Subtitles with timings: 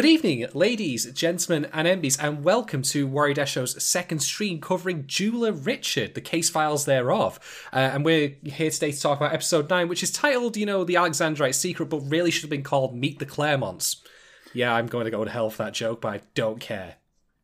[0.00, 5.52] Good evening, ladies, gentlemen, and MBs, and welcome to Worried Desho's second stream covering Jeweler
[5.52, 7.38] Richard, the case files thereof.
[7.70, 10.84] Uh, and we're here today to talk about episode 9, which is titled, you know,
[10.84, 13.96] The Alexandrite Secret, but really should have been called Meet the Claremonts.
[14.54, 16.94] Yeah, I'm going to go to hell for that joke, but I don't care.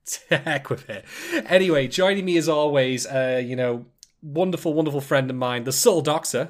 [0.06, 1.04] To heck with it.
[1.34, 3.84] Anyway, joining me as always, uh, you know,
[4.22, 6.48] wonderful, wonderful friend of mine, the Soul Doctor.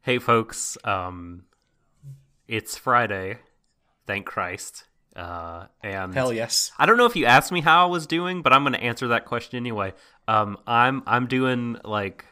[0.00, 0.78] Hey, folks.
[0.82, 1.42] Um,
[2.48, 3.40] it's Friday.
[4.06, 4.84] Thank Christ.
[5.14, 6.72] Uh, and Hell yes.
[6.78, 8.82] I don't know if you asked me how I was doing, but I'm going to
[8.82, 9.92] answer that question anyway.
[10.26, 12.24] Um, I'm I'm doing like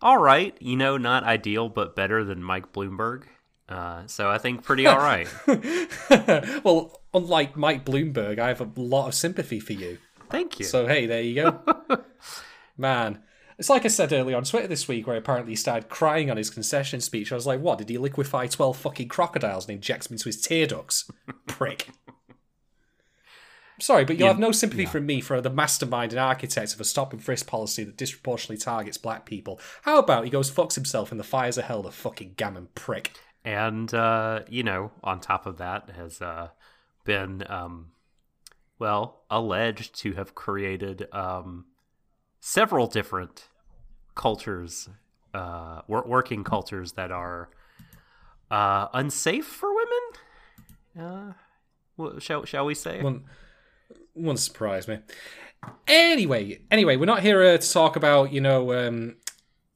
[0.00, 3.24] all right, you know, not ideal, but better than Mike Bloomberg.
[3.68, 5.28] Uh, so I think pretty all right.
[6.64, 9.98] well, unlike Mike Bloomberg, I have a lot of sympathy for you.
[10.30, 10.64] Thank you.
[10.64, 11.60] So hey, there you go.
[12.76, 13.22] Man.
[13.58, 16.36] It's like I said earlier on Twitter this week, where apparently he started crying on
[16.36, 17.32] his concession speech.
[17.32, 17.78] I was like, what?
[17.78, 21.10] Did he liquefy 12 fucking crocodiles and inject them into his tear ducts?
[21.48, 21.88] Prick.
[23.80, 24.88] Sorry, but you'll Yeah, have no sympathy yeah.
[24.88, 28.56] from me for the mastermind and architect of a stop and frisk policy that disproportionately
[28.58, 29.60] targets black people.
[29.82, 33.12] How about he goes fucks himself in the fires of hell, the fucking gammon prick?
[33.44, 36.48] and uh, you know, on top of that, has uh,
[37.04, 37.92] been um,
[38.78, 41.64] well alleged to have created um,
[42.40, 43.48] several different
[44.14, 44.88] cultures,
[45.32, 47.48] uh, wor- working cultures that are
[48.50, 51.34] uh, unsafe for women.
[52.00, 53.00] Uh, shall shall we say?
[53.00, 53.22] Wouldn't,
[54.18, 54.98] wouldn't surprise me.
[55.86, 59.16] Anyway, anyway, we're not here uh, to talk about you know, um,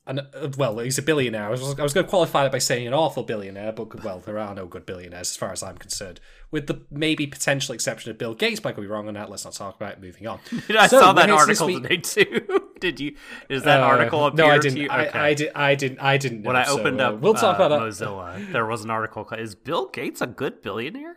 [0.06, 1.46] an, uh, well, he's a billionaire.
[1.46, 4.18] I was, I was going to qualify it by saying an awful billionaire, but well,
[4.20, 6.20] there are no good billionaires as far as I'm concerned.
[6.50, 9.30] With the maybe potential exception of Bill Gates, but I could be wrong on that.
[9.30, 10.00] Let's not talk about it.
[10.02, 10.38] Moving on.
[10.68, 12.70] I So, saw that article week- today too.
[12.80, 13.14] Did you?
[13.48, 14.76] Is that Uh, article appear No, I didn't.
[14.78, 14.88] you?
[14.90, 15.18] I, Okay.
[15.18, 15.98] I, did, I didn't.
[16.00, 16.42] I didn't.
[16.42, 17.80] when know, I so, opened uh, up we'll talk uh, about.
[17.82, 19.24] Mozilla, there was an article.
[19.24, 21.16] called, Is Bill Gates a good billionaire?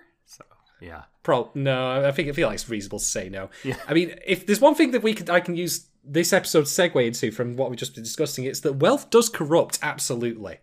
[0.85, 3.49] Yeah, Pro, no, I think I feel like it's reasonable to say no.
[3.87, 7.03] I mean, if there's one thing that we could, I can use this episode segue
[7.05, 10.59] into from what we've just been discussing, it's that wealth does corrupt absolutely.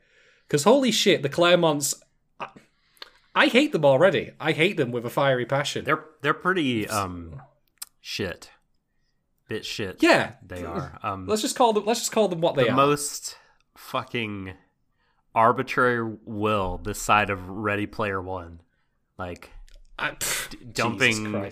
[0.47, 1.95] Because holy shit, the Claremonts,
[2.39, 2.49] I,
[3.35, 4.33] I hate them already.
[4.39, 5.85] I hate them with a fiery passion.
[5.85, 7.41] they're they're pretty um
[8.01, 8.51] shit,
[9.49, 10.03] bit shit.
[10.03, 10.99] yeah, they are.
[11.03, 11.85] Um, Let's just call them.
[11.87, 12.77] Let's just call them what they the are.
[12.77, 13.37] most
[13.77, 14.53] fucking
[15.35, 18.61] arbitrary will this side of Ready Player One,
[19.19, 19.51] like
[19.99, 21.51] I, pff, dumping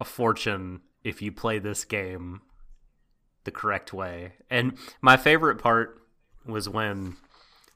[0.00, 2.42] a fortune if you play this game
[3.44, 4.34] the correct way.
[4.50, 6.00] And my favorite part
[6.44, 7.16] was when,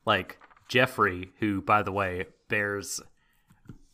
[0.04, 3.00] like, Jeffrey, who, by the way, bears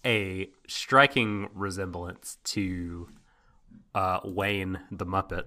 [0.04, 3.08] a striking resemblance to
[3.94, 5.44] uh, Wayne the Muppet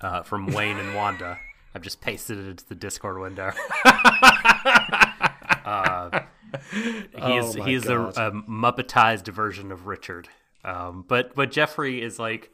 [0.00, 1.38] uh, from Wayne and Wanda.
[1.74, 3.52] I've just pasted it into the Discord window.
[5.64, 6.20] uh,
[6.72, 10.28] he's Oh he's a, a Muppetized version of Richard.
[10.64, 12.50] Um, but but Jeffrey is like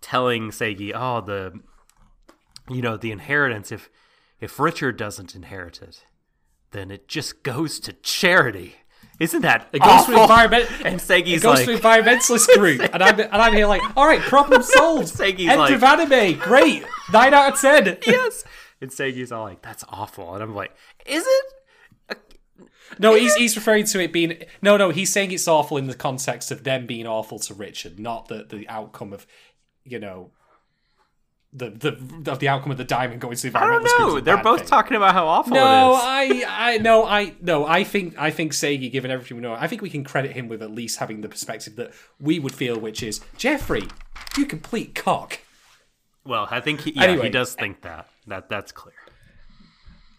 [0.00, 1.60] telling Seigi, "Oh, the
[2.68, 3.70] you know the inheritance.
[3.70, 3.90] If
[4.40, 6.04] if Richard doesn't inherit it,
[6.72, 8.76] then it just goes to charity.
[9.18, 10.68] Isn't that It goes to environment.
[10.84, 14.06] And Seigi's It goes like, to environmentalist group, and I'm and I'm here like, all
[14.06, 15.06] right, problem solved.
[15.14, 17.96] Seigi's End like- of anime, great, nine out of ten.
[18.06, 18.44] "Yes."
[18.80, 20.72] And Seigi's all like, "That's awful," and I'm like,
[21.06, 21.44] "Is it?"
[22.98, 24.90] No, he's he's referring to it being no, no.
[24.90, 28.44] He's saying it's awful in the context of them being awful to Richard, not the
[28.44, 29.26] the outcome of,
[29.84, 30.30] you know,
[31.52, 34.08] the the of the outcome of the diamond going to the I don't environmentalist group
[34.08, 34.20] is know.
[34.20, 34.68] They're both thing.
[34.68, 36.44] talking about how awful No, it is.
[36.46, 39.66] I, I, no, I, no, I think, I think Seigi, given everything we know, I
[39.66, 42.78] think we can credit him with at least having the perspective that we would feel,
[42.78, 43.84] which is Jeffrey,
[44.36, 45.40] you complete cock.
[46.24, 47.24] Well, I think he, yeah, Anyway.
[47.24, 48.08] he does think that.
[48.26, 48.95] That that's clear.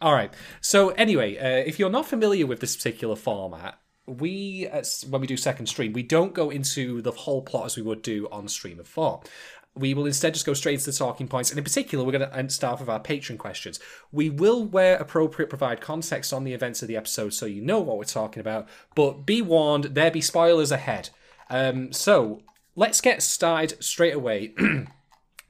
[0.02, 0.34] All right.
[0.62, 5.28] So anyway, uh, if you're not familiar with this particular format, we uh, when we
[5.28, 8.48] do second stream, we don't go into the whole plot as we would do on
[8.48, 9.22] stream of four.
[9.76, 12.48] We will instead just go straight into the talking points, and in particular, we're going
[12.48, 13.80] to start with our patron questions.
[14.12, 17.80] We will, where appropriate, provide context on the events of the episode so you know
[17.80, 18.68] what we're talking about.
[18.96, 21.12] But be warned, there be spoilers ahead.
[21.52, 22.42] Um, so
[22.76, 24.56] let's get started straight away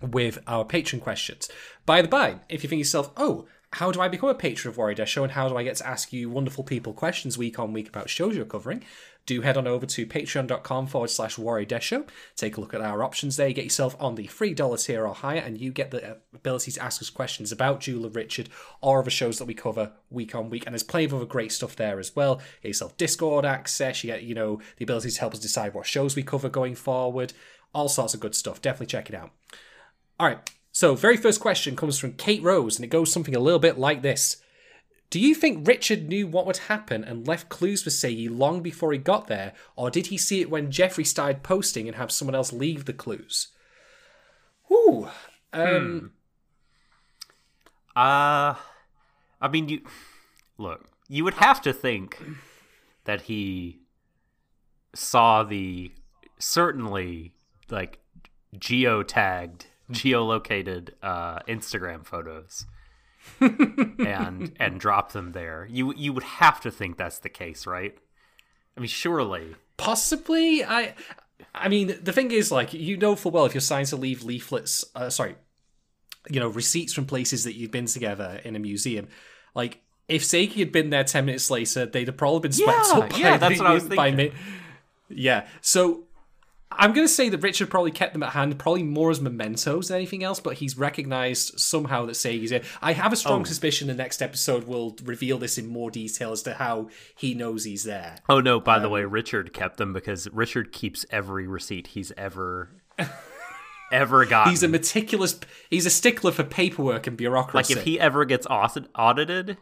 [0.01, 1.49] with our patron questions.
[1.85, 4.77] By the by, if you think yourself, oh, how do I become a patron of
[4.77, 7.59] Warrior Death Show and how do I get to ask you wonderful people questions week
[7.59, 8.83] on week about shows you're covering?
[9.25, 12.05] Do head on over to patreon.com forward slash Warrior Death Show.
[12.37, 13.51] Take a look at our options there.
[13.51, 16.81] Get yourself on the $3 tier or higher, and you get the uh, ability to
[16.81, 18.47] ask us questions about Jeweler Richard
[18.79, 20.65] or other shows that we cover week on week.
[20.65, 22.37] And there's plenty of other great stuff there as well.
[22.61, 24.01] Get yourself Discord access.
[24.01, 26.75] You get, you know, the ability to help us decide what shows we cover going
[26.75, 27.33] forward.
[27.75, 28.61] All sorts of good stuff.
[28.61, 29.31] Definitely check it out.
[30.17, 30.39] All right.
[30.77, 33.79] So, very first question comes from Kate Rose, and it goes something a little bit
[33.79, 34.43] like this
[35.09, 38.91] Do you think Richard knew what would happen and left clues for Seigi long before
[38.93, 42.35] he got there, or did he see it when Jeffrey started posting and have someone
[42.35, 43.47] else leave the clues?
[44.71, 45.07] Ooh.
[45.51, 46.11] Um,
[47.95, 48.53] Uh,
[49.41, 49.81] I mean, you
[50.59, 50.87] look.
[51.07, 52.21] You would have to think
[53.05, 53.79] that he
[54.93, 55.91] saw the
[56.37, 57.33] certainly
[57.67, 57.97] like
[58.55, 62.65] geotagged, geolocated uh, Instagram photos
[63.41, 65.67] and and drop them there.
[65.69, 67.97] You you would have to think that's the case, right?
[68.75, 69.55] I mean, surely.
[69.77, 70.63] Possibly.
[70.63, 70.93] I.
[71.53, 74.23] I mean, the thing is, like, you know full well if you're signed to leave
[74.23, 75.35] leaflets, uh, sorry,
[76.29, 79.07] you know, receipts from places that you've been together in a museum,
[79.53, 82.93] like, if Seigi had been there 10 minutes later, they'd have probably been swept Yeah,
[82.97, 84.15] up by, yeah, that's what I was thinking.
[84.15, 84.31] mi-
[85.09, 85.47] Yeah.
[85.61, 86.05] So
[86.71, 89.87] I'm going to say that Richard probably kept them at hand, probably more as mementos
[89.87, 92.61] than anything else, but he's recognized somehow that Seigi's in.
[92.81, 93.45] I have a strong Oh.
[93.45, 97.63] suspicion the next episode will reveal this in more detail as to how he knows
[97.63, 98.17] he's there.
[98.29, 98.59] Oh no!
[98.59, 102.69] By the um, way, Richard kept them because Richard keeps every receipt he's ever
[103.91, 104.51] ever gotten.
[104.51, 107.73] He's a meticulous, he's a stickler for paperwork and bureaucracy.
[107.73, 109.57] like if he ever gets audit- audited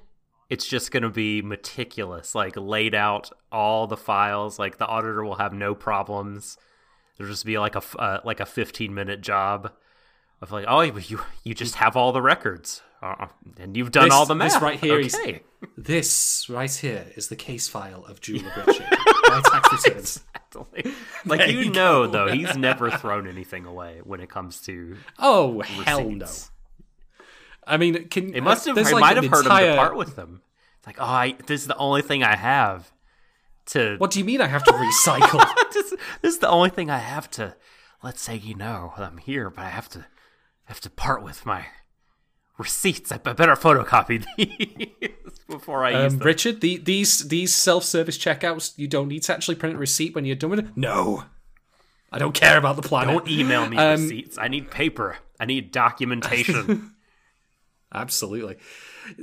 [0.50, 5.24] it's just going to be meticulous like laid out all the files like the auditor
[5.24, 6.56] will have no problems
[7.18, 9.72] there'll just be like a uh, like a 15 minute job
[10.42, 13.28] of like oh you you just have all the records uh,
[13.60, 15.42] and you've done This- all the math this right here okay
[15.78, 18.54] This right here is the case file of Julia.
[18.68, 20.24] My tax returns.
[21.26, 24.96] like There you, you know though he's never thrown anything away when it comes to
[25.18, 26.28] Oh hell no!
[27.66, 28.78] I mean, can It must have.
[28.78, 30.42] I like might have heard him entire- to part with them.
[30.78, 32.92] It's like, oh, I, this is the only thing I have
[33.68, 33.98] to.
[33.98, 35.46] What do you mean I have to recycle?
[35.74, 35.92] this,
[36.22, 37.56] this is the only thing I have to.
[38.04, 40.06] Let's say you know I'm here, but I have to
[40.66, 41.68] have to part with my
[42.58, 43.12] receipts.
[43.12, 46.26] I better photocopy these before I use um, them.
[46.28, 50.16] Richard, the, these these self service checkouts, you don't need to actually print a receipt
[50.16, 50.68] when you're done with it.
[50.76, 51.24] No,
[52.12, 53.14] I don't care about the planet.
[53.14, 54.38] Don't email me Um, receipts.
[54.38, 55.18] I need paper.
[55.40, 56.92] I need documentation.
[57.94, 58.58] Absolutely.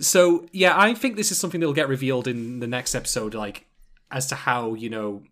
[0.00, 3.66] So yeah, I think this is something that'll get revealed in the next episode, like
[4.12, 5.22] as to how you know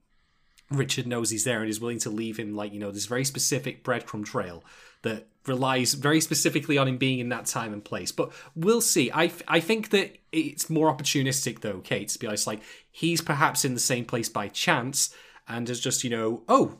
[0.70, 3.24] Richard knows he's there and is willing to leave him like you know this very
[3.24, 4.64] specific breadcrumb trail
[5.02, 8.12] that relies very specifically on him being in that time and place.
[8.12, 9.10] But we'll see.
[9.12, 12.08] I I think that it's more opportunistic though, Kate.
[12.08, 15.14] To be honest, like he's perhaps in the same place by chance
[15.46, 16.78] and has just you know oh.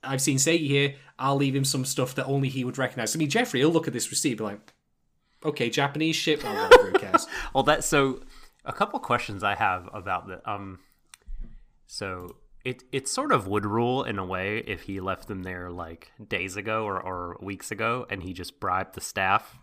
[0.00, 0.94] I've seen Seigi here.
[1.18, 3.16] I'll leave him some stuff that only he would recognize.
[3.16, 4.72] I mean, Jeffrey, he'll look at this receipt, and be like,
[5.44, 6.42] okay, Japanese shit.
[6.44, 7.26] Well, whatever, who cares?
[7.52, 8.20] Well, that so
[8.64, 10.48] a couple questions I have about that.
[10.48, 10.78] um.
[11.88, 15.70] So it it sort of would rule in a way if he left them there
[15.70, 19.58] like days ago or, or weeks ago, and he just bribed the staff.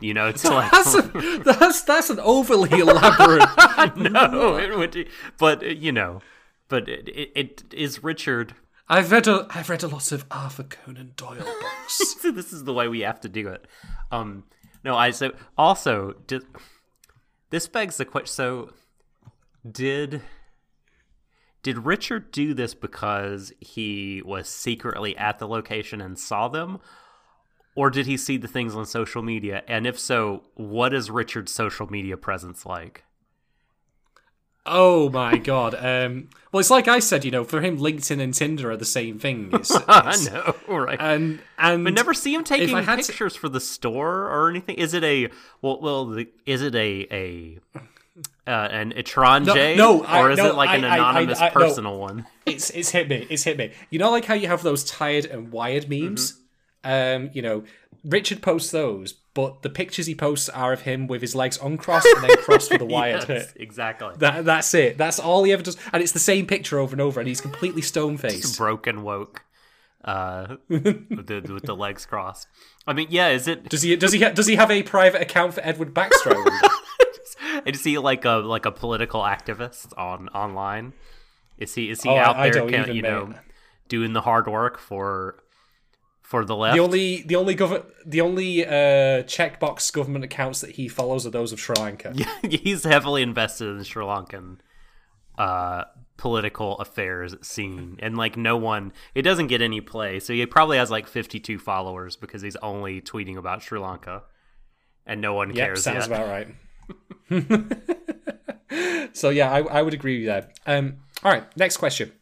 [0.00, 1.02] You know, to like That's, a,
[1.44, 3.96] that's that's an overly elaborate.
[3.96, 5.08] no, it would,
[5.38, 6.22] but uh, you know,
[6.68, 8.54] but it, it, it is Richard.
[8.88, 12.16] I've read a I've read a lot of Arthur Conan Doyle books.
[12.20, 13.66] So this is the way we have to do it.
[14.10, 14.44] Um,
[14.82, 16.42] no, I so also did
[17.50, 18.32] this begs the question.
[18.34, 18.72] So
[19.70, 20.22] did
[21.62, 26.78] did Richard do this because he was secretly at the location and saw them,
[27.74, 29.62] or did he see the things on social media?
[29.68, 33.04] And if so, what is Richard's social media presence like?
[34.70, 35.74] oh my god.
[35.74, 38.84] Um, well, it's like I said, you know, for him, LinkedIn and Tinder are the
[38.84, 39.50] same thing.
[39.54, 40.98] It's, I know, right?
[41.00, 44.76] And and I never see him taking had to- pictures for the store or anything.
[44.76, 45.30] Is it a
[45.62, 45.80] well?
[45.80, 47.58] Well, the, is it a a
[48.46, 51.52] uh, an étranger, no, I- or is no, it like an I- anonymous I- no.
[51.54, 52.26] personal one?
[52.46, 53.26] it's it's hit me.
[53.30, 53.72] It's hit me.
[53.90, 56.32] You know, like how you have those tired and wired memes.
[56.32, 56.38] Mm-hmm.
[57.24, 57.64] Um, you know,
[58.04, 62.06] Richard posts those, but the pictures he posts are of him with his legs uncrossed
[62.06, 64.14] and then crossed with a wired Yes, exactly.
[64.18, 64.96] That, that's it.
[64.96, 67.40] That's all he ever does, and it's the same picture over and over, and he's
[67.40, 68.56] completely stone faced.
[68.56, 69.42] Broken woke,
[70.04, 72.46] uh, with, the, with the legs crossed.
[72.86, 73.28] I mean, yeah.
[73.30, 73.68] Is it?
[73.68, 73.94] Does he?
[73.96, 74.22] Does he?
[74.22, 76.34] ha- Does he have a private account for Edward Baxter?
[77.66, 80.92] Is he like a like a political activist on online?
[81.58, 83.34] Is he is he Oh, out I there, don't can, you know,
[83.88, 85.42] doing the hard work for
[86.22, 86.76] for the left?
[86.76, 91.30] the only, the only gov- the only uh, checkbox government accounts that he follows are
[91.30, 92.14] those of Sri Lanka.
[92.48, 94.58] he's heavily invested in the Sri Lankan
[95.38, 95.84] uh,
[96.16, 100.20] political affairs scene, and like no one, it doesn't get any play.
[100.20, 104.24] So he probably has like 52 followers because he's only tweeting about Sri Lanka,
[105.06, 106.18] and no one Yep, cares sounds yet.
[106.18, 106.48] about right.
[109.12, 110.58] so yeah, I, I would agree with that.
[110.66, 112.12] Um, all right, next question.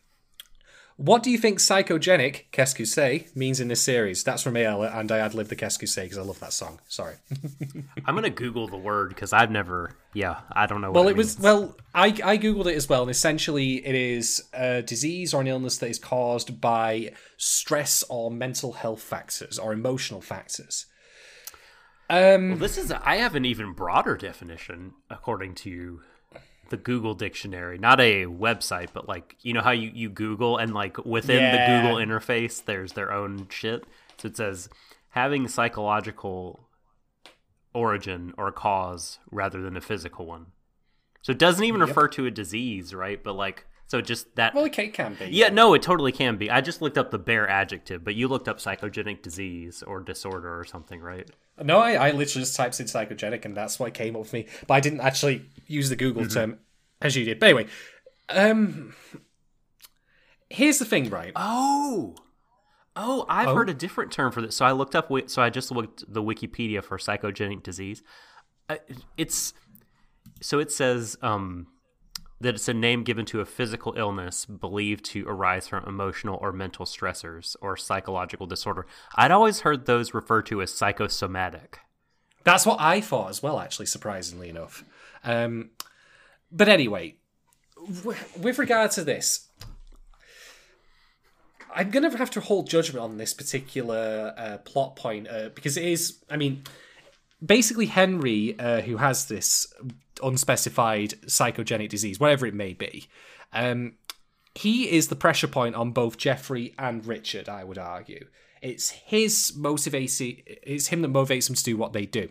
[0.98, 4.24] What do you think psychogenic, qu'est-ce means in this series?
[4.24, 6.80] That's from AL, and I ad lib the qu'est-ce because I love that song.
[6.88, 7.16] Sorry.
[8.06, 9.94] I'm gonna Google the word because I've never.
[10.14, 10.88] Yeah, I don't know.
[10.92, 11.76] What Well, it, it was well.
[11.94, 15.76] I I googled it as well, and essentially, it is a disease or an illness
[15.78, 20.86] that is caused by stress or mental health factors or emotional factors.
[22.08, 22.92] Um, Well, this is.
[22.92, 26.00] I have an even broader definition according to
[26.68, 30.74] the Google dictionary, not a website, but like you know how you you Google and
[30.74, 31.52] like within Yeah.
[31.52, 33.84] the Google interface, there's their own shit.
[34.18, 34.68] So it says
[35.10, 36.68] having psychological
[37.74, 40.46] origin or cause rather than a physical one.
[41.22, 43.22] So it doesn't even refer to a disease, right?
[43.22, 44.54] But like, so just that.
[44.54, 45.26] well, it can be.
[45.26, 46.50] yeah, no, it totally can be.
[46.50, 50.58] I just looked up the bare adjective, but you looked up psychogenic disease or disorder
[50.58, 51.28] or something, right?
[51.62, 54.46] No, I, I literally just typed in psychogenic, and that's what came up with me.
[54.66, 56.58] But I didn't actually use the Google term
[57.00, 57.38] as you did.
[57.38, 57.66] But anyway,
[58.28, 58.94] um,
[60.50, 61.32] here's the thing, right?
[61.34, 62.14] Oh,
[62.94, 64.56] oh, I've heard a different term for this.
[64.56, 65.10] So I looked up.
[65.28, 68.02] So I just looked the Wikipedia for psychogenic disease.
[68.68, 68.76] Uh,
[69.16, 69.54] It's
[70.42, 71.68] so it says um,
[72.40, 76.52] that it's a name given to a physical illness believed to arise from emotional or
[76.52, 78.86] mental stressors or psychological disorder.
[79.14, 81.78] I'd always heard those referred to as psychosomatic.
[82.44, 84.84] That's what I thought as well, actually, surprisingly enough.
[85.24, 85.70] Um,
[86.52, 87.16] but anyway,
[88.02, 89.48] w- with regard to this,
[91.74, 95.76] I'm going to have to hold judgment on this particular uh, plot point uh, because
[95.76, 96.62] it is, I mean,
[97.44, 99.72] basically Henry, uh, who has this
[100.22, 103.06] unspecified psychogenic disease, whatever it may be,
[103.52, 103.94] um,
[104.54, 107.48] he is the pressure point on both Jeffrey and Richard.
[107.48, 108.26] I would argue
[108.62, 110.38] it's his motivation.
[110.46, 112.30] It's him that motivates them to do what they do.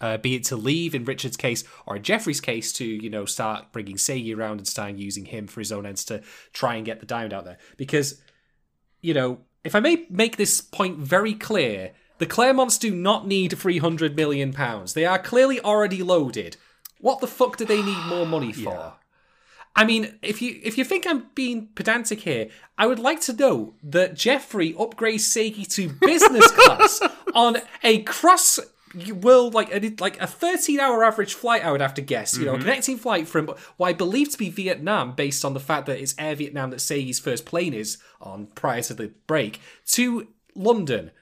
[0.00, 3.24] Uh, be it to leave in Richard's case or in Jeffrey's case to you know
[3.24, 6.22] start bringing Seigi around and start using him for his own ends to
[6.52, 8.20] try and get the diamond out there because
[9.00, 13.56] you know if I may make this point very clear the Claremonts do not need
[13.56, 16.56] 300 million pounds they are clearly already loaded
[17.00, 18.94] what the fuck do they need more money for
[19.78, 23.32] I mean, if you if you think I'm being pedantic here, I would like to
[23.32, 27.00] know that Jeffrey upgrades Seigi to business class
[27.32, 28.58] on a cross
[29.14, 31.64] world like a, like a 13 hour average flight.
[31.64, 32.36] I would have to guess.
[32.36, 35.60] You know, a connecting flight from what I believe to be Vietnam, based on the
[35.60, 39.60] fact that it's Air Vietnam that Seigi's first plane is on prior to the break
[39.92, 41.12] to London.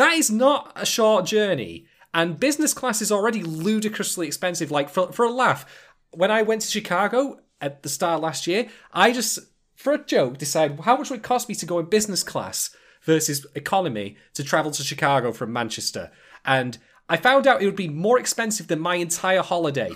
[0.00, 1.84] That is not a short journey.
[2.14, 4.70] And business class is already ludicrously expensive.
[4.70, 5.66] Like, for, for a laugh,
[6.12, 9.38] when I went to Chicago at the start last year, I just,
[9.74, 12.74] for a joke, decided how much would it cost me to go in business class
[13.02, 16.10] versus economy to travel to Chicago from Manchester.
[16.46, 16.78] And
[17.10, 19.90] I found out it would be more expensive than my entire holiday,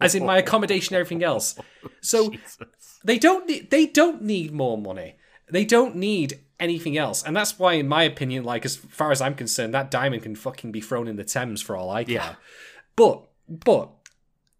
[0.00, 1.54] as in my accommodation and everything else.
[2.00, 2.32] So
[3.04, 5.18] they don't need they don't need more money.
[5.48, 7.22] They don't need anything else.
[7.22, 10.34] And that's why, in my opinion, like as far as I'm concerned, that diamond can
[10.36, 12.14] fucking be thrown in the Thames for all I care.
[12.14, 12.34] Yeah.
[12.96, 13.90] But but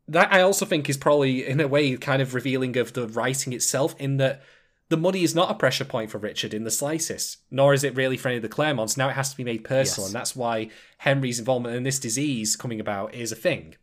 [0.09, 3.53] that I also think is probably in a way kind of revealing of the writing
[3.53, 4.43] itself in that
[4.89, 7.95] the money is not a pressure point for Richard in the slightest, nor is it
[7.95, 8.97] really for any of the Claremonts.
[8.97, 10.09] Now it has to be made personal, Yes.
[10.09, 13.77] and that's why Henry's involvement in this disease coming about is a thing.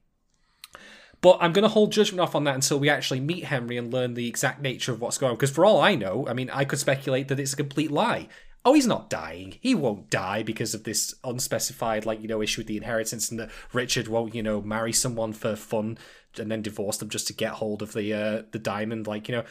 [1.21, 3.91] But I'm going to hold judgment off on that until we actually meet Henry and
[3.91, 5.35] learn the exact nature of what's going on.
[5.35, 8.27] Because for all I know, I mean, I could speculate that it's a complete lie.
[8.63, 9.57] Oh, he's not dying.
[9.61, 13.39] He won't die because of this unspecified, like, you know, issue with the inheritance and
[13.39, 15.97] that Richard won't, you know, marry someone for fun
[16.37, 19.07] and then divorce them just to get hold of the uh, the diamond.
[19.07, 19.43] Like, you know,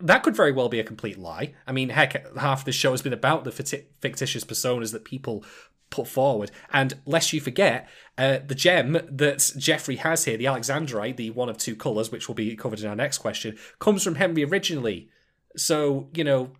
[0.00, 1.54] that could very well be a complete lie.
[1.66, 5.44] I mean, heck, half the show has been about the fictitious personas that people
[5.90, 6.50] put forward.
[6.72, 11.48] And lest you forget, uh, the gem that Jeffrey has here, the Alexandrite, the one
[11.48, 15.08] of two colours, which will be covered in our next question, comes from Henry originally.
[15.56, 16.52] So, you know,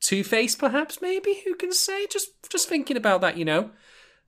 [0.00, 2.06] Two Face, perhaps, maybe, who can say?
[2.08, 3.70] Just, just thinking about that, you know.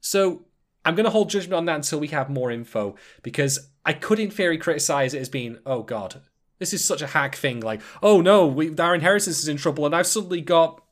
[0.01, 0.47] So,
[0.85, 4.21] I'm going to hold judgment on that until we have more info, because I could,
[4.21, 6.21] in theory, criticize it as being, oh god,
[6.59, 7.61] this is such a hack thing.
[7.61, 10.83] Like, oh no, we, our inheritance is in trouble, and I've suddenly got,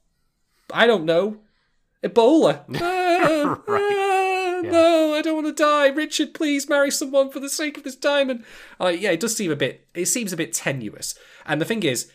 [0.73, 1.39] I don't know,
[2.03, 2.65] Ebola.
[3.25, 5.89] Ah, ah, No, I don't want to die.
[5.89, 8.45] Richard, please marry someone for the sake of this diamond.
[8.81, 9.87] Uh, yeah, it does seem a bit.
[9.95, 11.15] It seems a bit tenuous.
[11.47, 12.11] And the thing is,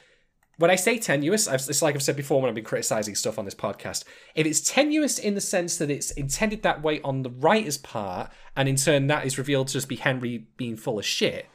[0.58, 3.38] when I say tenuous, I've, it's like I've said before when I've been criticizing stuff
[3.38, 4.03] on this podcast.
[4.36, 8.32] If it's tenuous in the sense that it's intended that way on the writer's part,
[8.56, 11.48] and in turn that is revealed to just be Henry being full of shit,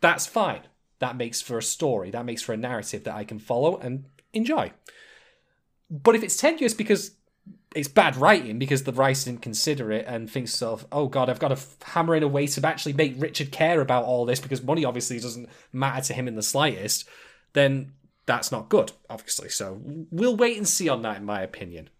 [0.00, 0.62] that's fine.
[0.98, 2.10] That makes for a story.
[2.10, 4.72] That makes for a narrative that I can follow and enjoy.
[5.90, 7.12] But if it's tenuous because
[7.74, 11.38] it's bad writing because the writer didn't consider it and thinks of, oh god, I've
[11.38, 14.62] got to hammer in a way to actually make Richard care about all this because
[14.62, 17.08] money obviously doesn't matter to him in the slightest,
[17.52, 17.92] then
[18.26, 19.48] that's not good, obviously.
[19.48, 21.90] So we'll wait and see on that, in my opinion.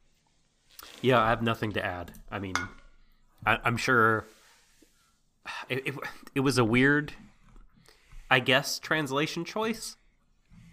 [1.01, 2.13] Yeah, I have nothing to add.
[2.31, 2.55] I mean,
[3.45, 4.27] I, am sure
[5.69, 5.95] it, it,
[6.35, 7.13] it was a weird,
[8.31, 9.97] I guess, translation choice.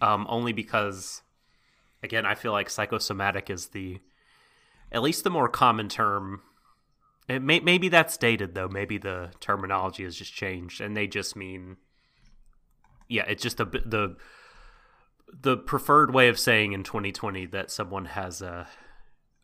[0.02, 1.20] Um, only because,
[2.02, 4.00] again, I feel like psychosomatic is the,
[4.92, 6.42] at least the more common term.
[7.28, 8.68] It may, maybe that's dated though.
[8.68, 11.76] Maybe the terminology has just changed, and they just mean,
[13.08, 14.16] yeah, it's just a the
[15.32, 18.66] the preferred way of saying in 2020 that someone has a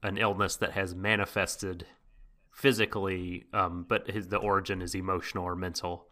[0.02, 1.86] an illness that has manifested
[2.52, 6.06] physically, um, but his, the origin is emotional or mental.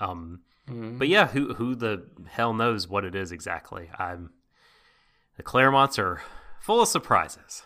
[0.00, 0.98] Um, mm-hmm.
[0.98, 3.90] But yeah, who who the hell knows what it is exactly?
[3.98, 4.30] I'm
[5.36, 6.22] the Claremonts are
[6.60, 7.65] full of surprises.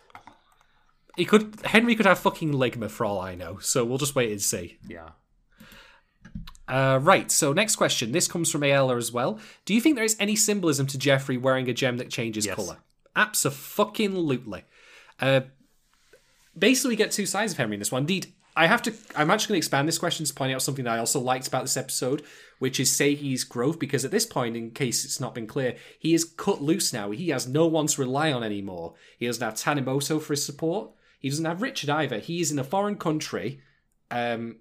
[1.21, 4.31] He could Henry could have fucking ligma for all I know, so we'll just wait
[4.31, 4.79] and see.
[4.89, 5.11] Yeah.
[6.67, 8.13] Uh, right, so next question.
[8.13, 9.39] This comes from Ayala as well.
[9.67, 12.55] Do you think there is any symbolism to Jeffrey wearing a gem that changes yes.
[12.55, 12.79] colour?
[13.15, 14.65] Absolutely.
[15.21, 15.43] Uh,
[16.59, 18.05] basically, we get two sides of Henry in this one.
[18.05, 18.95] Indeed, I have to.
[19.15, 21.49] I'm actually going to expand this question to point out something that I also liked
[21.49, 22.23] about this episode,
[22.61, 23.79] which is Seigi's growth.
[23.79, 27.11] Because at this point, in case it's not been clear, he is cut loose now.
[27.11, 28.95] He has no one to rely on anymore.
[29.19, 30.93] He has now Tanimoto for his support.
[31.21, 32.19] He doesn't have Richard either.
[32.19, 33.61] He is in a foreign country.
[34.11, 34.57] Um,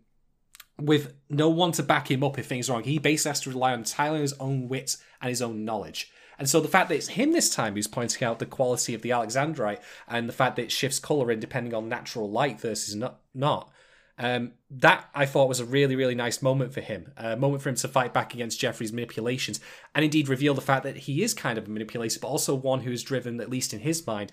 [0.80, 2.84] with no one to back him up if things are wrong.
[2.84, 6.12] He basically has to rely entirely on his own wits and his own knowledge.
[6.38, 9.02] And so the fact that it's him this time who's pointing out the quality of
[9.02, 12.96] the Alexandrite and the fact that it shifts colour in depending on natural light versus
[12.96, 13.72] not, not
[14.18, 17.14] um, that I thought was a really, really nice moment for him.
[17.16, 19.62] A moment for him to fight back against Jeffrey's manipulations
[19.96, 22.82] and indeed reveal the fact that he is kind of a manipulator, but also one
[22.82, 24.32] who is driven, at least in his mind,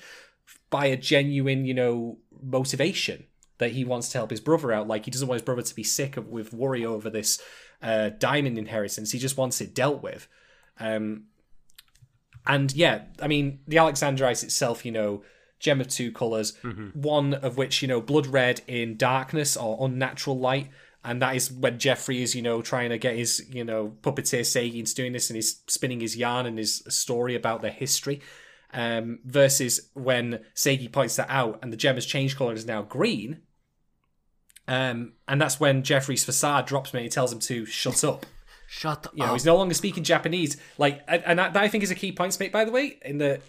[0.71, 3.25] by a genuine, you know, motivation
[3.59, 4.89] that he wants to help his brother out.
[4.89, 7.41] Like he doesn't want his brother to be sick of, with worry over this
[7.83, 9.13] uh, diamond inheritance.
[9.13, 10.29] He just wants it dealt with.
[10.79, 11.25] Um,
[12.47, 15.23] and yeah, I mean the Alexandrite itself, you know,
[15.59, 17.01] gem of two colors, mm-hmm.
[17.01, 20.69] one of which you know blood red in darkness or unnatural light.
[21.03, 24.75] And that is when Jeffrey is, you know, trying to get his, you know, puppeteer
[24.77, 28.21] into doing this and he's spinning his yarn and his story about their history.
[28.79, 32.67] Um, versus when Seigi points that out and the gem has changed color and is
[32.67, 33.41] now green,
[34.69, 38.27] um, and that's when Jeffrey's facade drops me and he tells him to shut up.
[38.67, 39.15] shut up.
[39.15, 40.57] you know, he's no longer speaking Japanese.
[40.77, 42.99] Like, and that, that I think is a key point to make, by the way,
[43.03, 43.43] in that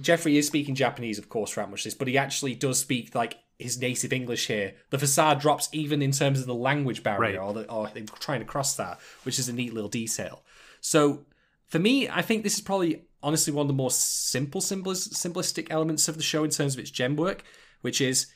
[0.00, 3.14] Jeffrey is speaking Japanese, of course, throughout much of this, but he actually does speak
[3.14, 4.74] like his native English here.
[4.90, 7.46] The facade drops even in terms of the language barrier, right.
[7.46, 10.42] or, the, or they're trying to cross that, which is a neat little detail.
[10.80, 11.26] So,
[11.66, 15.68] for me, I think this is probably honestly one of the more simple, simplest, simplistic
[15.70, 17.42] elements of the show in terms of its gem work,
[17.80, 18.26] which is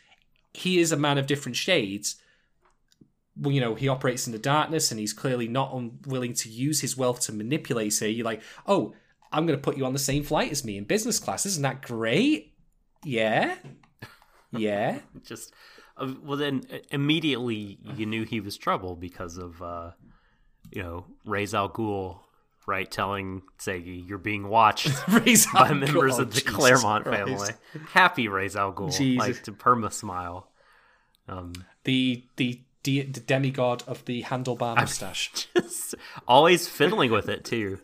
[0.52, 2.16] he is a man of different shades.
[3.36, 6.80] Well, you know, he operates in the darkness and he's clearly not unwilling to use
[6.80, 8.10] his wealth to manipulate it.
[8.10, 8.94] You're like, oh,
[9.32, 11.44] I'm going to put you on the same flight as me in business class.
[11.44, 12.54] Isn't that great?
[13.04, 13.56] Yeah.
[14.52, 15.00] Yeah.
[15.24, 15.52] Just,
[15.96, 19.90] uh, well, then uh, immediately you knew he was trouble because of, uh,
[20.70, 22.20] you know, Ra's al Ghul
[22.66, 22.90] right?
[22.90, 24.90] Telling Seigi you're being watched
[25.54, 27.24] by members of the Jesus Claremont Christ.
[27.26, 27.86] family.
[27.92, 30.48] Happy Ra's al Ghul, like to perma smile.
[31.28, 31.52] Um,
[31.84, 35.94] the the the demigod of the handlebar mustache, just
[36.28, 37.78] always fiddling with it too.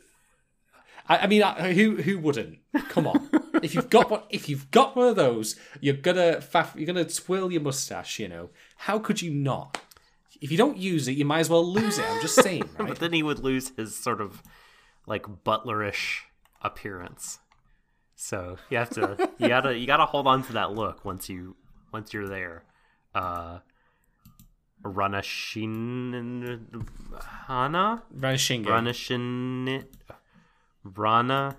[1.09, 2.59] I, I mean, who who wouldn't?
[2.91, 3.31] Come on,
[3.63, 7.05] if you've got one, if you've got one of those, you're gonna faff, you're gonna
[7.05, 8.19] twirl your mustache.
[8.19, 9.81] You know, how could you not?
[10.41, 12.05] If you don't use it, you might as well lose it.
[12.09, 12.89] I'm just saying, right?
[12.89, 14.43] but then he would lose his sort of
[15.11, 16.21] like butlerish
[16.63, 17.41] appearance.
[18.15, 21.57] So you have to you gotta you gotta hold on to that look once you
[21.93, 22.63] once you're there.
[23.15, 23.59] Uh
[24.85, 26.63] Ranashin
[27.49, 28.05] Hana?
[28.17, 28.65] Ranashinge.
[28.65, 29.85] Ranashin
[30.85, 31.57] Rana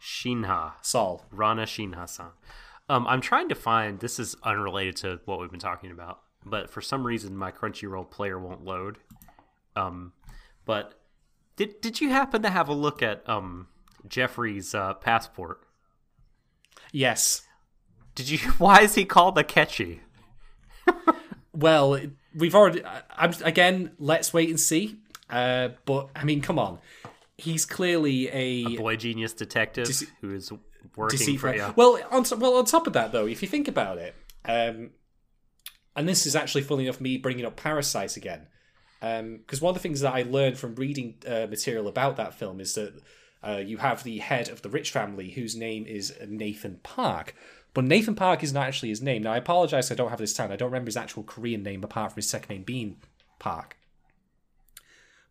[0.00, 0.72] Shinha.
[0.82, 1.24] Saul.
[1.30, 2.26] Rana Shinha san.
[2.88, 6.68] Um, I'm trying to find this is unrelated to what we've been talking about, but
[6.68, 8.98] for some reason my Crunchyroll player won't load.
[9.76, 10.12] Um,
[10.64, 10.97] but
[11.58, 13.66] did did you happen to have a look at um
[14.06, 15.60] Jeffrey's uh, passport?
[16.92, 17.42] Yes.
[18.14, 18.38] Did you?
[18.58, 20.00] Why is he called the catchy?
[21.52, 22.00] well,
[22.34, 22.82] we've already.
[23.10, 23.90] I'm again.
[23.98, 24.96] Let's wait and see.
[25.28, 26.78] Uh, but I mean, come on.
[27.36, 30.52] He's clearly a, a boy genius detective dece- who is
[30.96, 31.72] working for you.
[31.76, 34.90] Well, on well on top of that though, if you think about it, um,
[35.96, 38.46] and this is actually funny enough me bringing up parasites again
[39.00, 42.34] because um, one of the things that I learned from reading uh, material about that
[42.34, 43.00] film is that
[43.46, 47.34] uh, you have the head of the rich family whose name is Nathan Park.
[47.74, 49.22] But Nathan Park is not actually his name.
[49.22, 50.50] Now, I apologize I don't have this down.
[50.50, 52.96] I don't remember his actual Korean name apart from his second name being
[53.38, 53.76] Park.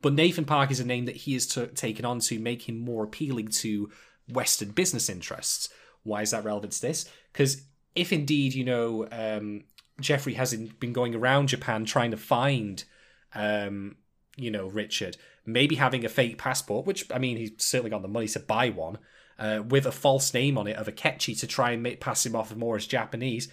[0.01, 2.77] But Nathan Park is a name that he has t- taken on to make him
[2.77, 3.89] more appealing to
[4.31, 5.69] Western business interests.
[6.03, 7.09] Why is that relevant to this?
[7.33, 7.63] Because
[7.95, 9.63] if indeed, you know, um,
[9.99, 12.83] Jeffrey has been going around Japan trying to find,
[13.33, 13.97] um,
[14.35, 18.07] you know, Richard, maybe having a fake passport, which, I mean, he's certainly got the
[18.07, 18.97] money to buy one,
[19.39, 22.25] uh, with a false name on it of a Akechi to try and make, pass
[22.25, 23.49] him off more as Japanese,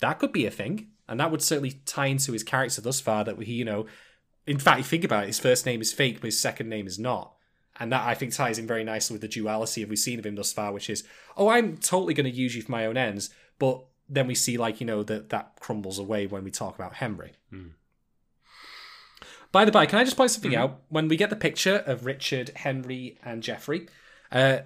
[0.00, 0.88] that could be a thing.
[1.08, 3.86] And that would certainly tie into his character thus far that he, you know,
[4.46, 6.86] in fact, you think about it, his first name is fake, but his second name
[6.86, 7.34] is not.
[7.80, 10.26] And that I think ties in very nicely with the duality of we've seen of
[10.26, 11.04] him thus far, which is,
[11.36, 14.56] oh, I'm totally going to use you for my own ends, but then we see
[14.56, 17.32] like you know that that crumbles away when we talk about Henry.
[17.52, 17.72] Mm.
[19.50, 20.60] By the by, can I just point something mm-hmm.
[20.60, 20.82] out?
[20.88, 23.88] When we get the picture of Richard, Henry, and Jeffrey,
[24.30, 24.58] uh,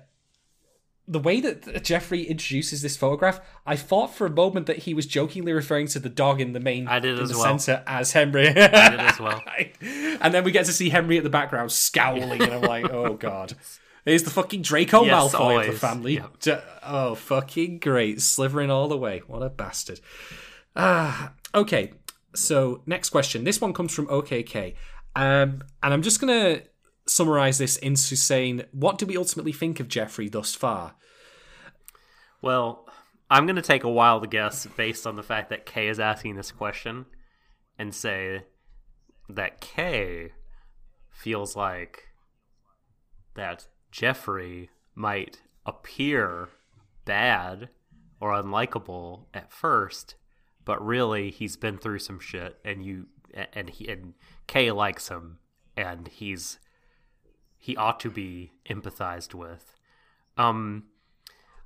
[1.06, 5.06] the way that Jeffrey introduces this photograph, I thought for a moment that he was
[5.06, 7.58] jokingly referring to the dog in the main I did in as the well.
[7.58, 8.48] center as Henry.
[8.48, 9.42] I did as well.
[9.80, 13.14] and then we get to see Henry at the background scowling, and I'm like, oh
[13.20, 13.54] god.
[14.04, 15.68] He's the fucking Draco Yes, Malfoy always.
[15.68, 16.14] of the family.
[16.14, 16.38] Yep.
[16.40, 18.20] D- Oh, fucking great.
[18.20, 19.22] Slithering all the way.
[19.28, 20.00] What a bastard.
[20.74, 21.92] Ah, okay.
[22.34, 23.44] So, next question.
[23.44, 24.74] This one comes from OKK.
[25.14, 26.62] Um, and I'm just going to
[27.06, 30.94] summarize this into saying, what do we ultimately think of Jeffrey thus far?
[32.40, 32.88] Well,
[33.30, 36.36] I'm going to take a wild guess based on the fact that Kay is asking
[36.36, 37.06] this question
[37.78, 38.44] and say
[39.28, 40.32] that Kay
[41.10, 42.04] feels like
[43.34, 46.48] that Jeffrey might appear
[47.04, 47.68] bad
[48.20, 50.16] or unlikable at first,
[50.64, 53.06] but really he's been through some shit and you
[53.52, 54.14] and he and
[54.46, 55.38] Kay likes him
[55.76, 56.58] and he's
[57.58, 59.76] he ought to be empathized with.
[60.36, 60.84] Um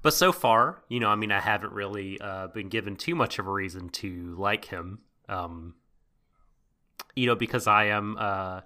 [0.06, 3.40] but so far, you know, I mean, I haven't really uh, been given too much
[3.40, 5.00] of a reason to like him.
[5.28, 5.74] Um,
[7.16, 8.60] you know, because I am, uh,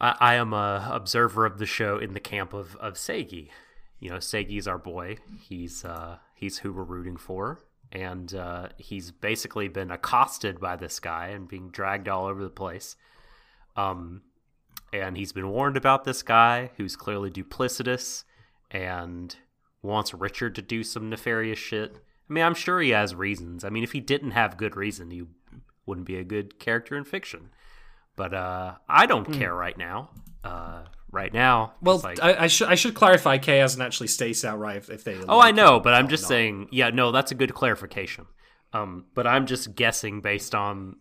[0.00, 3.50] I, I am a observer of the show in the camp of of Seigi.
[4.00, 5.18] You know, Seigi's our boy.
[5.40, 7.60] He's uh, he's who we're rooting for,
[7.92, 12.50] and uh, he's basically been accosted by this guy and being dragged all over the
[12.50, 12.96] place.
[13.76, 14.22] Um,
[14.92, 18.24] and he's been warned about this guy who's clearly duplicitous
[18.70, 19.36] and
[19.82, 21.96] wants Richard to do some nefarious shit.
[22.28, 23.62] I mean, I'm sure he has reasons.
[23.62, 25.24] I mean, if he didn't have good reason, he
[25.84, 27.50] wouldn't be a good character in fiction.
[28.16, 30.10] But uh, I don't care right now.
[30.44, 33.38] Uh, right now, Well, like, I, I should I should clarify.
[33.38, 35.16] K hasn't actually stated outright if, if they.
[35.28, 36.68] oh, I know, but I'm just saying.
[36.72, 38.26] Yeah, no, that's a good clarification.
[38.72, 40.96] Um, but I'm just guessing based on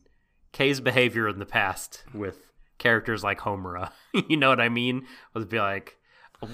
[0.52, 3.92] K's behavior in the past with characters like Homura.
[4.30, 5.08] you know what I mean?
[5.34, 5.98] Would be like,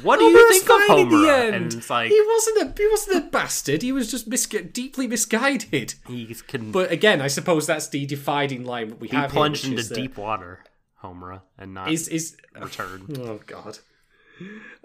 [0.03, 1.53] what do you think of fine in the Homura?
[1.53, 3.81] And it's like he wasn't a he wasn't a bastard.
[3.81, 5.95] He was just misgu- deeply misguided.
[6.07, 9.65] He's can But again, I suppose that's the dividing line that we be have plunged
[9.65, 10.59] here, into deep water,
[11.03, 13.07] Homura, and not Is is return.
[13.19, 13.79] oh god.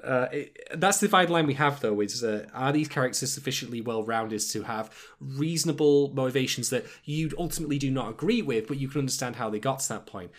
[0.02, 2.00] Uh, it, that's the fine line we have, though.
[2.00, 7.78] Is uh, are these characters sufficiently well rounded to have reasonable motivations that you ultimately
[7.78, 10.30] do not agree with, but you can understand how they got to that point?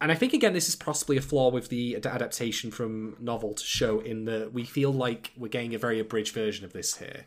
[0.00, 3.64] And I think again, this is possibly a flaw with the adaptation from novel to
[3.64, 7.26] show, in that we feel like we're getting a very abridged version of this here.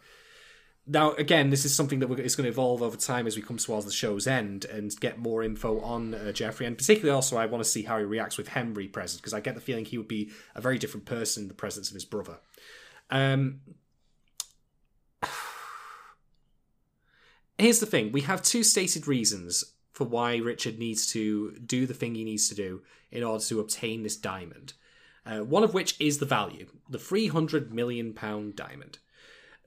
[0.91, 3.57] Now, again, this is something that is going to evolve over time as we come
[3.57, 6.65] towards the show's end and get more info on uh, Jeffrey.
[6.65, 9.39] And particularly, also, I want to see how he reacts with Henry present because I
[9.39, 12.05] get the feeling he would be a very different person in the presence of his
[12.05, 12.39] brother.
[13.11, 13.59] Um,
[17.59, 21.93] here's the thing: we have two stated reasons for why Richard needs to do the
[21.93, 24.73] thing he needs to do in order to obtain this diamond.
[25.23, 28.97] Uh, one of which is the value, the three hundred million pound diamond.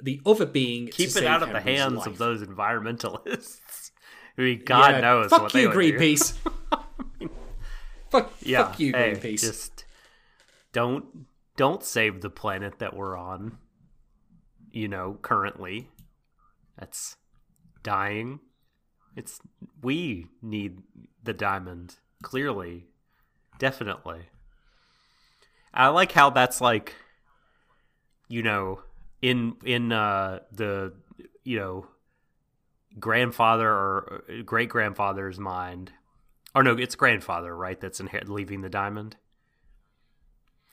[0.03, 2.07] The other being Keep it out of the hands life.
[2.09, 3.91] of those environmentalists.
[4.39, 5.75] I mean, God Yeah, knows Fuck what you, they.
[5.93, 6.33] Greenpeace.
[8.11, 9.41] fuck, Yeah, fuck you, hey, Greenpeace.
[9.41, 9.85] Just
[10.73, 13.59] don't don't save the planet that we're on.
[14.73, 15.89] You know, currently,
[16.79, 17.17] that's
[17.83, 18.41] dying.
[19.17, 19.39] It's
[19.83, 20.79] we need
[21.23, 21.97] the diamond.
[22.23, 22.87] Clearly,
[23.59, 24.23] definitely.
[25.75, 26.95] I like how that's like,
[28.29, 28.81] you know,
[29.23, 30.93] in in uh, the
[31.45, 31.87] you know
[32.99, 35.93] grandfather or great grandfather's mind
[36.55, 37.81] or no, it's grandfather, right?
[37.81, 39.17] That's inher- leaving the diamond.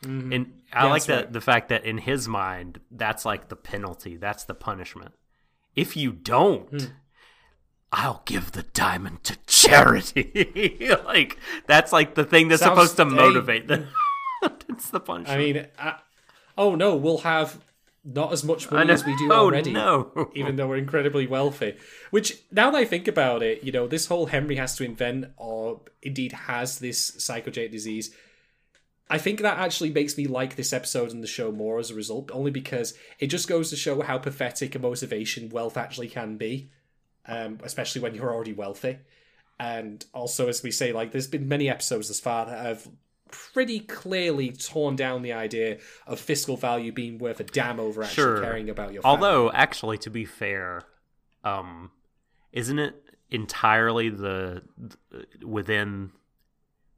[0.03, 0.43] And I Mm-hmm.
[0.73, 1.33] Yeah, like that right.
[1.33, 4.15] the fact that in his mind, that's like the penalty.
[4.17, 5.13] That's the punishment.
[5.75, 6.87] If you don't, Hmm.
[7.91, 10.77] I'll give the diamond to charity.
[11.05, 13.87] like that's like the thing that's Sounds- supposed to motivate them.
[14.69, 15.37] it's the punishment.
[15.39, 15.93] I mean, uh,
[16.57, 17.59] oh no, we'll have
[18.03, 19.71] not as much money as we do oh, already.
[19.71, 20.29] no.
[20.35, 21.75] even though we're incredibly wealthy.
[22.11, 25.27] Which, now that I think about it, you know, this whole Henry has to invent
[25.37, 28.15] or indeed has this psychogenic disease.
[29.09, 31.95] I think that actually makes me like this episode and the show more as a
[31.95, 36.37] result, only because it just goes to show how pathetic a motivation wealth actually can
[36.37, 36.69] be,
[37.25, 38.99] um, especially when you're already wealthy.
[39.59, 42.87] And also, as we say, like there's been many episodes thus far that have
[43.31, 48.15] pretty clearly torn down the idea of fiscal value being worth a damn over actually
[48.23, 48.41] Sure.
[48.41, 49.15] caring about your family.
[49.15, 50.81] Although, actually, to be fair,
[51.43, 51.91] um,
[52.51, 54.63] isn't it entirely the
[55.45, 56.11] within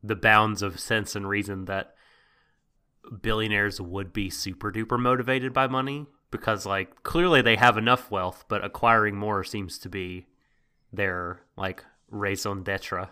[0.03, 1.95] the bounds of sense and reason that
[3.21, 6.07] billionaires would be super duper motivated by money?
[6.31, 10.27] Because, like, clearly they have enough wealth, but acquiring more seems to be
[10.93, 13.09] their like raison d'etre.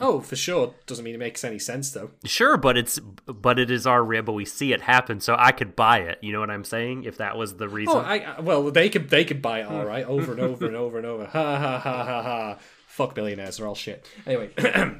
[0.00, 0.74] Oh, for sure.
[0.86, 2.10] Doesn't mean it makes any sense though.
[2.24, 5.52] Sure, but it's but it is our rib, but we see it happen, so I
[5.52, 6.18] could buy it.
[6.22, 7.04] You know what I'm saying?
[7.04, 7.96] If that was the oh, reason.
[7.96, 9.74] Oh, I I- well, they could they could buy it hmm.
[9.74, 11.26] all right over and over and over and over.
[11.26, 12.58] Ha ha ha ha ha.
[12.86, 14.06] Fuck billionaires, they're all shit.
[14.26, 14.50] Anyway,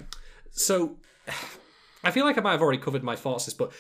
[0.51, 0.97] so
[2.05, 3.73] I feel like I might have already covered my this, but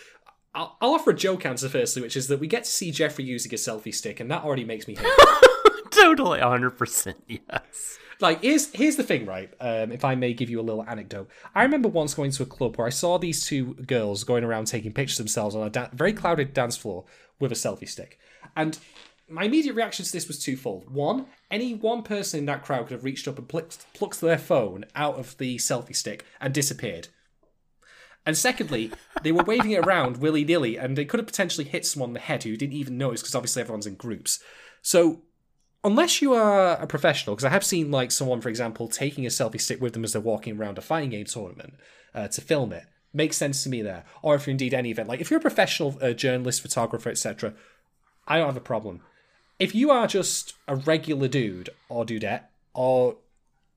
[0.55, 3.25] I'll, I'll offer a joke answer firstly, which is that we get to see Jeffrey
[3.25, 4.97] using a selfie stick, and that already makes me
[5.91, 7.99] totally, hundred percent, yes.
[8.21, 11.29] Like here's here's the thing right um, if i may give you a little anecdote.
[11.55, 14.67] I remember once going to a club where i saw these two girls going around
[14.67, 17.05] taking pictures of themselves on a da- very crowded dance floor
[17.39, 18.19] with a selfie stick.
[18.55, 18.79] And
[19.29, 20.91] my immediate reaction to this was twofold.
[20.91, 24.39] One any one person in that crowd could have reached up and plucked, plucked their
[24.39, 27.09] phone out of the selfie stick and disappeared.
[28.27, 31.87] And secondly, they were waving it around willy nilly, and they could have potentially hit
[31.87, 34.41] someone in the head who didn't even notice because obviously everyone's in groups.
[34.83, 35.23] So
[35.85, 39.31] unless you are a professional, because I have seen like someone, for example, taking a
[39.31, 41.75] selfie stick with them as they're walking around a fighting game tournament
[42.15, 44.05] uh, to film it, makes sense to me there.
[44.23, 47.55] Or if you're indeed any event, like if you're a professional uh, journalist, photographer, etc.,
[48.27, 49.01] I don't have a problem.
[49.59, 53.17] If you are just a regular dude or dudette or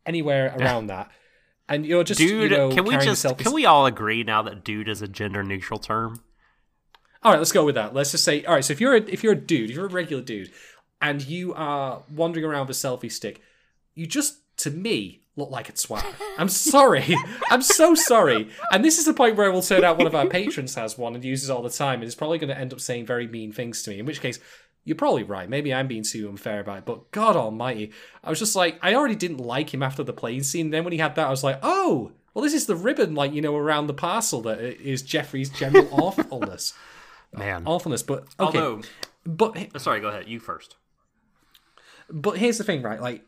[0.05, 1.11] anywhere around that,
[1.67, 4.41] and you're just Dude, you know, can we just selfie can we all agree now
[4.43, 6.21] that dude is a gender neutral term?
[7.23, 7.93] All right, let's go with that.
[7.93, 8.65] Let's just say, all right.
[8.65, 10.51] So if you're a, if you're a dude, if you're a regular dude,
[11.03, 13.41] and you are wandering around with a selfie stick,
[13.93, 16.05] you just, to me, look like a twat.
[16.37, 17.15] I'm sorry.
[17.51, 18.49] I'm so sorry.
[18.71, 20.97] And this is the point where it will turn out one of our patrons has
[20.97, 23.05] one and uses it all the time, and is probably going to end up saying
[23.05, 23.99] very mean things to me.
[23.99, 24.39] In which case,
[24.85, 25.49] you're probably right.
[25.49, 26.85] Maybe I'm being too unfair about it.
[26.85, 27.91] But God Almighty,
[28.23, 30.69] I was just like, I already didn't like him after the plane scene.
[30.69, 32.13] Then when he had that, I was like, oh.
[32.33, 35.87] Well, this is the ribbon, like you know, around the parcel that is Jeffrey's general
[35.91, 36.73] awfulness,
[37.31, 37.61] Man.
[37.67, 38.01] awfulness.
[38.01, 38.81] But okay, Although,
[39.23, 40.27] but oh, sorry, go ahead.
[40.27, 40.75] You first.
[42.09, 43.01] But here's the thing, right?
[43.01, 43.25] Like,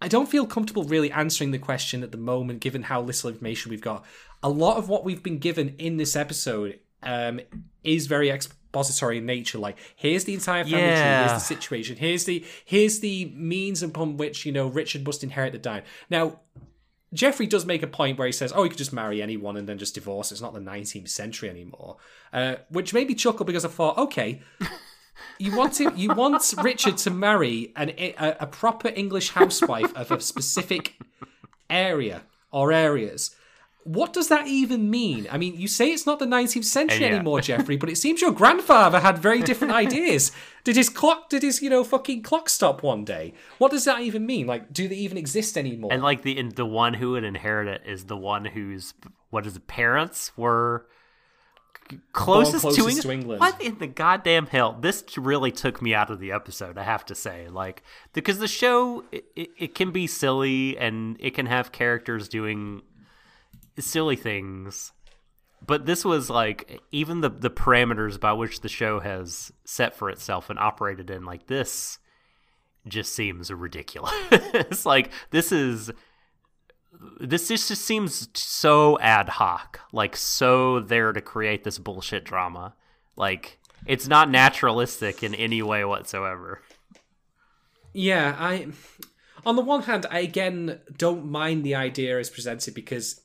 [0.00, 3.70] I don't feel comfortable really answering the question at the moment, given how little information
[3.70, 4.04] we've got.
[4.42, 7.40] A lot of what we've been given in this episode um,
[7.82, 9.58] is very expository in nature.
[9.58, 14.16] Like, here's the entire family tree, here's the situation, here's the here's the means upon
[14.16, 15.82] which you know Richard must inherit the dime.
[16.08, 16.40] Now,
[17.12, 19.68] Jeffrey does make a point where he says, "Oh, you could just marry anyone and
[19.68, 20.30] then just divorce.
[20.30, 21.96] It's not the 19th century anymore,"
[22.32, 24.42] uh, which made me chuckle because I thought, okay.
[25.38, 30.10] You want to, you want Richard to marry an, a, a proper English housewife of
[30.10, 30.94] a specific
[31.70, 33.34] area or areas.
[33.84, 35.26] What does that even mean?
[35.30, 37.14] I mean, you say it's not the 19th century Yeah.
[37.14, 40.30] anymore, Jeffrey, but it seems your grandfather had very different ideas.
[40.64, 43.32] Did his clock, did his, you know, fucking clock stop one day?
[43.56, 44.46] What does that even mean?
[44.46, 45.92] Like, do they even exist anymore?
[45.92, 48.92] And like the the one who would inherit it is the one whose
[49.30, 50.86] what is it, parents were
[52.12, 53.40] closest, closest to, Eng- to England.
[53.40, 54.76] What in the goddamn hell?
[54.80, 56.78] This really took me out of the episode.
[56.78, 61.34] I have to say, like because the show it, it, can be silly and it
[61.34, 62.82] can have characters doing
[63.78, 64.92] silly things.
[65.64, 70.10] But this was like even the the parameters by which the show has set for
[70.10, 71.98] itself and operated in like this
[72.86, 74.12] just seems ridiculous.
[74.30, 75.90] it's like this is
[77.20, 82.74] this just, just seems so ad hoc, like so there to create this bullshit drama.
[83.16, 86.62] Like it's not naturalistic in any way whatsoever.
[87.92, 88.68] Yeah, I.
[89.46, 93.20] On the one hand, I again don't mind the idea as presented because,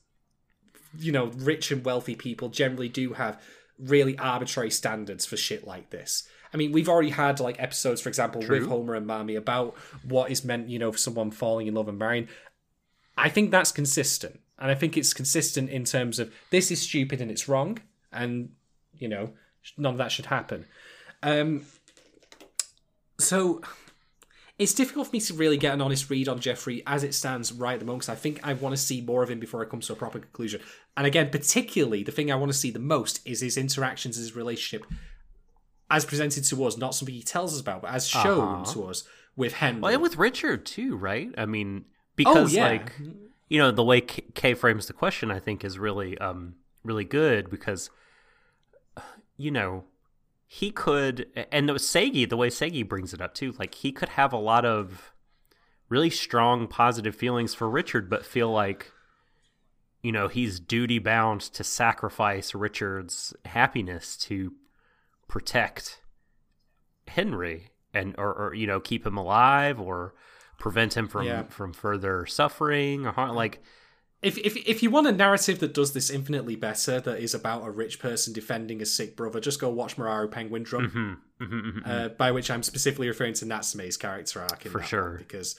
[0.98, 3.40] you know, rich and wealthy people generally do have
[3.78, 6.26] really arbitrary standards for shit like this.
[6.52, 9.74] I mean, we've already had like episodes, for example, with Homer and Marmy about
[10.06, 12.28] what is meant, you know, for someone falling in love and marrying.
[13.16, 17.20] I think that's consistent, and I think it's consistent in terms of this is stupid
[17.20, 17.78] and it's wrong,
[18.12, 18.50] and
[18.98, 19.30] you know,
[19.76, 20.66] none of that should happen.
[21.22, 21.62] Um,
[23.18, 23.60] so
[24.58, 27.52] it's difficult for me to really get an honest read on Jeffrey as it stands
[27.52, 29.62] right at the moment because I think I want to see more of him before
[29.62, 30.60] I come to a proper conclusion.
[30.96, 34.36] And again, particularly the thing I want to see the most is his interactions, his
[34.36, 34.86] relationship,
[35.90, 38.72] as presented to us, not something he tells us about, but as shown Uh-huh.
[38.74, 39.04] to us
[39.36, 39.80] with Henry.
[39.80, 41.30] Well, and with Richard too, right?
[41.36, 41.84] I mean,
[42.16, 42.66] because yeah.
[42.66, 42.92] like
[43.48, 47.04] you know the way K-, K frames the question, I think is really um really
[47.04, 47.90] good because
[49.36, 49.84] you know
[50.46, 54.32] he could and Seigi, the way Seigi brings it up too like he could have
[54.32, 55.12] a lot of
[55.88, 58.92] really strong positive feelings for Richard but feel like
[60.02, 64.52] you know he's duty bound to sacrifice Richard's happiness to
[65.28, 66.00] protect
[67.08, 70.14] Henry and or, or you know keep him alive or
[70.64, 71.42] prevent him from Yeah.
[71.44, 73.36] from further suffering or harm.
[73.36, 73.62] like
[74.22, 77.62] if, if if you want a narrative that does this infinitely better, that is about
[77.66, 81.20] a rich person defending a sick brother, just go watch Mawaru Penguin Drum.
[81.42, 85.10] Mm-hmm, Uh, by which I'm specifically referring to Natsume's character arc in For that sure.
[85.10, 85.56] one, because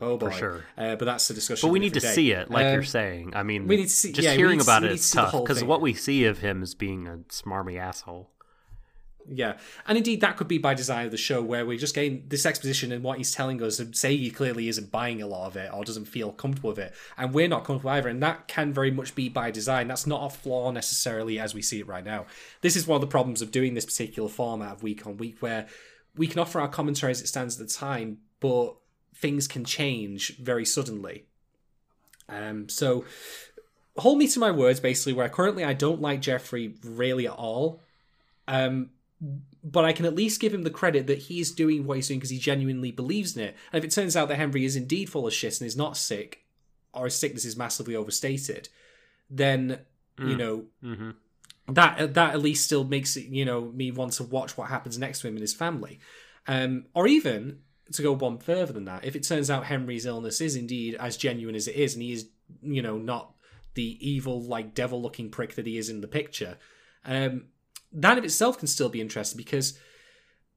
[0.00, 0.64] oh boy, sure.
[0.76, 1.68] Uh, but that's the discussion.
[1.68, 2.12] But we need to today.
[2.14, 3.32] see it, like you're Um, saying.
[3.36, 4.96] I mean, we need to see- just yeah, we hearing need about we it need
[4.96, 7.78] to is see the tough because what we see of him is being a smarmy
[7.78, 8.32] asshole.
[9.28, 12.24] Yeah, and indeed that could be by design of the show, where we're just getting
[12.28, 13.80] this exposition and what he's telling us.
[13.80, 16.94] And Seigi clearly isn't buying a lot of it or doesn't feel comfortable with it,
[17.18, 18.08] and we're not comfortable either.
[18.08, 19.88] And that can very much be by design.
[19.88, 22.26] That's not a flaw necessarily as we see it right now.
[22.60, 25.38] This is one of the problems of doing this particular format of week on week,
[25.40, 25.66] where
[26.16, 28.76] we can offer our commentary as it stands at the time, but
[29.14, 31.24] things can change very suddenly.
[32.28, 33.04] Um, so
[33.96, 37.80] hold me to my words, basically, where currently I don't like Jeffrey really at all.
[38.48, 38.90] Um,
[39.64, 42.20] but I can at least give him the credit that he's doing what he's doing
[42.20, 43.56] because he genuinely believes in it.
[43.72, 45.96] And if it turns out that Henry is indeed full of shit and is not
[45.96, 46.42] sick,
[46.92, 48.68] or his sickness is massively overstated,
[49.30, 49.80] then
[50.18, 51.10] you know Mm-hmm.
[51.68, 54.98] that that at least still makes it you know me want to watch what happens
[54.98, 55.98] next to him and his family,
[56.46, 57.60] um, or even
[57.92, 59.04] to go one further than that.
[59.04, 62.12] If it turns out Henry's illness is indeed as genuine as it is, and he
[62.12, 62.28] is
[62.62, 63.32] you know not
[63.74, 66.56] the evil like devil looking prick that he is in the picture,
[67.04, 67.44] um,
[67.92, 69.78] that of itself can still be interesting because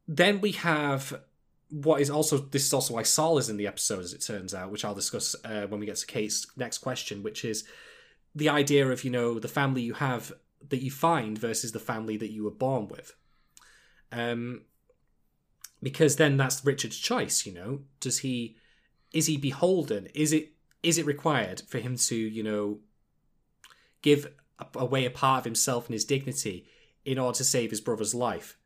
[0.07, 1.21] then we have
[1.69, 4.53] what is also this is also why Saul is in the episode as it turns
[4.53, 7.63] out, which I'll discuss uh, when we get to Kate's next question, which is
[8.33, 10.31] the idea of you know the family you have
[10.67, 13.15] that you find versus the family that you were born with.
[14.11, 14.63] Um,
[15.81, 17.45] because then that's Richard's choice.
[17.45, 18.57] You know, does he
[19.13, 20.07] is he beholden?
[20.15, 22.79] Is it is it required for him to you know
[24.01, 24.31] give
[24.75, 26.65] away a part of himself and his dignity
[27.05, 28.57] in order to save his brother's life?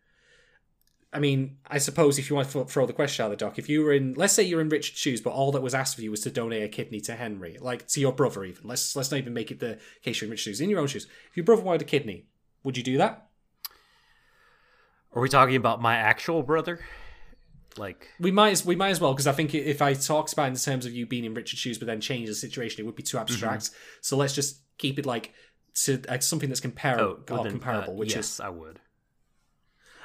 [1.14, 3.60] I mean, I suppose if you want to throw the question out of the dock,
[3.60, 5.96] if you were in, let's say you're in Richard's shoes, but all that was asked
[5.96, 8.68] of you was to donate a kidney to Henry, like to your brother, even.
[8.68, 10.62] Let's let's not even make it the case you're in Richard's shoes.
[10.62, 12.26] In your own shoes, if your brother wanted a kidney,
[12.64, 13.28] would you do that?
[15.14, 16.80] Are we talking about my actual brother?
[17.78, 20.46] Like, We might as we might as well because I think if I talked about
[20.46, 22.86] it in terms of you being in Richard's shoes, but then change the situation, it
[22.86, 23.66] would be too abstract.
[23.66, 23.76] Mm-hmm.
[24.02, 25.34] So let's just keep it like
[25.76, 28.80] to uh, something that's comparable oh, well then, comparable, uh, which yes, is I would.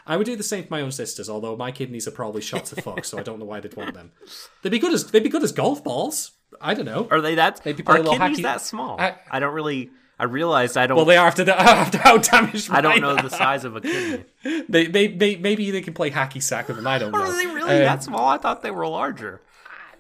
[0.07, 2.65] I would do the same for my own sisters, although my kidneys are probably shot
[2.67, 4.13] to fuck, so I don't know why they'd want them.
[4.63, 6.33] They'd be good as they'd be good as golf balls.
[6.61, 7.07] I don't know.
[7.11, 7.59] Are they that?
[7.67, 8.99] Are kidneys hacky- that small?
[8.99, 9.91] I- I, don't really.
[10.19, 10.97] I realized I don't.
[10.97, 12.71] Well, they are after the, after how damaged.
[12.71, 14.25] I don't know the size of a kidney.
[14.69, 16.87] They, they, they, maybe they can play hacky sack with them.
[16.87, 17.21] I don't know.
[17.21, 18.29] Are they really Um, that small?
[18.29, 19.43] I thought they were larger.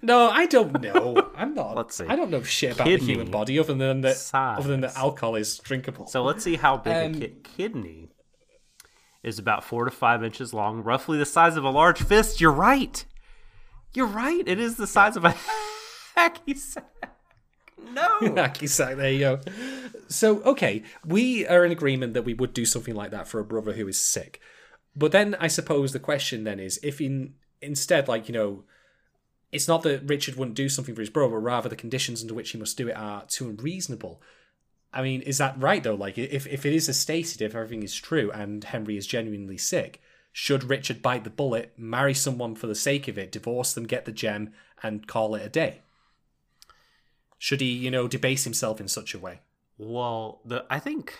[0.02, 1.30] No, I don't know.
[1.36, 1.76] I'm not.
[1.76, 2.06] Let's see.
[2.06, 4.16] I don't know shit about the human body other than that.
[4.16, 4.58] size.
[4.60, 6.06] Other than that alcohol is drinkable.
[6.06, 8.08] So let's see how big Um, a ki- kidney
[9.22, 9.38] is.
[9.38, 12.40] About four to five inches long, roughly the size of a large fist.
[12.40, 13.04] You're right.
[13.94, 14.42] You're right.
[14.46, 15.34] It is the size of a
[16.16, 16.84] hacky sack.
[17.92, 18.18] No.
[18.20, 18.96] Hacky sack.
[18.96, 19.40] There you go.
[20.08, 23.44] So okay, we are in agreement that we would do something like that for a
[23.44, 24.40] brother who is sick.
[24.94, 28.64] But then I suppose the question then is if in instead, like you know,
[29.52, 32.34] it's not that Richard wouldn't do something for his brother, but rather the conditions under
[32.34, 34.20] which he must do it are too unreasonable.
[34.92, 35.94] I mean, is that right though?
[35.94, 39.58] Like, if if it is as stated, if everything is true, and Henry is genuinely
[39.58, 40.00] sick,
[40.32, 44.04] should Richard bite the bullet, marry someone for the sake of it, divorce them, get
[44.04, 45.80] the gem, and call it a day?
[47.38, 49.40] Should he, you know, debase himself in such a way?
[49.76, 51.18] Well, the I think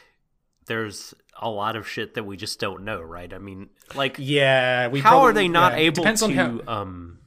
[0.66, 3.32] there's a lot of shit that we just don't know, right?
[3.32, 5.00] I mean, like Yeah, we.
[5.00, 6.60] how probably- are they not yeah, able depends to on how.
[6.82, 7.17] um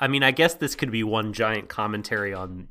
[0.00, 2.68] I mean, I guess this could be one giant commentary on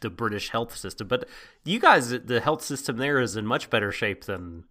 [0.00, 1.28] the British health system, but
[1.64, 4.64] you guys the health system there is in much better shape than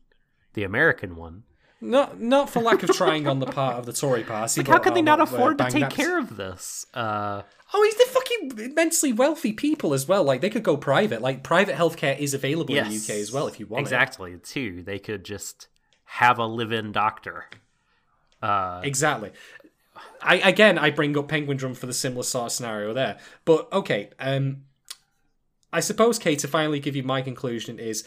[0.53, 1.43] the American one.
[1.81, 4.61] Not not for lack of trying on the part of the Tory party.
[4.61, 6.85] Like, how can they not afford to take care of this?
[6.93, 7.43] Uh,
[7.73, 10.23] Oh, he's the fucking immensely wealthy people as well.
[10.23, 11.21] Like they could go private.
[11.21, 14.37] Like private healthcare is available in the UK as well if you want exactly.
[14.37, 15.67] Too, they could just
[16.05, 17.45] have a live-in doctor.
[18.41, 18.81] Uh.
[18.83, 19.31] Exactly.
[20.21, 23.17] I again I bring up Penguin Drum for the similar sort of scenario there.
[23.45, 24.63] But okay, um
[25.71, 28.05] I suppose Kate to finally give you my conclusion is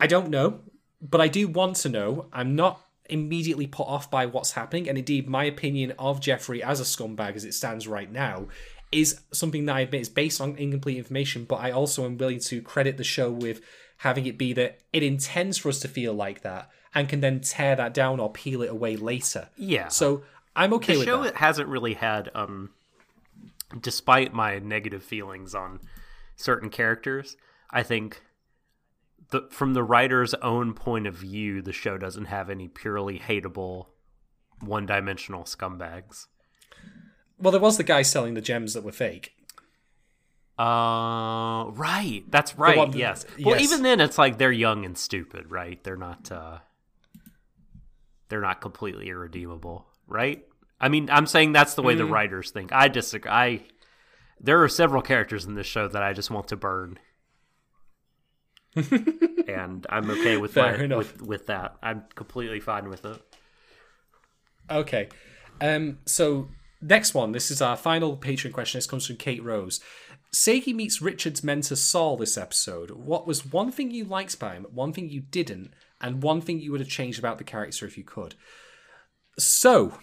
[0.00, 0.60] I don't know,
[1.00, 2.26] but I do want to know.
[2.32, 2.80] I'm not
[3.10, 7.36] immediately put off by what's happening, and indeed my opinion of Jeffrey as a scumbag
[7.36, 8.48] as it stands right now
[8.90, 12.40] is something that I admit is based on incomplete information, but I also am willing
[12.40, 13.60] to credit the show with
[13.98, 17.40] having it be that it intends for us to feel like that and can then
[17.40, 19.48] tear that down or peel it away later.
[19.56, 19.88] Yeah.
[19.88, 20.22] So
[20.56, 21.36] I'm okay the with show that.
[21.36, 22.70] hasn't really had um
[23.80, 25.80] despite my negative feelings on
[26.36, 27.36] certain characters
[27.70, 28.22] i think
[29.30, 33.86] the from the writer's own point of view the show doesn't have any purely hateable
[34.60, 36.26] one-dimensional scumbags
[37.38, 39.32] Well, there was the guy selling the gems that were fake.
[40.58, 43.64] uh right that's right one- yes well yes.
[43.70, 46.58] even then it's like they're young and stupid right they're not uh
[48.28, 50.44] they're not completely irredeemable right
[50.80, 51.98] i mean i'm saying that's the way Mm.
[51.98, 53.62] the writers think i disagree i
[54.40, 56.98] there are several characters in this show that i just want to burn
[58.74, 63.20] and i'm okay with my, with with that i'm completely fine with it
[64.70, 65.08] Okay.
[65.62, 66.48] Um, so
[66.82, 67.32] next one.
[67.32, 68.76] This is our final patron question.
[68.76, 69.80] This comes from Kate Rose.
[70.30, 72.90] Seigi meets Richard's mentor Saul this episode.
[72.90, 76.60] What was one thing you liked about him, one thing you didn't, and one thing
[76.60, 78.34] you would have changed about the character if you could?
[79.38, 79.98] So,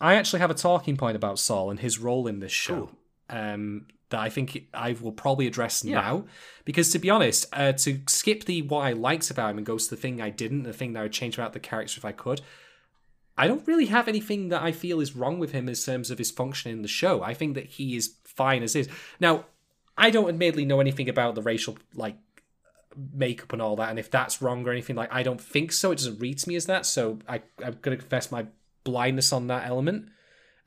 [0.00, 2.90] I actually have a talking point about Saul and his role in this show.
[3.28, 6.24] Um, that I think I will probably address now,
[6.64, 9.78] because to be honest, uh, to skip the what I liked about him and go
[9.78, 12.04] to the thing I didn't, the thing that I would change about the character if
[12.04, 12.40] I could,
[13.38, 16.18] I don't really have anything that I feel is wrong with him in terms of
[16.18, 17.22] his function in the show.
[17.22, 18.88] I think that he is fine as is.
[19.20, 19.46] Now,
[19.96, 22.16] I don't admittedly know anything about the racial like
[22.96, 25.92] makeup and all that, and if that's wrong or anything like, I don't think so.
[25.92, 26.86] It doesn't read to me as that.
[26.86, 28.46] So I, I'm going to confess my
[28.84, 30.08] blindness on that element.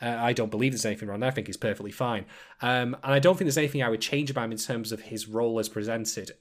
[0.02, 1.22] Uh, I don't believe there's anything wrong.
[1.22, 1.30] there.
[1.30, 2.26] I think he's perfectly fine,
[2.62, 5.02] um, and I don't think there's anything I would change about him in terms of
[5.02, 6.32] his role as presented.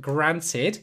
[0.00, 0.80] Granted,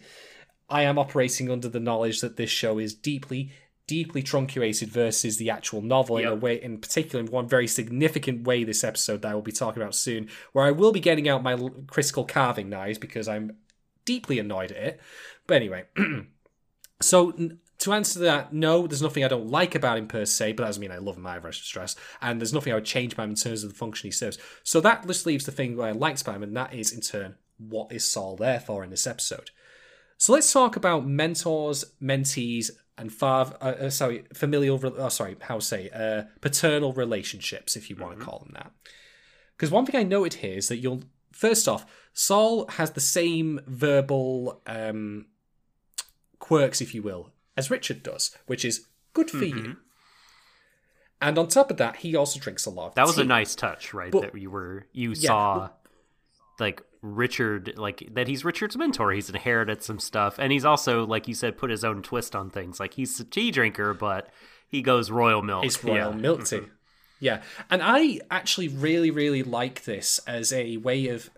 [0.70, 3.52] I am operating under the knowledge that this show is deeply,
[3.88, 8.46] deeply truncated versus the actual novel in a way, in particular, in one very significant
[8.46, 8.64] way.
[8.64, 11.44] This episode that I will be talking about soon, where I will be getting out
[11.44, 13.58] my critical carving knives because I'm
[14.06, 15.02] deeply annoyed at it.
[15.48, 15.86] But anyway,
[17.02, 17.34] so
[17.80, 20.70] to answer that, no, there's nothing I don't like about him per se, but that
[20.70, 21.96] doesn't mean I love him either, I should stress.
[22.22, 24.38] And there's nothing I would change about him in terms of the function he serves.
[24.64, 27.02] So that just leaves the thing that I liked about him, and that is, in
[27.02, 29.52] turn, what is Saul there for in this episode?
[30.18, 33.58] So let's talk about mentors, mentees, and father.
[33.62, 34.80] Uh, uh, sorry, familial.
[34.98, 38.72] Oh, sorry, how say uh, paternal relationships, if you want to call them that.
[39.56, 41.86] Because one thing I noted here is that you'll first off,
[42.18, 45.26] Saul has the same verbal um,
[46.40, 49.76] quirks, if you will, as Richard does, which is good for you.
[51.22, 52.96] And on top of that, he also drinks a lot.
[52.96, 55.70] That was a nice touch right But- that you were you saw
[56.60, 61.28] like richard like that he's richard's mentor he's inherited some stuff and he's also like
[61.28, 64.30] you said put his own twist on things like he's a tea drinker but
[64.68, 66.18] he goes royal milk It's royal Yeah.
[66.18, 66.62] milk tea.
[67.20, 67.44] Yeah.
[67.70, 71.30] And I actually really, really like this as a way of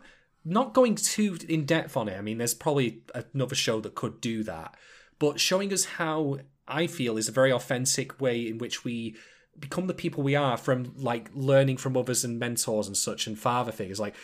[0.47, 2.17] not going too in depth on it.
[2.17, 3.01] I mean, there's probably
[3.33, 4.75] another show that could do that,
[5.19, 9.15] but showing us how I feel is a very authentic way in which we
[9.59, 13.37] become the people we are from like learning from others and mentors and such and
[13.37, 13.99] father figures.
[13.99, 14.15] Like,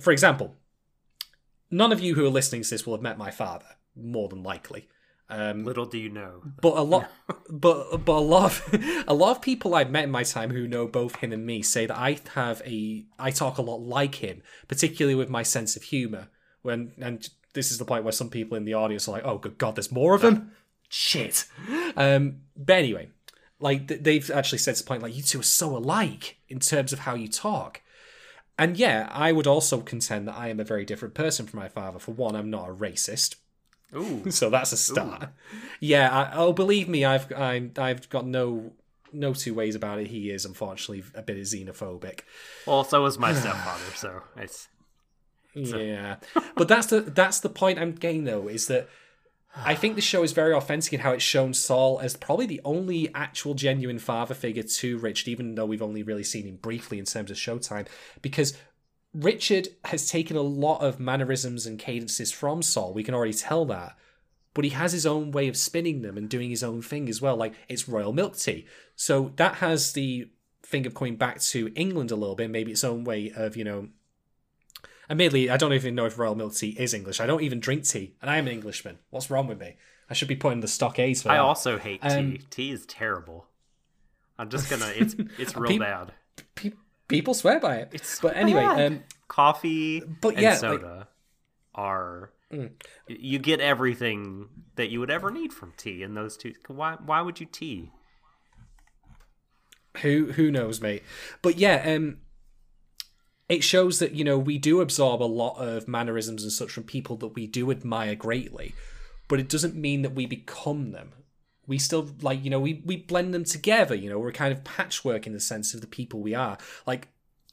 [0.00, 0.56] for example,
[1.70, 4.42] none of you who are listening to this will have met my father, more than
[4.42, 4.88] likely.
[5.30, 7.10] Um, little do you know but a lot,
[7.50, 10.68] but but a lot of a lot of people I've met in my time who
[10.68, 14.16] know both him and me say that I have a I talk a lot like
[14.16, 16.28] him, particularly with my sense of humor.
[16.62, 19.38] When and this is the point where some people in the audience are like, "Oh,
[19.38, 20.52] good God, there's more of him."
[20.90, 21.46] Shit.
[21.96, 23.08] Um, but anyway,
[23.60, 26.92] like they've actually said to the point like you two are so alike in terms
[26.92, 27.80] of how you talk.
[28.58, 31.68] And yeah, I would also contend that I am a very different person from my
[31.68, 31.98] father.
[31.98, 33.36] For one, I'm not a racist.
[33.94, 34.22] Ooh.
[34.30, 35.28] So that's a start.
[35.80, 38.72] Yeah, I, oh, believe me, I've I, I've got no
[39.12, 40.08] no two ways about it.
[40.08, 42.20] He is unfortunately a bit xenophobic.
[42.66, 44.68] well so was my stepfather so it's
[45.54, 46.16] Yeah,
[46.56, 48.88] but that's the that's the point I'm getting though is that
[49.56, 52.60] I think the show is very authentic in how it's shown Saul as probably the
[52.64, 56.98] only actual genuine father figure to Richard, even though we've only really seen him briefly
[56.98, 57.86] in terms of showtime,
[58.20, 58.54] because
[59.14, 62.92] Richard has taken a lot of mannerisms and cadences from Saul.
[62.92, 63.96] We can already tell that.
[64.54, 67.20] But he has his own way of spinning them and doing his own thing as
[67.22, 67.36] well.
[67.36, 68.66] Like it's royal milk tea.
[68.96, 70.30] So that has the
[70.62, 73.64] thing of coming back to England a little bit, maybe its own way of, you
[73.64, 73.88] know,
[75.10, 77.20] Admittedly, I don't even know if royal milk tea is English.
[77.20, 78.98] I don't even drink tea, and I am an Englishman.
[79.10, 79.76] What's wrong with me?
[80.08, 81.42] I should be putting the stock A's for i that.
[81.42, 83.46] also hate Um, tea tea is terrible
[84.38, 86.12] i'm just gonna it's it's real Peop- bad
[86.54, 86.72] Pe-
[87.08, 87.88] people swear by it.
[87.92, 88.92] It's but anyway, bad.
[88.92, 91.08] um, coffee But and yeah, like- soda
[91.74, 92.70] are Mm.
[93.08, 97.20] you get everything that you would ever need from tea in those two why why
[97.20, 97.90] would you tea
[100.02, 101.02] who who knows, mate?
[101.42, 102.18] But yeah, um,
[103.48, 106.84] it shows that you know we do absorb a lot of mannerisms and such from
[106.84, 108.74] people that we do admire greatly
[109.28, 111.12] but it doesn't mean that we become them
[111.66, 114.64] we still like you know we we blend them together you know we're kind of
[114.64, 117.08] patchwork in the sense of the people we are like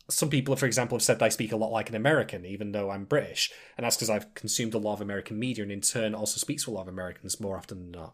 [0.09, 2.71] some people for example have said that i speak a lot like an american even
[2.71, 5.81] though i'm british and that's because i've consumed a lot of american media and in
[5.81, 8.13] turn also speaks to a lot of americans more often than not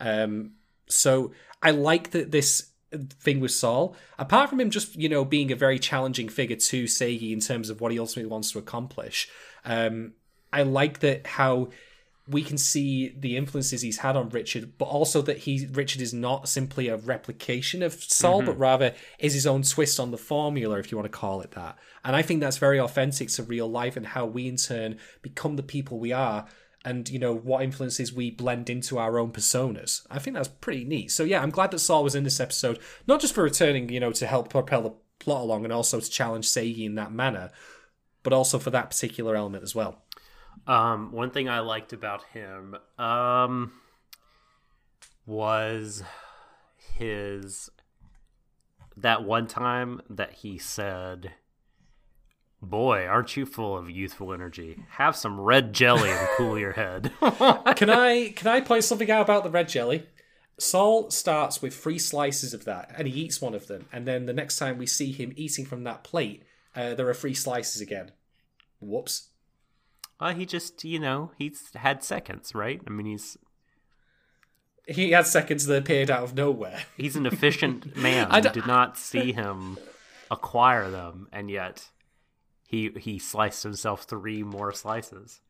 [0.00, 0.52] um,
[0.88, 1.32] so
[1.62, 3.96] i like that this thing with Saul.
[4.18, 7.70] Apart from him just, you know, being a very challenging figure to Seigi in terms
[7.70, 9.28] of what he ultimately wants to accomplish,
[9.64, 10.12] um,
[10.52, 11.68] I like that how
[12.28, 16.12] we can see the influences he's had on Richard, but also that he Richard is
[16.12, 18.46] not simply a replication of Saul, mm-hmm.
[18.46, 21.52] but rather is his own twist on the formula, if you want to call it
[21.52, 21.78] that.
[22.04, 25.56] And I think that's very authentic to real life and how we in turn become
[25.56, 26.46] the people we are
[26.84, 30.06] and you know what influences we blend into our own personas.
[30.10, 31.10] I think that's pretty neat.
[31.10, 34.00] So yeah, I'm glad that Saul was in this episode, not just for returning, you
[34.00, 37.50] know, to help propel the plot along and also to challenge Seigi in that manner,
[38.22, 40.02] but also for that particular element as well.
[40.66, 43.72] Um, one thing I liked about him um,
[45.24, 46.02] was
[46.94, 47.70] his
[48.96, 51.32] that one time that he said
[52.62, 54.82] Boy, aren't you full of youthful energy?
[54.92, 57.12] Have some red jelly and cool your head.
[57.76, 60.06] can I can I point something out about the red jelly?
[60.58, 63.86] Saul starts with three slices of that, and he eats one of them.
[63.92, 66.44] And then the next time we see him eating from that plate,
[66.74, 68.12] uh, there are three slices again.
[68.80, 69.28] Whoops.
[70.20, 72.80] Well, he just, you know, he's had seconds, right?
[72.86, 73.36] I mean, he's
[74.86, 76.84] he had seconds that appeared out of nowhere.
[76.96, 78.28] He's an efficient man.
[78.30, 79.78] I did not see him
[80.30, 81.88] acquire them, and yet
[82.66, 85.40] he he sliced himself three more slices.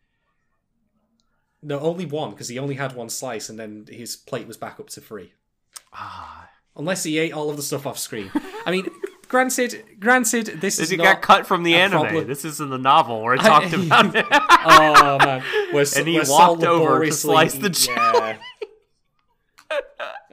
[1.62, 4.80] No, only one because he only had one slice, and then his plate was back
[4.80, 5.32] up to three.
[5.92, 8.30] Ah, unless he ate all of the stuff off screen.
[8.66, 8.86] I mean,
[9.28, 12.02] granted, granted, this is it got cut from the anime.
[12.02, 12.26] Problem.
[12.26, 14.26] This is in the novel where it talked I, about it.
[14.30, 18.36] oh man, where, and he walked over to slice the jelly.
[19.70, 19.78] Yeah.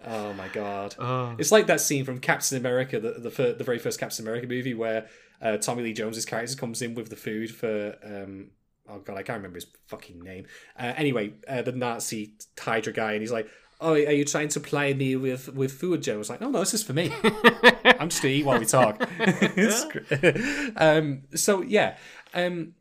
[0.06, 0.96] oh my god!
[1.00, 1.36] Oh.
[1.38, 4.74] It's like that scene from Captain America, the the, the very first Captain America movie,
[4.74, 5.08] where
[5.42, 8.52] uh, Tommy Lee Jones's character comes in with the food for um,
[8.90, 10.46] oh god, I can't remember his fucking name.
[10.78, 13.48] Uh, anyway, uh, the Nazi Hydra guy, and he's like,
[13.82, 16.50] "Oh, are you trying to ply me with with food, Joe?" I was like, "No,
[16.50, 17.14] no, this is for me.
[17.24, 19.02] I'm just gonna eat while we talk."
[20.78, 21.98] um, so yeah.
[22.34, 22.76] Um,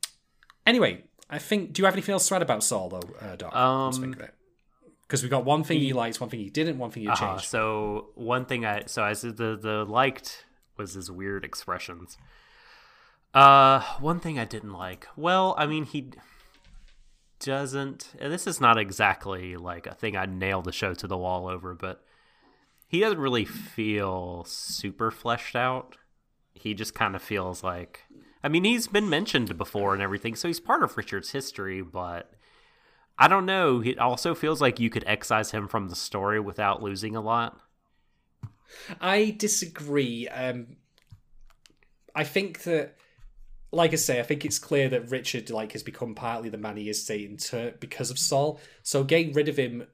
[0.67, 1.73] anyway, I think.
[1.73, 3.55] Do you have anything else to add about Saul though, uh, Doc?
[3.55, 4.17] Um,
[5.03, 7.33] because we got one thing you liked, one thing you didn't, one thing you uh-huh.
[7.33, 7.45] changed.
[7.45, 10.47] So one thing I so I said the the liked
[10.79, 12.17] was his weird expressions.
[13.35, 15.07] Uh, one thing I didn't like.
[15.17, 16.13] Well, I mean, he
[17.43, 18.09] doesn't.
[18.19, 21.75] This is not exactly like a thing I nailed the show to the wall over,
[21.75, 22.05] but
[22.89, 25.97] he doesn't really feel super fleshed out.
[26.55, 28.05] He just kind of feels like.
[28.45, 32.33] I mean, he's been mentioned before and everything, so he's part of Richard's history, but
[33.19, 33.81] I don't know.
[33.83, 37.61] It also feels like you could excise him from the story without losing a lot.
[39.01, 40.29] I disagree.
[40.29, 40.77] Um,
[42.15, 42.97] I think that
[43.73, 46.77] like I say, I think it's clear that Richard like has become partly the man
[46.77, 48.61] he is saying to because of Saul.
[48.83, 49.87] So getting rid of him,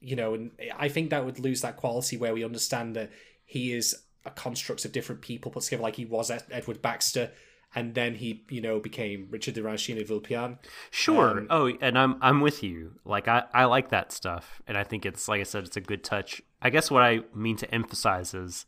[0.00, 3.10] you know, and I think that would lose that quality where we understand that
[3.44, 7.32] he is a construct of different people put together, like he was Edward Baxter,
[7.74, 10.58] and then he, you know, became Richard de Ranchini Vulpian.
[10.90, 11.38] Sure.
[11.38, 12.92] Um, oh, and I'm I'm with you.
[13.04, 15.80] Like I I like that stuff, and I think it's like I said, it's a
[15.80, 16.40] good touch.
[16.62, 18.64] I guess what I mean to emphasize is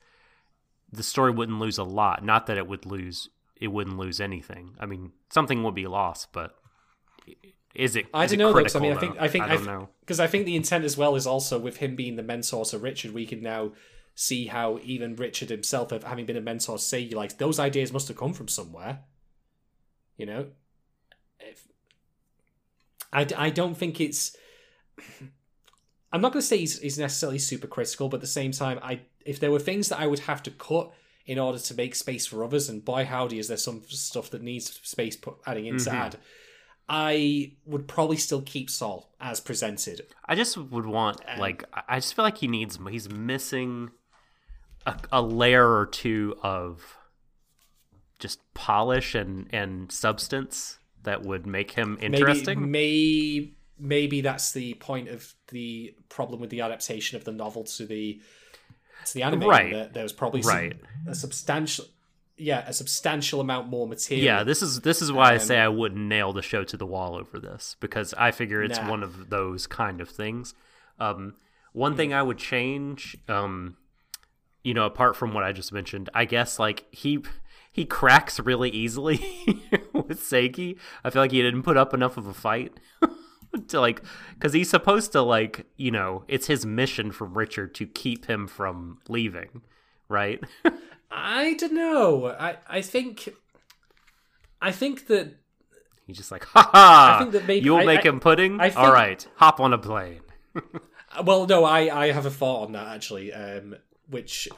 [0.92, 2.24] the story wouldn't lose a lot.
[2.24, 3.28] Not that it would lose
[3.60, 4.76] it wouldn't lose anything.
[4.78, 6.54] I mean, something would be lost, but
[7.74, 8.06] is it?
[8.12, 8.52] I don't know.
[8.52, 10.84] Critical, I mean, I think I think I don't know because I think the intent
[10.84, 13.12] as well is also with him being the mentor to Richard.
[13.12, 13.72] We can now
[14.14, 18.08] see how even Richard himself, having been a mentor, say you like those ideas must
[18.08, 19.00] have come from somewhere.
[20.16, 20.46] You know,
[21.40, 21.68] if,
[23.12, 24.36] I I don't think it's.
[26.12, 28.78] I'm not going to say he's, he's necessarily super critical, but at the same time,
[28.82, 30.92] I if there were things that I would have to cut
[31.26, 32.68] in order to make space for others.
[32.68, 36.16] And by howdy, is there some stuff that needs space put adding in mm-hmm.
[36.88, 40.02] I would probably still keep Saul as presented.
[40.24, 43.90] I just would want um, like I just feel like he needs he's missing
[44.86, 46.96] a, a layer or two of
[48.20, 52.70] just polish and and substance that would make him interesting.
[52.70, 57.64] Maybe, maybe maybe that's the point of the problem with the adaptation of the novel
[57.64, 58.20] to the
[59.06, 59.40] to the anime.
[59.40, 59.72] Right.
[59.72, 60.76] There, there was probably right.
[61.04, 61.86] Some, a substantial
[62.38, 64.24] yeah, a substantial amount more material.
[64.24, 66.76] Yeah, this is this is why um, I say I wouldn't nail the show to
[66.76, 68.90] the wall over this because I figure it's nah.
[68.90, 70.54] one of those kind of things.
[70.98, 71.34] Um,
[71.72, 71.96] one mm.
[71.96, 73.76] thing I would change, um,
[74.62, 77.20] you know, apart from what I just mentioned, I guess like he
[77.72, 79.16] he cracks really easily
[79.94, 80.76] with Seigi.
[81.04, 82.72] I feel like he didn't put up enough of a fight
[83.68, 84.02] to like
[84.34, 88.46] because he's supposed to like you know it's his mission from Richard to keep him
[88.46, 89.62] from leaving,
[90.08, 90.42] right?
[91.10, 92.26] I don't know.
[92.38, 93.28] I I think
[94.60, 95.34] I think that
[96.06, 97.16] He's just like, ha ha!
[97.16, 98.60] I think that maybe- You'll I- make I- him pudding?
[98.60, 100.20] I think- All right, hop on a plane.
[101.24, 103.74] Well, no, I, I have a thought on that actually, um,
[104.10, 104.48] which,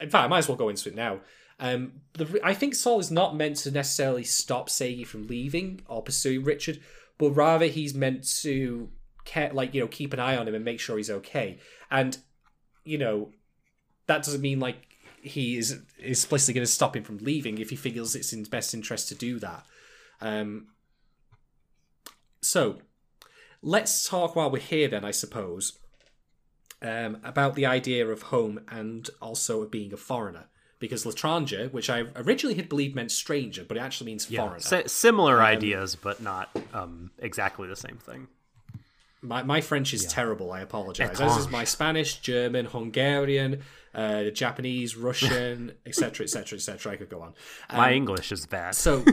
[0.00, 1.20] in fact, I might as well go into it now.
[1.60, 6.02] Um, the, I think Saul is not meant to necessarily stop Seigi from leaving or
[6.02, 6.80] pursuing Richard,
[7.18, 8.90] but rather he's meant to
[9.24, 11.58] care, like you know, keep an eye on him and make sure he's okay.
[11.90, 12.18] And
[12.84, 13.30] you know,
[14.06, 14.76] that doesn't mean like
[15.22, 18.48] he is explicitly going to stop him from leaving if he feels it's in his
[18.48, 19.64] best interest to do that.
[20.20, 20.68] Um,
[22.44, 22.78] so
[23.62, 25.78] let's talk while we're here then i suppose
[26.82, 30.48] um, about the idea of home and also of being a foreigner
[30.84, 34.60] because L'étranger, which I originally had believed meant stranger, but it actually means foreigner.
[34.60, 38.28] Si- similar ideas, but not um, exactly the same thing.
[39.22, 40.52] My, my French is terrible.
[40.52, 41.18] I apologize.
[41.18, 43.62] This is my Spanish, German, Hungarian,
[43.94, 46.92] uh, Japanese, Russian, etc., etc., etc.
[46.92, 47.32] I could go on.
[47.72, 48.68] My English is bad.
[48.68, 49.04] Um, So,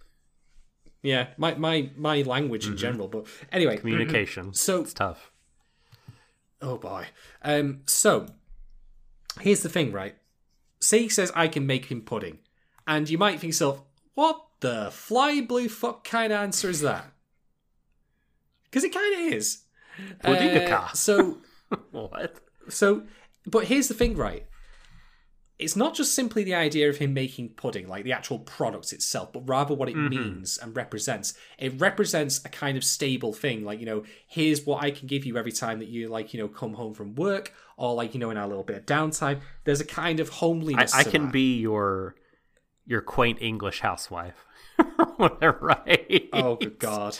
[1.02, 3.08] yeah, my my my language in general.
[3.08, 4.52] But anyway, Communication.
[4.54, 5.30] So- it's tough.
[6.60, 7.06] Oh boy.
[7.42, 7.82] Um.
[7.86, 8.26] So
[9.40, 10.16] here's the thing, right?
[10.86, 12.38] Seek says I can make him pudding,
[12.86, 13.82] and you might think yourself,
[14.14, 17.12] "What the fly blue fuck kind of answer is that?"
[18.64, 19.64] Because it kind of is.
[20.22, 20.84] Puddingaka.
[20.84, 21.38] Uh, so
[21.90, 22.38] What?
[22.68, 23.02] so,
[23.44, 24.46] but here's the thing, right?
[25.58, 29.32] It's not just simply the idea of him making pudding, like the actual product itself,
[29.32, 31.32] but rather what it means and represents.
[31.58, 35.24] It represents a kind of stable thing, like, you know, here's what I can give
[35.24, 38.20] you every time that you, like, you know, come home from work, or, like, you
[38.20, 39.40] know, in our little bit of downtime.
[39.64, 40.94] There's a kind of homeliness.
[40.94, 41.32] I to can that.
[41.32, 42.16] be your
[42.84, 44.44] your quaint English housewife.
[45.18, 46.28] Right?
[46.32, 47.18] Oh, good God.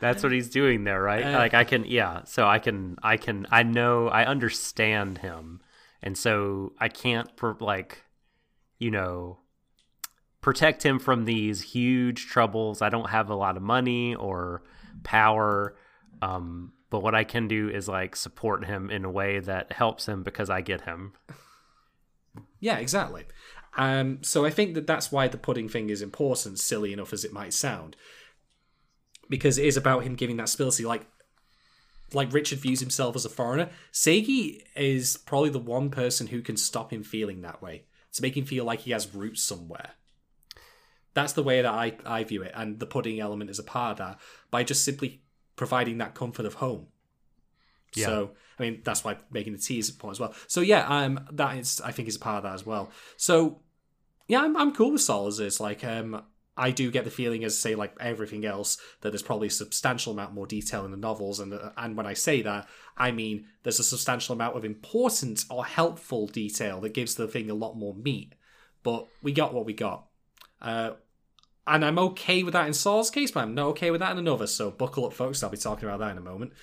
[0.00, 1.24] That's what he's doing there, right?
[1.24, 2.24] Uh, like I can, yeah.
[2.24, 5.60] So I can, I can, I know, I understand him,
[6.02, 8.04] and so I can't, pro- like,
[8.78, 9.38] you know,
[10.40, 12.82] protect him from these huge troubles.
[12.82, 14.62] I don't have a lot of money or
[15.02, 15.76] power,
[16.22, 20.06] um, but what I can do is like support him in a way that helps
[20.06, 21.14] him because I get him.
[22.60, 23.24] Yeah, exactly.
[23.76, 27.24] Um, so I think that that's why the pudding thing is important, silly enough as
[27.24, 27.96] it might sound,
[29.28, 30.84] because it is about him giving that stability.
[30.84, 31.06] Like,
[32.16, 33.68] like Richard views himself as a foreigner.
[33.92, 38.36] Seigi is probably the one person who can stop him feeling that way to make
[38.36, 39.90] him feel like he has roots somewhere.
[41.12, 43.92] That's the way that I, I view it, and the pudding element is a part
[43.92, 44.18] of that
[44.50, 45.22] by just simply
[45.56, 46.88] providing that comfort of home.
[47.94, 48.06] Yeah.
[48.06, 50.34] So I mean that's why making the tea is important as well.
[50.46, 52.90] So yeah, um, that is I think is a part of that as well.
[53.16, 53.60] So
[54.28, 55.60] yeah, I'm I'm cool with Saul as is.
[55.60, 56.22] Like um,
[56.56, 60.12] I do get the feeling as say like everything else that there's probably a substantial
[60.12, 63.46] amount more detail in the novels, and uh, and when I say that, I mean
[63.62, 67.76] there's a substantial amount of important or helpful detail that gives the thing a lot
[67.76, 68.34] more meat.
[68.82, 70.06] But we got what we got.
[70.62, 70.92] Uh,
[71.66, 74.18] and I'm okay with that in Saul's case, but I'm not okay with that in
[74.18, 74.46] another.
[74.46, 75.42] So buckle up, folks.
[75.42, 76.52] I'll be talking about that in a moment.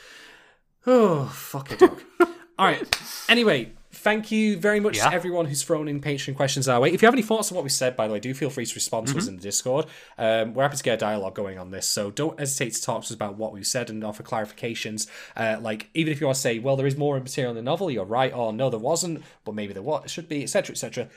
[0.85, 2.01] Oh, fuck a dog.
[2.59, 2.85] All right.
[3.29, 3.71] Anyway,
[4.03, 5.09] thank you very much Yeah.
[5.09, 6.91] to everyone who's thrown in Patreon questions our way.
[6.91, 8.65] If you have any thoughts on what we said, by the way, do feel free
[8.65, 9.85] to respond to us in the Discord.
[10.17, 13.01] Um, we're happy to get a dialogue going on this, so don't hesitate to talk
[13.01, 15.07] to us about what we've said and offer clarifications.
[15.35, 17.61] Uh, like, even if you want to say, well, there is more material in the
[17.61, 21.09] novel, you're right, or no, there wasn't, but maybe there was, should be, etc., etc.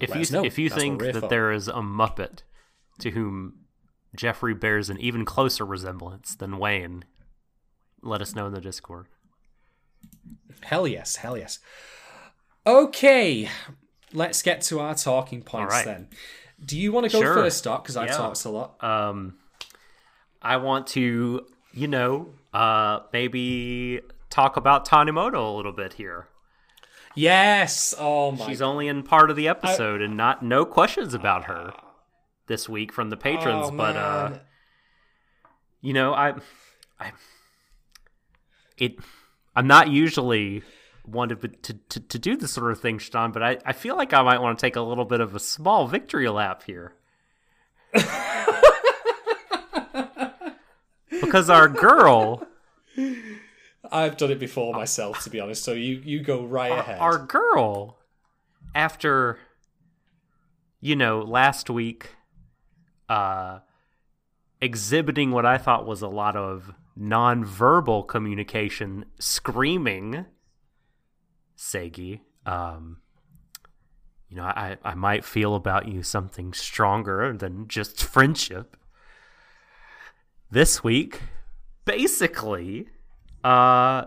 [0.00, 1.28] If Let you if you That's think that for.
[1.28, 2.40] there is a Muppet
[2.98, 3.60] to whom
[4.14, 7.04] Jeffrey bears an even closer resemblance than Wayne,
[8.02, 9.06] let us know in the Discord.
[10.62, 11.58] Hell yes, hell yes.
[12.66, 13.48] Okay,
[14.12, 15.84] let's get to our talking points right.
[15.84, 16.08] then.
[16.64, 17.34] Do you want to go Sure.
[17.34, 17.84] first, Doc?
[17.84, 18.16] Because I've Yeah.
[18.16, 18.82] talked a lot.
[18.82, 19.38] Um,
[20.42, 24.00] I want to, you know, uh, maybe
[24.30, 26.28] talk about Tanimoto a little bit here.
[27.14, 27.94] yes.
[27.98, 28.46] Oh my.
[28.46, 31.72] She's only in part of the episode, and not no questions about her
[32.46, 33.68] this week from the patrons.
[33.68, 34.38] oh, but uh,
[35.80, 36.34] you know, I,
[37.00, 37.12] I,
[38.76, 38.98] it,
[39.54, 40.62] I'm not usually
[41.06, 43.96] one to, to, to, to do this sort of thing, Sean, but I, I feel
[43.96, 46.94] like I might want to take a little bit of a small victory lap here.
[51.10, 52.46] because our girl,
[53.90, 55.62] I've done it before myself, to be honest.
[55.64, 56.98] So you you go right ahead.
[56.98, 57.98] our girl,
[58.74, 59.38] after,
[60.80, 62.10] you know, last week,
[63.08, 63.60] uh,
[64.60, 70.26] exhibiting what I thought was a lot of nonverbal communication, screaming,
[71.56, 72.98] Seigi, um,
[74.28, 78.76] you know, I, I might feel about you something stronger than just friendship.
[80.50, 81.20] This week,
[81.84, 82.88] basically,
[83.42, 84.06] uh,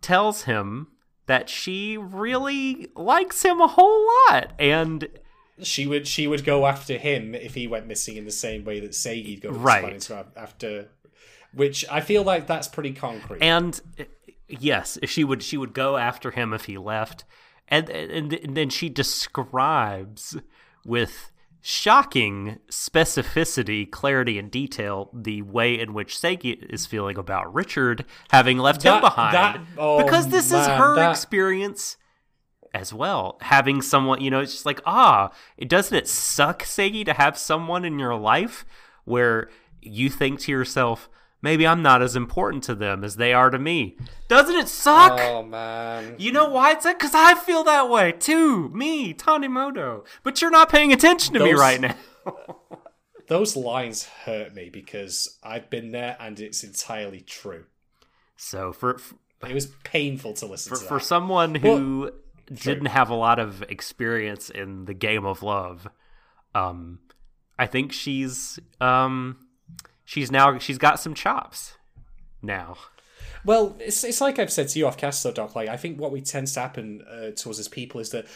[0.00, 0.88] tells him
[1.26, 4.52] that she really likes him a whole lot.
[4.58, 5.08] And
[5.62, 8.80] she would she would go after him if he went missing in the same way
[8.80, 10.10] that Seigi'd go right.
[10.36, 10.88] after
[11.54, 13.42] which I feel like that's pretty concrete.
[13.42, 13.80] And
[14.60, 17.24] yes, she would she would go after him if he left
[17.72, 20.36] and, and, and then she describes
[20.84, 21.32] with
[21.62, 28.58] shocking specificity, clarity, and detail the way in which Seigi is feeling about Richard having
[28.58, 29.34] left that, him behind.
[29.34, 31.10] That, oh, because this man, is her that...
[31.10, 31.96] experience
[32.74, 33.38] as well.
[33.40, 37.38] Having someone, you know, it's just like, ah, it doesn't it suck, Seigi, to have
[37.38, 38.66] someone in your life
[39.04, 39.48] where
[39.80, 41.08] you think to yourself,
[41.42, 43.96] maybe I'm not as important to them as they are to me.
[44.28, 45.18] Doesn't it suck?
[45.20, 46.14] Oh man.
[46.18, 46.98] You know why it's that?
[46.98, 48.68] Because I feel that way too.
[48.70, 50.06] Me, Tanimoto.
[50.22, 51.96] But you're not paying attention to those, me right now.
[53.26, 57.64] those lines hurt me because I've been there and it's entirely true.
[58.36, 59.16] So for, for
[59.48, 60.88] it was painful to listen for, to.
[60.88, 62.12] For someone who
[62.52, 65.88] didn't have a lot of experience in the game of love,
[66.54, 67.00] um,
[67.58, 69.38] I think she's um
[70.04, 71.74] she's now she's got some chops
[72.42, 72.76] now.
[73.44, 75.56] Well, it's it's like I've said to you off cast though, Doc.
[75.56, 78.26] Like I think what we tend to happen uh, as people is that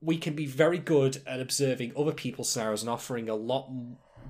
[0.00, 3.70] we can be very good at observing other people's scenarios and offering a lot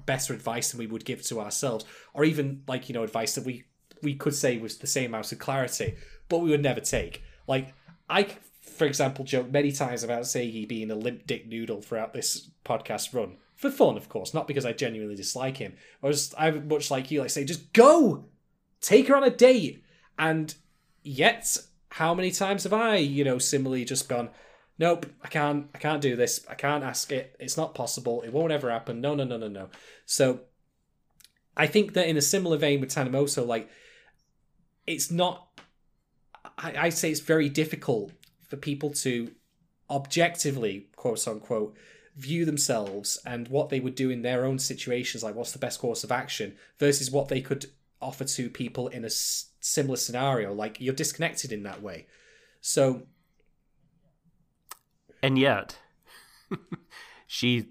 [0.06, 3.44] better advice than we would give to ourselves, or even like you know advice that
[3.44, 3.64] we
[4.02, 5.96] we could say was the same amount of clarity,
[6.28, 7.22] but we would never take.
[7.46, 7.74] Like
[8.08, 8.26] I,
[8.60, 13.14] for example, joke many times about Seigi being a limp dick noodle throughout this podcast
[13.14, 15.74] run for fun, of course, not because I genuinely dislike him.
[16.02, 18.24] I was I much like you, like say, just go,
[18.80, 19.84] take her on a date,
[20.18, 20.54] and
[21.02, 21.58] yet
[21.90, 24.30] how many times have I, you know, similarly just gone,
[24.78, 28.32] nope, I can't, I can't do this, I can't ask it, it's not possible, it
[28.32, 29.68] won't ever happen, no, no, no, no, no.
[30.06, 30.40] So
[31.54, 33.68] I think that in a similar vein with Tanimoto, like
[34.86, 35.48] it's not.
[36.56, 38.12] I, I say it's very difficult
[38.48, 39.32] for people to
[39.90, 41.76] objectively, quote unquote,
[42.20, 45.80] view themselves and what they would do in their own situations, like what's the best
[45.80, 47.66] course of action, versus what they could
[48.00, 50.52] offer to people in a s- similar scenario.
[50.52, 52.06] Like you're disconnected in that way.
[52.60, 53.02] So.
[55.22, 55.78] And yet,
[57.26, 57.68] she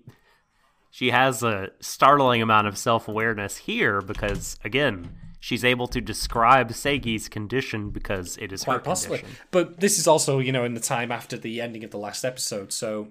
[0.92, 6.70] she has a startling amount of self awareness here because again she's able to describe
[6.72, 9.20] Seigi's condition because it is Quite her possibly.
[9.20, 9.40] condition.
[9.52, 12.26] But this is also, you know, in the time after the ending of the last
[12.26, 13.08] episode, so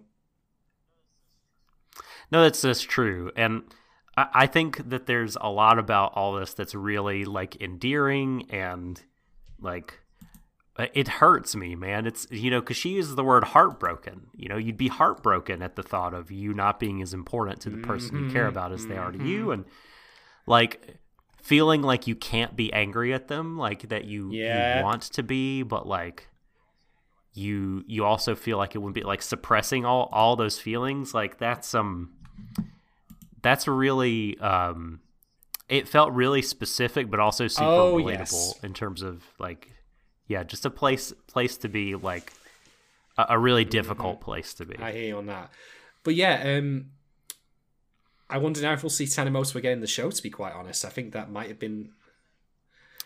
[2.30, 3.62] no, that's just true, and
[4.16, 9.00] I, I think that there's a lot about all this that's really like endearing and
[9.60, 10.00] like
[10.78, 12.06] it hurts me, man.
[12.06, 14.28] It's you know because she uses the word heartbroken.
[14.34, 17.70] You know, you'd be heartbroken at the thought of you not being as important to
[17.70, 18.90] the person mm-hmm, you care about as mm-hmm.
[18.90, 19.50] they are to you, mm-hmm.
[19.50, 19.64] and
[20.46, 20.98] like
[21.42, 24.78] feeling like you can't be angry at them, like that you, yeah.
[24.78, 26.28] you want to be, but like
[27.32, 31.12] you you also feel like it would be like suppressing all all those feelings.
[31.12, 32.12] Like that's um
[33.42, 35.00] that's really um,
[35.68, 38.58] it felt really specific, but also super oh, relatable yes.
[38.62, 39.70] in terms of like,
[40.26, 42.32] yeah, just a place place to be like
[43.16, 43.70] a, a really mm-hmm.
[43.70, 44.76] difficult place to be.
[44.78, 45.50] I hear you on that,
[46.04, 46.86] but yeah, um,
[48.30, 50.10] I wonder now if we'll see Tanimoto again in the show.
[50.10, 51.90] To be quite honest, I think that might have been.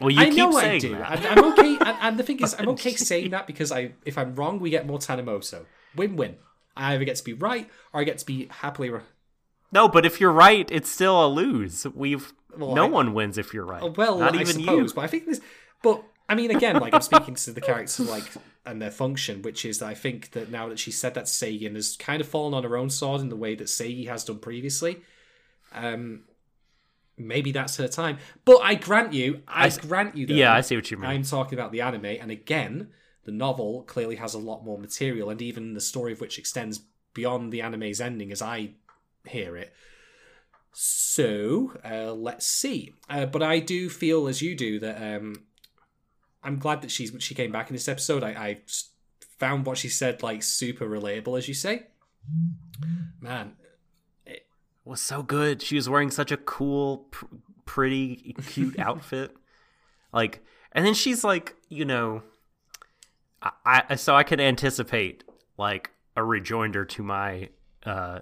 [0.00, 0.96] Well, you I keep know saying I do.
[0.96, 1.38] That.
[1.38, 4.34] I'm okay, and, and, the thing is, I'm okay saying that because I, if I'm
[4.34, 5.66] wrong, we get more Tanimoto.
[5.94, 6.36] Win-win.
[6.74, 8.90] I either get to be right or I get to be happily
[9.72, 11.86] no, but if you're right, it's still a lose.
[11.94, 13.96] We've well, no I, one wins if you're right.
[13.96, 14.94] Well, not even suppose, you.
[14.94, 15.40] But I think this.
[15.82, 18.24] But I mean, again, like I'm speaking to the characters like
[18.64, 21.66] and their function, which is that I think that now that she said that to
[21.66, 24.24] and has kind of fallen on her own sword in the way that Seigi has
[24.24, 25.02] done previously.
[25.72, 26.24] Um,
[27.16, 28.18] maybe that's her time.
[28.44, 30.26] But I grant you, I, I grant you.
[30.26, 31.10] Though, yeah, I see what you mean.
[31.10, 32.90] I'm talking about the anime, and again,
[33.24, 36.80] the novel clearly has a lot more material, and even the story of which extends
[37.14, 38.72] beyond the anime's ending, as I
[39.26, 39.72] hear it.
[40.72, 42.94] So uh, let's see.
[43.08, 45.44] Uh, but I do feel, as you do, that um,
[46.42, 48.22] I'm glad that she's she came back in this episode.
[48.22, 48.60] I, I
[49.38, 51.86] found what she said like super relatable, as you say.
[53.20, 53.52] Man,
[54.24, 54.46] it
[54.84, 55.60] was so good.
[55.62, 57.26] She was wearing such a cool, pr-
[57.64, 59.34] pretty, cute outfit.
[60.12, 62.22] Like, and then she's like, you know,
[63.42, 65.24] I, I so I can anticipate
[65.58, 67.48] like a rejoinder to my
[67.84, 68.20] uh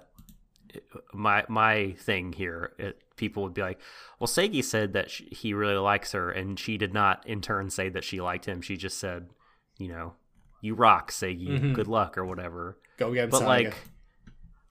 [1.13, 2.73] my my thing here.
[2.77, 3.79] It, people would be like,
[4.19, 7.69] "Well, Seigi said that she, he really likes her, and she did not in turn
[7.69, 8.61] say that she liked him.
[8.61, 9.29] She just said,
[9.77, 10.13] you know,
[10.61, 11.49] you rock, Seigi.
[11.49, 11.73] Mm-hmm.
[11.73, 13.75] Good luck or whatever." Go again, but like,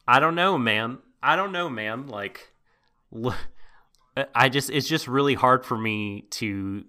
[0.06, 0.98] I don't know, man.
[1.22, 2.06] I don't know, man.
[2.06, 2.52] Like,
[4.34, 6.84] I just it's just really hard for me to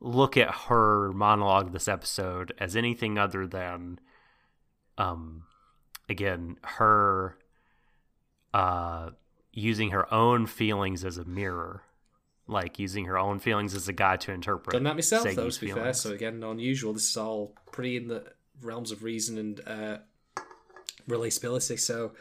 [0.00, 4.00] look at her monologue this episode as anything other than,
[4.96, 5.44] um,
[6.08, 7.36] again, her,
[8.54, 9.10] uh,
[9.52, 11.82] using her own feelings as a mirror
[12.46, 14.72] like using her own feelings as a guide to interpret.
[14.72, 15.50] Done that myself, Seigi's though.
[15.50, 16.00] To be fair, feelings.
[16.00, 16.92] so again, unusual.
[16.92, 18.24] This is all pretty in the
[18.60, 19.98] realms of reason and uh,
[21.08, 21.78] relatability.
[21.78, 22.12] So,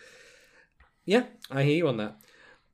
[1.05, 2.17] yeah, I hear you on that.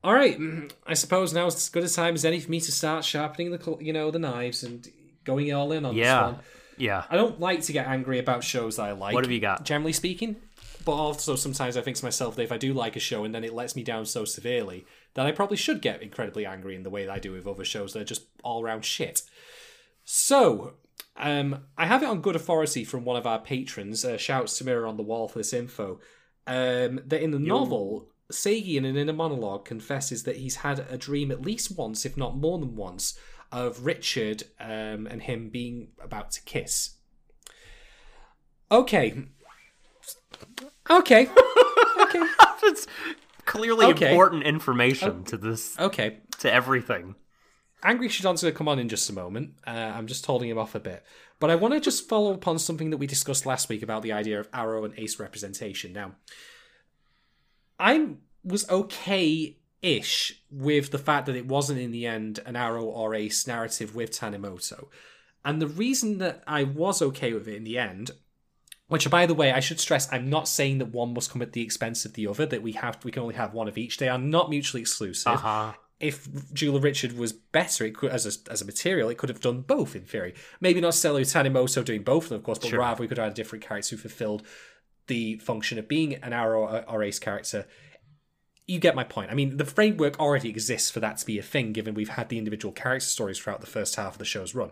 [0.03, 0.38] All right,
[0.86, 3.51] I suppose now is as good a time as any for me to start sharpening
[3.51, 4.88] the you know the knives and
[5.24, 6.03] going all in on Yeah.
[6.28, 6.43] this one.
[6.78, 7.03] yeah.
[7.10, 9.14] I don't like to get angry about shows that I like.
[9.14, 9.64] What have you got?
[9.66, 10.36] Generally speaking.
[10.86, 13.34] But also sometimes I think to myself that if I do like a show and
[13.34, 16.84] then it lets me down so severely, that I probably should get incredibly angry in
[16.84, 19.24] the way that I do with other shows that are just all around shit.
[20.04, 20.76] So,
[21.18, 24.64] um, I have it on good authority from one of our patrons, uh, shouts to
[24.64, 26.00] Mirror on the Wall for this info,
[26.46, 30.98] um, that in the novel, Seigi in an inner monologue confesses that he's had a
[30.98, 33.18] dream at least once, if not more than once,
[33.52, 36.96] of Richard um, and him being about to kiss.
[38.72, 39.24] Okay.
[40.90, 41.28] Okay.
[42.02, 42.24] okay.
[42.62, 42.88] That's
[43.46, 44.10] clearly Okay.
[44.10, 46.20] important information to this Okay.
[46.40, 47.16] to everything.
[47.84, 49.54] Angry Shadon's going to come on in just a moment.
[49.68, 51.04] Uh, I'm just holding him off a bit.
[51.40, 54.02] But I want to just follow up on something that we discussed last week about
[54.02, 55.94] the idea of aro and ace representation.
[55.94, 56.14] Now,
[57.80, 62.84] I was okay ish with the fact that it wasn't in the end an aro
[62.84, 64.88] or ace narrative with Tanimoto.
[65.44, 68.12] And the reason that I was okay with it in the end,
[68.88, 71.54] which by the way, I should stress, I'm not saying that one must come at
[71.54, 73.98] the expense of the other, that we have we can only have one of each.
[73.98, 75.74] They are not mutually exclusive Uh huh.
[76.00, 79.42] if Jeweler Richard was better, it could as a, as a material, it could have
[79.42, 80.34] done both in theory.
[80.62, 82.80] Maybe not necessarily Tanimoto doing both of them, of course, but Sure.
[82.80, 84.44] rather we could have had a different character who fulfilled
[85.08, 87.66] the function of being an aro or, or ace character.
[88.68, 89.30] You get my point.
[89.30, 92.30] I mean, the framework already exists for that to be a thing, given we've had
[92.30, 94.72] the individual character stories throughout the first half of the show's run.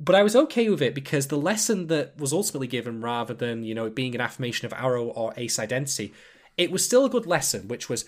[0.00, 3.64] But I was okay with it because the lesson that was ultimately given, rather than
[3.64, 6.12] you know it being an affirmation of aro or ace identity,
[6.56, 8.04] it was still a good lesson, which was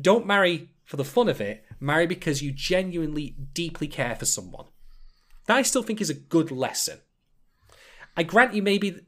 [0.00, 4.66] don't marry for the fun of it, marry because you genuinely deeply care for someone.
[5.46, 7.00] That I still think is a good lesson.
[8.16, 9.00] I grant you maybe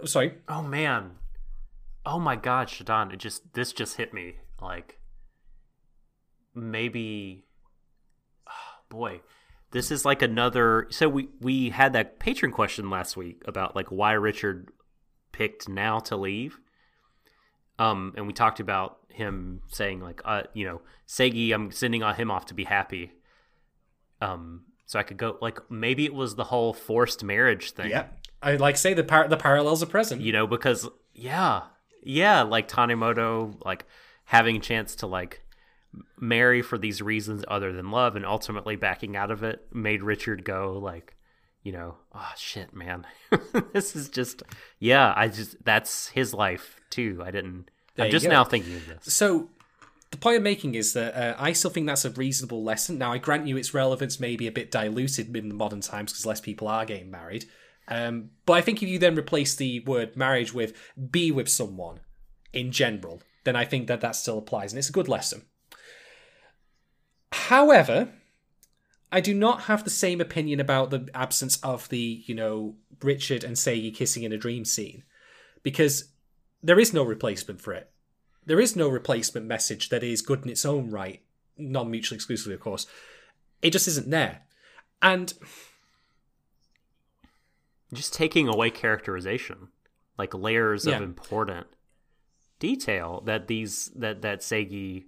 [0.00, 0.38] oh, sorry.
[0.48, 1.12] Oh man.
[2.06, 4.36] Oh my god, Shadon, it just this just hit me.
[4.60, 4.98] Like
[6.54, 7.44] maybe
[8.48, 8.52] oh,
[8.88, 9.20] boy.
[9.74, 13.88] This is like another so we we had that patron question last week about like
[13.88, 14.70] why Richard
[15.32, 16.58] picked now to leave.
[17.78, 22.30] Um and we talked about him saying like uh you know, Seigi I'm sending him
[22.30, 23.12] off to be happy.
[24.20, 28.06] Um so I could go like maybe it was the whole forced marriage thing Yeah.
[28.42, 30.20] I like say the par- the parallels are present.
[30.22, 31.62] you know because yeah
[32.02, 33.86] yeah like tanimoto like
[34.26, 35.42] having a chance to like
[36.18, 40.44] marry for these reasons other than love and ultimately backing out of it made richard
[40.44, 41.16] go like
[41.62, 43.06] you know oh shit man
[43.72, 44.42] this is just
[44.78, 48.86] yeah i just that's his life too i didn't There i'm just now thinking of
[48.86, 49.50] this So
[50.14, 52.98] the point I'm making is that uh, I still think that's a reasonable lesson.
[52.98, 56.12] Now I grant you its relevance may be a bit diluted in the modern times
[56.12, 57.46] because less people are getting married.
[57.88, 60.72] Um, but I think if you then replace the word marriage with
[61.10, 61.98] be with someone
[62.52, 65.42] in general, then I think that that still applies and it's a good lesson.
[67.34, 68.10] However,
[69.12, 73.44] I do not have the same opinion about the absence of the, you know, Richard
[73.44, 75.02] and Seigi kissing in a dream scene
[75.62, 76.06] because
[76.62, 77.90] there is no replacement for it.
[78.46, 81.22] There is no replacement message that is good in its own right,
[81.58, 82.86] non mutually exclusively, of course.
[83.62, 84.42] It just isn't there.
[85.02, 85.32] And
[87.92, 89.68] just taking away characterization
[90.18, 90.96] like layers Yeah.
[90.96, 91.66] of important
[92.58, 95.04] detail that these that that Seigi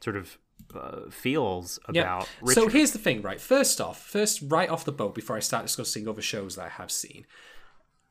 [0.00, 0.38] sort of
[0.74, 2.60] uh, feels about Richard.
[2.60, 3.40] So here's the thing, right?
[3.40, 6.68] First off, first right off the boat, before I start discussing other shows that I
[6.68, 7.26] have seen,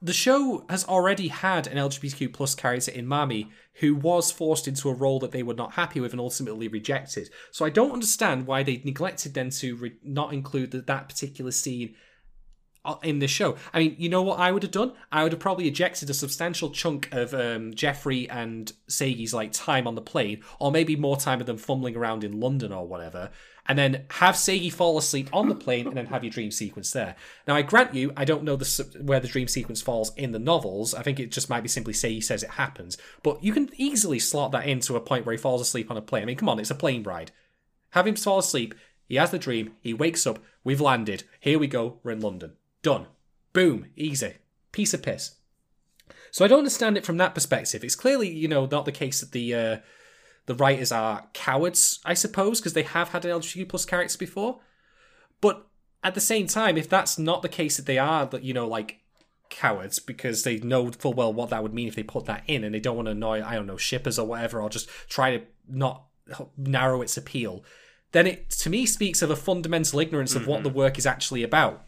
[0.01, 4.89] the show has already had an LGBTQ plus character in Mami who was forced into
[4.89, 7.29] a role that they were not happy with and ultimately rejected.
[7.51, 11.51] So I don't understand why they neglected then to re- not include the, that particular
[11.51, 11.95] scene
[13.01, 13.55] in this show.
[13.73, 14.91] I mean, you know what I would have done?
[15.11, 19.87] I would have probably ejected a substantial chunk of um, Jeffrey and Seigi's like time
[19.87, 23.29] on the plane, or maybe more time of them fumbling around in London or whatever,
[23.67, 26.91] and then have Seigi fall asleep on the plane, and then have your dream sequence
[26.91, 27.15] there.
[27.47, 30.39] Now, I grant you, I don't know the where the dream sequence falls in the
[30.39, 30.93] novels.
[30.93, 34.19] I think it just might be simply Seigi says it happens, but you can easily
[34.19, 36.23] slot that into a point where he falls asleep on a plane.
[36.23, 37.31] I mean, come on, it's a plane ride.
[37.91, 38.75] Have him fall asleep.
[39.07, 39.73] He has the dream.
[39.79, 40.39] He wakes up.
[40.63, 41.23] We've landed.
[41.39, 41.99] Here we go.
[42.03, 42.53] We're in London.
[42.83, 43.07] Done.
[43.53, 43.87] Boom.
[43.95, 44.35] Easy.
[44.71, 45.35] Piece of piss.
[46.29, 47.83] So I don't understand it from that perspective.
[47.83, 49.77] It's clearly, you know, not the case that the uh,
[50.45, 54.59] the writers are cowards, I suppose, because they have had an LGBTQ plus character before.
[55.41, 55.65] But
[56.03, 58.67] at the same time, if that's not the case that they are, that you know,
[58.67, 58.99] like
[59.49, 62.63] cowards because they know full well what that would mean if they put that in,
[62.63, 65.37] and they don't want to annoy, I don't know, shippers or whatever, or just try
[65.37, 66.05] to not
[66.57, 67.63] narrow its appeal.
[68.11, 71.43] Then it to me speaks of a fundamental ignorance of what the work is actually
[71.43, 71.85] about,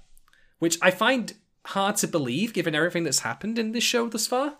[0.60, 1.34] which I find
[1.66, 4.56] hard to believe given everything that's happened in this show thus far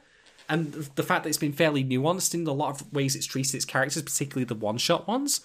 [0.48, 3.56] and the fact that it's been fairly nuanced in a lot of ways it's treated
[3.56, 5.42] its characters, particularly the one shot ones.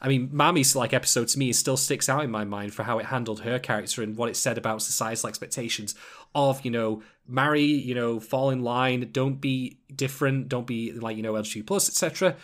[0.00, 2.98] I mean, Mami's like episode to me still sticks out in my mind for how
[2.98, 5.94] it handled her character and what it said about societal expectations
[6.34, 11.16] of, you know, marry, you know, fall in line, don't be different, don't be like,
[11.16, 12.36] you know, LGBT plus, etc.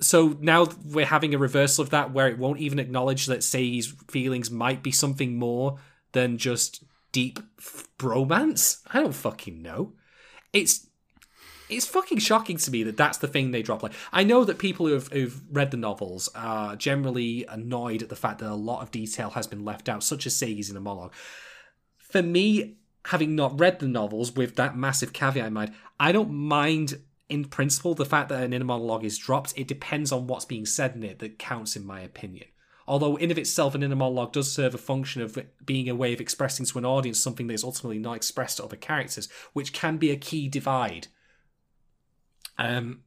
[0.00, 3.94] So now we're having a reversal of that where it won't even acknowledge that Seigi's
[4.08, 5.78] feelings might be something more
[6.14, 7.38] than just deep
[7.98, 8.80] bromance.
[8.92, 9.92] I don't fucking know.
[10.52, 10.88] It's
[11.70, 13.82] it's fucking shocking to me that that's the thing they drop.
[13.82, 18.08] Like, I know that people who have who've read the novels are generally annoyed at
[18.08, 20.76] the fact that a lot of detail has been left out, such as Seigi's in
[20.76, 21.12] a monologue.
[21.98, 26.32] For me, having not read the novels with that massive caveat in mind, I don't
[26.32, 29.54] mind in principle the fact that an inner monologue is dropped.
[29.56, 32.46] It depends on what's being said in it that counts, in my opinion.
[32.86, 36.12] Although in of itself, an inner monologue does serve a function of being a way
[36.12, 39.72] of expressing to an audience something that is ultimately not expressed to other characters, which
[39.72, 41.08] can be a key divide
[42.58, 43.02] um,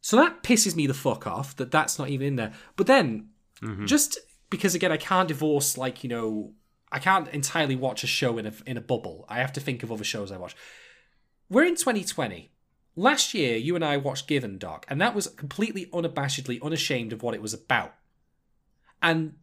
[0.00, 2.52] so that pisses me the fuck off that that's not even in there.
[2.76, 3.28] But then,
[3.62, 3.86] mm-hmm.
[3.86, 4.18] just
[4.48, 6.52] because again, I can't divorce like you know,
[6.90, 9.24] I can't entirely watch a show in a in a bubble.
[9.28, 10.56] I have to think of other shows I watch.
[11.48, 12.52] We're in 2020.
[12.96, 17.22] Last year, you and I watched Given Doc, and that was completely unabashedly unashamed of
[17.22, 17.94] what it was about.
[19.02, 19.34] And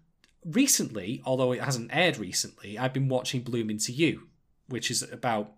[0.45, 4.28] recently, although it hasn't aired recently, I've been watching Bloom Into You,
[4.68, 5.53] which is about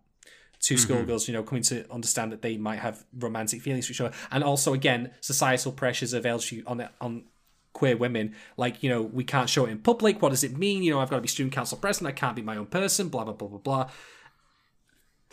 [0.61, 0.81] 2 mm-hmm.
[0.81, 4.15] schoolgirls, you know, coming to understand that they might have romantic feelings for each other,
[4.31, 7.23] and also again societal pressures of LGBT on on
[7.73, 8.35] queer women.
[8.57, 10.21] Like, you know, we can't show it in public.
[10.21, 10.83] What does it mean?
[10.83, 12.13] You know, I've got to be student council president.
[12.13, 13.09] I can't be my own person.
[13.09, 13.89] Blah blah blah blah blah.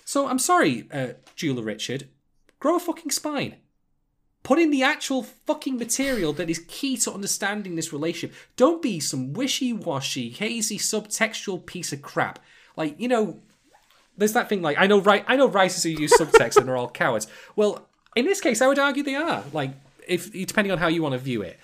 [0.04, 2.08] So I'm sorry, uh, Jeweler Richard,
[2.60, 3.56] grow a fucking spine.
[4.46, 8.36] Put in the actual fucking material that is key to understanding this relationship.
[8.54, 12.38] Don't be some wishy washy, hazy, subtextual piece of crap.
[12.76, 13.40] Like, you know,
[14.16, 16.76] there's that thing like I know right I know writers who use subtext and are
[16.76, 17.26] all cowards.
[17.56, 19.42] Well, in this case, I would argue they are.
[19.52, 19.72] Like
[20.06, 21.58] if depending on how you want to view it,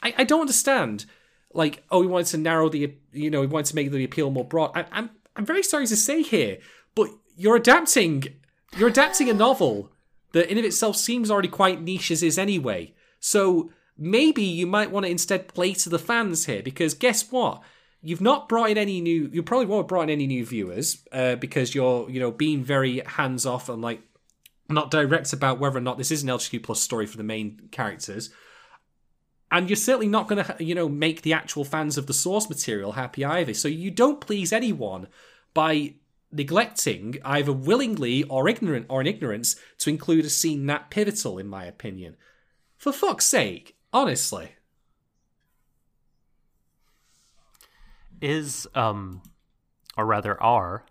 [0.00, 1.06] I, I don't understand.
[1.52, 4.30] Like oh, we wanted to narrow the you know we wanted to make the appeal
[4.30, 4.70] more broad.
[4.76, 6.58] I, I'm I'm very sorry to say here,
[6.94, 8.28] but you're adapting
[8.76, 9.90] you're adapting a novel
[10.32, 12.94] that in of itself seems already quite niche as is anyway.
[13.20, 17.62] So maybe you might want to instead play to the fans here because guess what?
[18.00, 19.28] You've not brought in any new.
[19.32, 22.62] You probably won't have brought in any new viewers uh, because you're, you know, being
[22.62, 24.02] very hands off and like
[24.68, 27.68] not direct about whether or not this is an LGBTQ plus story for the main
[27.72, 28.30] characters.
[29.50, 32.48] And you're certainly not going to, you know, make the actual fans of the source
[32.48, 33.54] material happy either.
[33.54, 35.08] So you don't please anyone
[35.54, 35.94] by
[36.30, 41.48] neglecting either willingly or ignorant or in ignorance to include a scene that pivotal, in
[41.48, 42.16] my opinion.
[42.76, 44.52] For fuck's sake, honestly.
[48.20, 49.22] is um
[49.96, 50.84] or rather are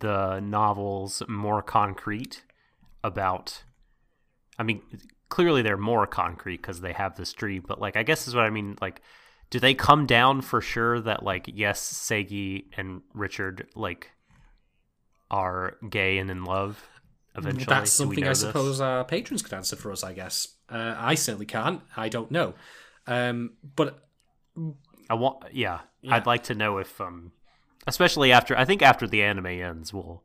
[0.00, 2.42] the novels more concrete
[3.02, 3.64] about
[4.58, 4.80] i mean
[5.28, 8.44] clearly they're more concrete because they have this dream but like i guess is what
[8.44, 9.00] i mean like
[9.50, 14.10] do they come down for sure that like yes Seigi and richard like
[15.34, 16.88] are gay and in love
[17.34, 17.64] eventually.
[17.66, 18.40] That's something i this?
[18.40, 20.54] suppose our patrons could answer for us i guess.
[20.70, 21.80] Uh, i certainly can't.
[21.96, 22.54] I don't know.
[23.06, 24.06] Um, but
[25.10, 27.32] I want, yeah, yeah, I'd like to know if, um,
[27.86, 30.22] especially after I think after the anime ends, we'll,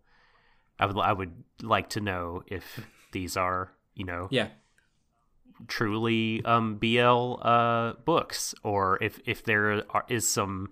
[0.80, 4.50] I would, I would like to know if these are, you know, yeah,
[5.68, 10.70] truly um BL uh books, or if if there are, is some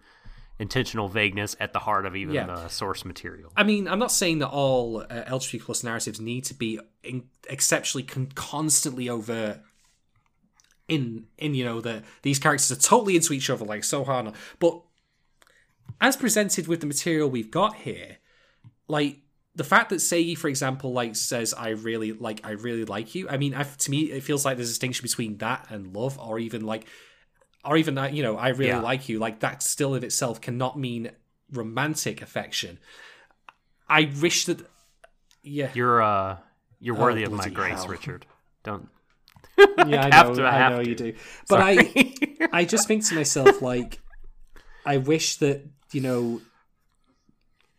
[0.59, 2.45] intentional vagueness at the heart of even yeah.
[2.45, 3.51] the source material.
[3.55, 7.29] I mean, I'm not saying that all uh, LGBT plus narratives need to be in-
[7.49, 9.61] exceptionally con- constantly overt
[10.87, 14.31] in in you know that these characters are totally into each other like so hard
[14.57, 14.81] but
[15.99, 18.19] as presented with the material we've got here
[18.87, 19.17] like
[19.57, 23.27] the fact that Seigi, for example, like says, "I really like, I really like you."
[23.27, 26.19] I mean, I, to me, it feels like there's a distinction between that and love,
[26.19, 26.85] or even like,
[27.67, 28.79] or even that you know, I really yeah.
[28.79, 29.19] like you.
[29.19, 31.11] Like that still of itself cannot mean
[31.51, 32.79] romantic affection.
[33.89, 34.65] I wish that,
[35.43, 36.37] yeah, you're uh,
[36.79, 37.87] you're worthy oh, of my grace, hell.
[37.87, 38.25] Richard.
[38.63, 38.89] Don't
[39.57, 40.89] yeah, I know, I, I know to.
[40.89, 41.13] you do.
[41.49, 42.15] But Sorry.
[42.41, 43.99] I, I just think to myself, like,
[44.85, 46.41] I wish that you know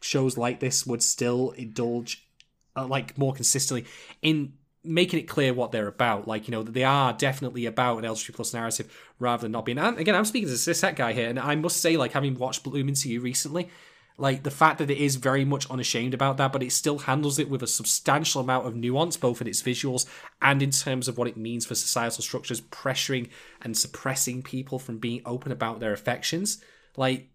[0.01, 2.29] shows like this would still indulge
[2.77, 3.87] uh, like more consistently
[4.23, 4.53] in
[4.89, 6.27] making it clear what they're about.
[6.27, 9.65] Like you know, that they are definitely about an LGBT plus narrative rather than not
[9.65, 9.79] being.
[9.79, 12.35] And again, I'm speaking as a cis guy here, and I must say, like having
[12.35, 13.69] watched Bloom into You recently,
[14.17, 17.39] like the fact that it is very much unashamed about that, but it still handles
[17.39, 20.07] it with a substantial amount of nuance, both in its visuals
[20.43, 23.29] and in terms of what it means for societal structures, pressuring
[23.63, 26.61] and suppressing people from being open about their affections.
[26.97, 27.31] Like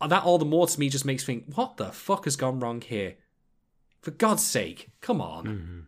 [0.00, 2.58] that, all the more to me just makes me think, what the fuck has gone
[2.58, 3.14] wrong here?
[4.00, 5.44] For God's sake, come on.
[5.46, 5.80] Mm-hmm.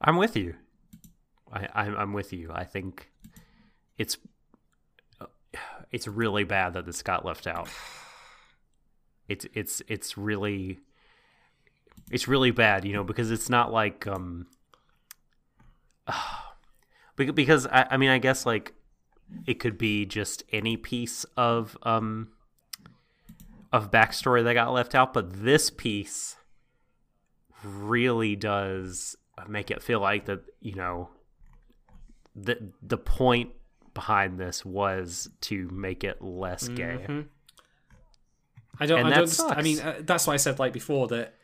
[0.00, 0.54] I'm with you.
[1.52, 2.50] I, I'm, I'm with you.
[2.52, 3.10] I think
[3.98, 4.18] it's
[5.90, 7.68] it's really bad that this got left out.
[9.28, 10.80] It's it's it's really
[12.10, 14.46] it's really bad, you know, because it's not like um
[17.16, 18.74] because I, I mean I guess like
[19.46, 22.28] it could be just any piece of um
[23.72, 26.36] of backstory that got left out, but this piece
[27.64, 29.16] really does
[29.48, 31.10] make it feel like that you know
[32.34, 33.50] the the point
[33.94, 36.98] behind this was to make it less gay.
[37.00, 37.20] Mm-hmm.
[38.78, 39.00] I don't.
[39.00, 39.26] And I don't.
[39.26, 39.56] sucks.
[39.56, 41.34] I mean, uh, that's why I said like before that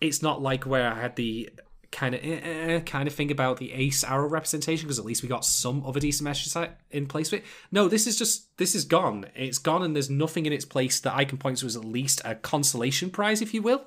[0.00, 1.50] it's not like where I had the
[1.90, 5.22] kind of eh, eh, kind of thing about the ace aro representation because at least
[5.22, 6.56] we got some other decent messages
[6.90, 7.46] in place with it.
[7.72, 9.26] No, this is just this is gone.
[9.34, 11.84] It's gone, and there's nothing in its place that I can point to as at
[11.84, 13.84] least a consolation prize, if you will.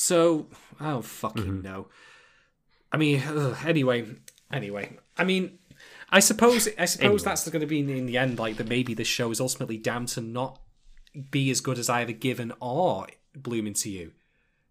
[0.00, 0.46] So
[0.78, 1.62] I don't fucking Mm-hmm.
[1.62, 1.88] know.
[2.92, 4.06] I mean, ugh, anyway,
[4.52, 4.96] anyway.
[5.16, 5.58] I mean,
[6.08, 7.22] I suppose I suppose Anyway.
[7.24, 8.68] that's going to be in, the end like that.
[8.68, 10.60] Maybe this show is ultimately damned to not
[11.32, 14.12] be as good as either Given or Bloom Into You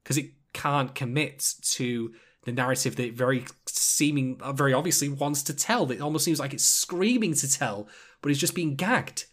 [0.02, 2.14] because it can't commit to
[2.44, 5.86] the narrative that it very seeming uh, very obviously wants to tell.
[5.86, 7.90] That it almost seems like it's screaming to tell,
[8.22, 9.26] but it's just being gagged.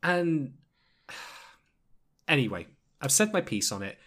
[0.00, 0.54] And
[2.28, 2.68] anyway,
[3.00, 3.98] I've said my piece on it.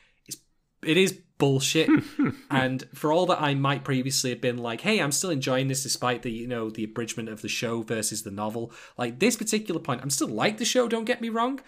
[0.95, 1.89] It's bullshit.
[2.49, 5.83] and for all that I might previously have been like, hey, I'm still enjoying this
[5.83, 8.71] despite the you know the abridgment of the show versus the novel.
[8.97, 10.87] Like this particular point, I'm still like the show.
[10.87, 11.59] Don't get me wrong.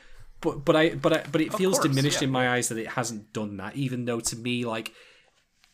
[0.42, 2.28] But but I but I, but it feels course, diminished yeah.
[2.28, 3.76] in my eyes that it hasn't done that.
[3.76, 4.94] Even though to me like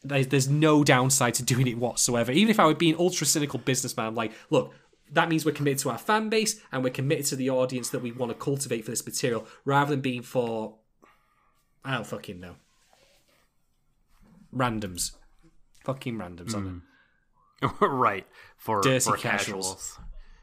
[0.03, 2.31] there's, there's no downside to doing it whatsoever.
[2.31, 4.73] Even if I would be an ultra cynical businessman, I'm like, look,
[5.11, 8.01] that means we're committed to our fan base and we're committed to the audience that
[8.01, 10.77] we want to cultivate for this material, rather than being for
[11.83, 12.55] I don't fucking know
[14.55, 15.11] randoms,
[15.83, 16.83] fucking randoms on
[17.61, 17.71] it.
[17.81, 18.25] right
[18.57, 19.65] for Dirty for casuals.
[19.67, 19.99] casuals.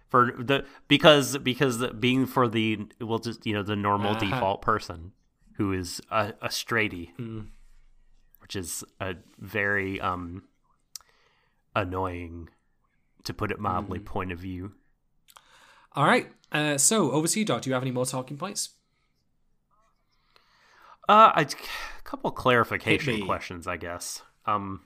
[0.09, 4.31] For the because because the, being for the well just you know the normal Uh-huh.
[4.31, 5.13] default person
[5.57, 7.41] who is a, a straighty, Hmm.
[8.41, 10.43] which is a very um
[11.75, 12.49] annoying,
[13.25, 14.05] to put it mildly, Hmm.
[14.05, 14.73] point of view.
[15.95, 17.63] All right, uh, so over to you, Doc.
[17.63, 18.71] Do you have any more talking points?
[21.09, 21.47] Uh, I,
[22.13, 24.21] couple clarification questions, I guess.
[24.45, 24.83] Um,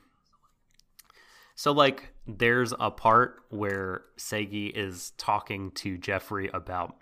[1.56, 6.94] so like, there's a part where Seigi is talking to Jeffrey about,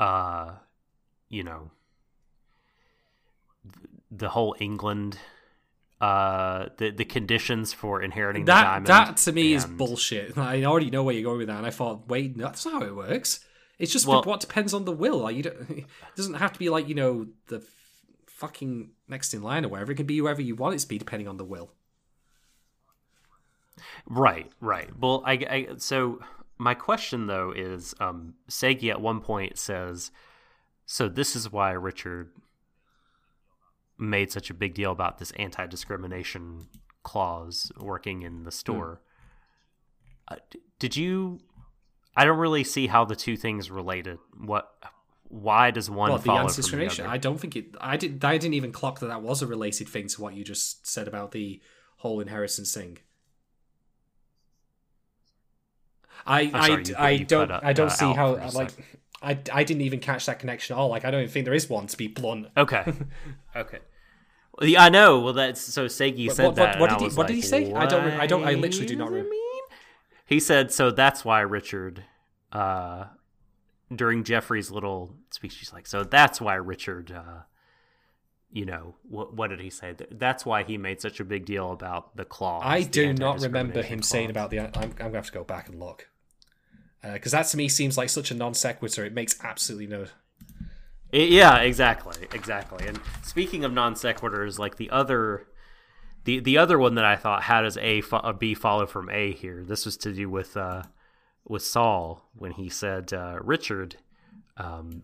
[0.00, 0.54] uh,
[1.28, 1.70] you know,
[4.10, 5.16] the whole England,
[6.00, 8.86] uh, the the conditions for inheriting the That diamond.
[8.88, 10.36] that to me is bullshit.
[10.36, 12.88] I already know where you're going with that, and I thought, wait, that's not how
[12.88, 13.40] it works.
[13.78, 15.18] It's just Well- what depends on the will.
[15.18, 17.64] Like you don't, it doesn't have to be like you know the
[18.34, 19.92] fucking next in line or whatever.
[19.92, 21.70] It can be whoever you want it to be, depending on the will.
[24.06, 24.90] Right, right.
[24.98, 26.20] Well, I, I so
[26.58, 30.10] my question though is, um, Seigi at one point says,
[30.84, 32.30] "So this is why Richard
[33.98, 36.66] made such a big deal about this anti-discrimination
[37.02, 39.00] clause working in the store."
[40.28, 40.36] Uh,
[40.78, 41.40] did you?
[42.16, 44.18] I don't really see how the two things related.
[44.36, 44.72] What?
[45.34, 47.08] Why does one What the follow from the other?
[47.08, 47.74] I don't think it.
[47.80, 48.24] I did.
[48.24, 51.08] I didn't even clock that that was a related thing to what you just said
[51.08, 51.60] about the
[51.96, 52.98] whole inheritance thing.
[56.26, 58.70] I I, sorry, you- I you don't uh, I don't uh, see how like
[59.22, 60.88] I, I didn't even catch that connection at all.
[60.88, 62.46] Like I don't even think there is one to be blunt.
[62.56, 62.84] Okay.
[63.56, 63.78] okay.
[64.58, 65.18] Well, yeah, I know.
[65.18, 66.78] Well, that's so Seigi What- said what- that.
[66.80, 67.72] what and did he- what did he say?
[67.72, 69.62] I don't I don't- I literally do not does it re- mean?"
[70.26, 70.90] He said so.
[70.92, 72.04] That's why Richard,
[72.52, 73.06] uh,
[73.96, 77.42] during Jeffrey's little speech, he's like, so that's why Richard, uh,
[78.50, 79.94] you know, what what did he say?
[80.10, 82.62] That's why he made such a big deal about the clause.
[82.64, 84.60] I do not remember him saying about the.
[84.60, 86.08] I'm, I'm gonna have to go back and look
[87.02, 89.04] because that to me seems like such a non sequitur.
[89.04, 90.06] It makes absolutely no.
[91.12, 92.86] I- yeah, exactly, exactly.
[92.86, 95.46] And speaking of non sequiturs, like the other,
[96.24, 99.10] the the other one that I thought how does A fo- a B follow from
[99.10, 99.64] A here?
[99.64, 100.84] This was to do with uh,
[101.46, 103.96] with Saul when he said uh, Richard,
[104.56, 105.02] um,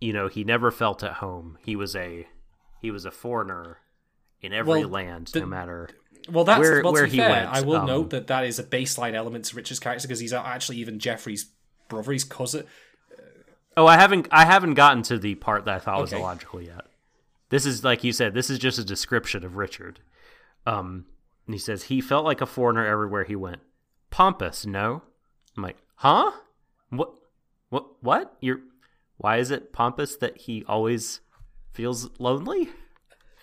[0.00, 1.58] you know, he never felt at home.
[1.64, 2.26] He was a
[2.80, 3.78] he was a foreigner
[4.40, 5.88] in every Well, land, the- no matter.
[6.30, 8.58] Well, that's Where- well, where he fair, went, I will um, note that that is
[8.60, 11.46] a baseline element to Richard's character because he's actually even Jeffrey's
[11.88, 12.64] brother, his cousin.
[13.76, 16.82] Oh, I haven't I haven't gotten to the part that I thought was illogical yet.
[17.48, 18.34] This is like you said.
[18.34, 20.00] This is just a description of Richard.
[20.66, 21.06] Um,
[21.46, 23.60] and he says he felt like a foreigner everywhere he went.
[24.10, 25.02] Pompous, no.
[25.56, 26.32] I'm like, huh?
[26.90, 27.14] What?
[27.70, 28.02] What?
[28.02, 28.36] What?
[28.40, 28.60] You're?
[29.18, 31.20] Why is it pompous that he always
[31.72, 32.70] feels lonely?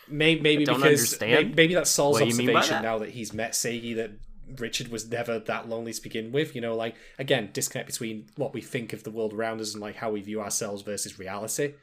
[0.10, 2.88] Maybe, maybe don't because understand Maybe, that's Saul's what you mean by observation that.
[2.88, 4.12] now that he's met Seigi that
[4.58, 6.56] Richard was never that lonely to begin with.
[6.56, 9.82] You know, like again, disconnect between what we think of the world around us and
[9.82, 11.74] like how we view ourselves versus reality.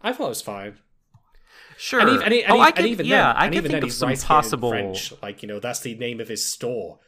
[0.00, 0.78] I thought it was fine.
[1.76, 2.00] Sure.
[2.00, 3.90] And even, and, and, oh, I and even yeah, then, I could even think then
[3.90, 4.70] of some possible.
[4.70, 7.00] French, like you know, that's the name of his store.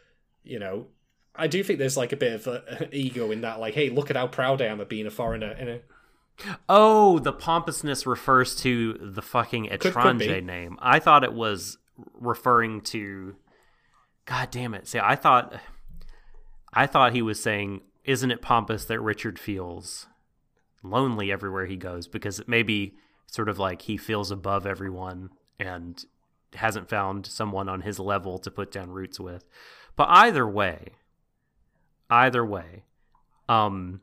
[0.43, 0.87] You know,
[1.39, 3.61] I do think there's like a bit of a, ego in that.
[3.61, 5.57] Like, hey, look at how proud I am of being a foreigner.
[5.59, 5.81] You know,
[6.69, 9.71] Oh, the pompousness refers to the fucking be.
[9.71, 10.79] Étranger name.
[10.81, 11.79] I thought it was
[12.15, 13.37] referring to.
[14.27, 14.87] God damn it!
[14.89, 15.55] See, I thought,
[16.75, 20.09] I thought he was saying, "Isn't it pompous that Richard feels
[20.83, 22.97] lonely everywhere he goes?" Because it maybe
[23.27, 26.05] sort of like he feels above everyone and
[26.55, 29.45] hasn't found someone on his level to put down roots with.
[29.95, 30.93] But either way,
[32.11, 32.85] either way,
[33.49, 34.01] um,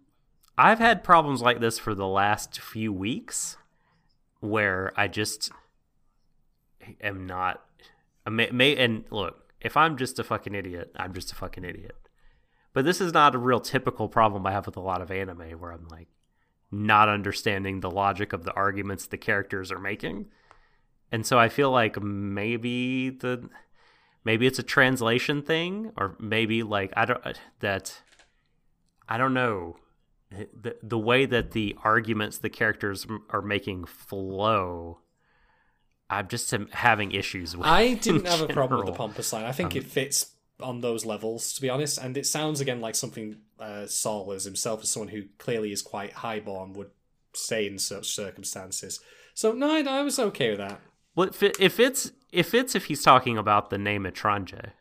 [0.58, 3.58] I've had problems like this for the last few weeks
[4.40, 5.52] where I just
[7.02, 7.64] am not.
[8.30, 11.96] May, may, and look, if I'm just a fucking idiot, I'm just a fucking idiot.
[12.74, 15.60] But this is not a real typical problem I have with a lot of anime
[15.60, 16.08] where I'm like
[16.72, 20.26] not understanding the logic of the arguments the characters are making.
[21.12, 23.48] And so I feel like maybe the
[24.24, 27.22] maybe it's a translation thing or maybe like I don't
[27.60, 28.02] that
[29.08, 29.78] I don't know
[30.32, 35.00] the the way that the arguments the characters are making flow
[36.10, 37.66] I'm just having issues with.
[37.66, 39.46] I didn't have a problem with the pompous line.
[39.46, 41.98] I think it fits on those levels, to be honest.
[41.98, 45.82] And it sounds again like something uh, Saul as himself, as someone who clearly is
[45.82, 46.92] quite highborn, would
[47.34, 49.00] say in such circumstances.
[49.34, 50.80] So no, I, I was okay with that.
[51.16, 51.80] Well, if, it, if
[52.34, 54.72] it's if it's if he's talking about the name Étranger,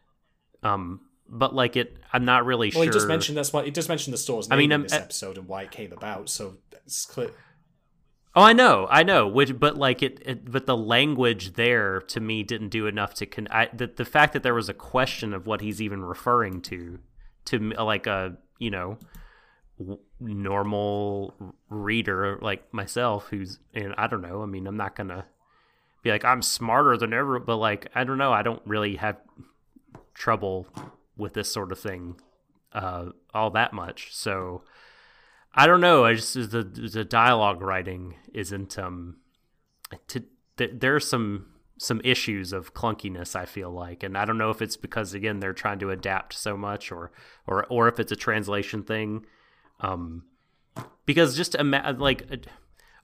[0.62, 2.84] um, but like it, I'm not really Well, sure.
[2.84, 4.82] he just mentioned that's why he just mentioned the store's I name mean, in um,
[4.82, 6.28] this uh, episode and why it came about.
[6.28, 7.30] So that's clear.
[8.34, 9.28] Oh, I know, I know.
[9.28, 13.26] Which, but like it, it, but the language there to me didn't do enough to
[13.26, 13.46] con.
[13.50, 16.98] I, the the fact that there was a question of what he's even referring to,
[17.46, 18.96] to like a you know,
[20.20, 21.34] normal
[21.68, 24.42] reader like myself, who's and I don't know.
[24.42, 25.26] I mean, I'm not gonna
[26.02, 28.32] be like I'm smarter than ever, but like I don't know.
[28.32, 29.16] I don't really have
[30.14, 30.66] trouble
[31.16, 32.16] with this sort of thing
[32.72, 34.14] uh, all that much.
[34.14, 34.62] So
[35.54, 36.04] I don't know.
[36.04, 39.16] I just the the dialogue writing isn't um
[40.08, 40.24] to
[40.56, 41.46] th- there are some
[41.78, 45.40] some issues of clunkiness I feel like, and I don't know if it's because again
[45.40, 47.12] they're trying to adapt so much, or
[47.46, 49.26] or or if it's a translation thing.
[49.80, 50.24] Um,
[51.06, 52.46] because just ima- like.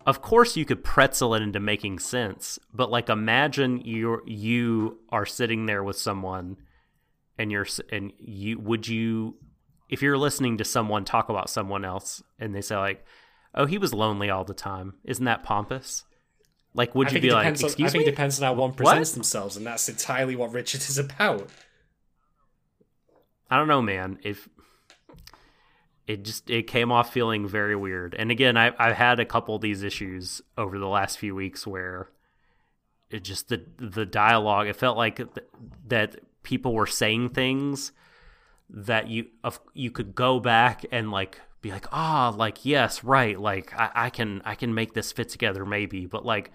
[0.09, 5.27] Of course, you could pretzel it into making sense, but like imagine you you are
[5.27, 6.57] sitting there with someone,
[7.37, 9.35] and you're and you would you
[9.91, 13.05] if you're listening to someone talk about someone else and they say like,
[13.55, 16.05] "Oh, he was lonely all the time," isn't that pompous?
[16.73, 18.09] Like, would I you be like, depends on, I "Excuse think me"?
[18.09, 21.51] it depends on how one presents themselves, and that's entirely what Richard is about.
[23.51, 24.21] I don't know, man.
[24.23, 24.49] If
[26.09, 29.55] it just it came off feeling very weird, and again, I I've had a couple
[29.55, 32.09] of these issues over the last few weeks where
[33.11, 34.67] it just the the dialogue.
[34.67, 35.47] It felt like th-
[35.87, 37.93] that people were saying things
[38.71, 43.39] that you of you could go back and like be like ah like yes right
[43.39, 46.07] like I, I can I can make this fit together maybe.
[46.07, 46.51] But like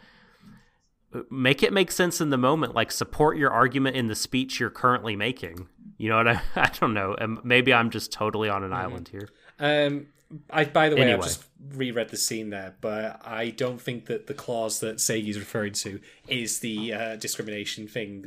[1.29, 4.71] make it make sense in the moment like support your argument in the speech you're
[4.71, 5.67] currently making.
[5.99, 7.15] You know what I I don't know.
[7.19, 10.07] And maybe I'm just totally on an island here Um,
[10.49, 11.17] I by the way, Anyway.
[11.17, 15.37] I've just reread the scene there, but I don't think that the clause that Seigi's
[15.37, 18.25] referring to is the uh, discrimination thing.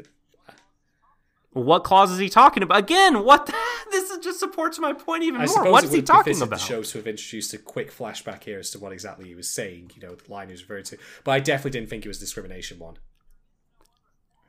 [1.53, 3.55] what clause is he talking about again what the,
[3.90, 6.65] this is just supports my point even I more what is he talking about the
[6.65, 9.90] show to have introduced a quick flashback here as to what exactly he was saying.
[9.94, 12.19] You know, the line he was referring to, but I definitely didn't think it was
[12.19, 12.98] discrimination one.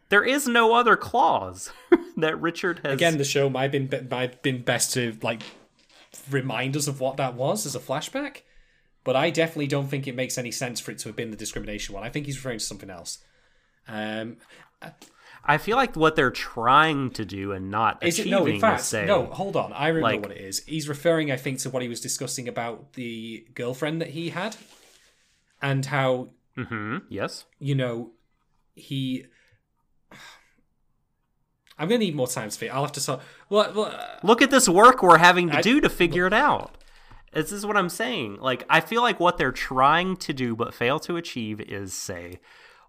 [0.09, 1.71] there is no other clause
[2.17, 5.43] that Richard has Again, the show might have been might have been best to like
[6.29, 8.41] remind us of what that was as a flashback.
[9.03, 11.37] But I definitely don't think it makes any sense for it to have been the
[11.37, 12.03] discrimination one.
[12.03, 13.19] I think he's referring to something else.
[13.87, 14.37] Um,
[15.45, 18.45] I feel like what they're trying to do and not is it no?
[18.45, 19.27] In fact, no.
[19.27, 20.63] Hold on, I remember like- what it is.
[20.65, 24.57] He's referring, I think, to what he was discussing about the girlfriend that he had,
[25.61, 26.97] and how Mm-hmm.
[27.09, 27.45] Yes.
[27.59, 28.11] you know
[28.75, 29.25] he.
[31.79, 32.73] I'm gonna need more time to think.
[32.73, 33.21] I'll have to sort.
[33.49, 36.33] Well, well uh, Look at this work we're having to I- do to figure it
[36.33, 36.75] out.
[37.33, 38.37] This is what I'm saying.
[38.39, 42.39] Like, I feel like what they're trying to do but fail to achieve is say,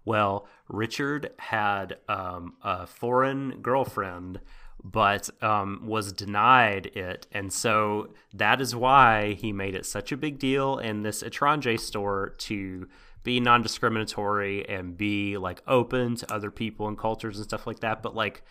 [0.05, 4.39] well, Richard had um, a foreign girlfriend,
[4.83, 7.27] but um, was denied it.
[7.31, 11.79] And so that is why he made it such a big deal in this Étranger
[11.79, 12.87] store to
[13.23, 17.81] be non discriminatory and be like open to other people and cultures and stuff like
[17.81, 18.01] that.
[18.01, 18.41] But like,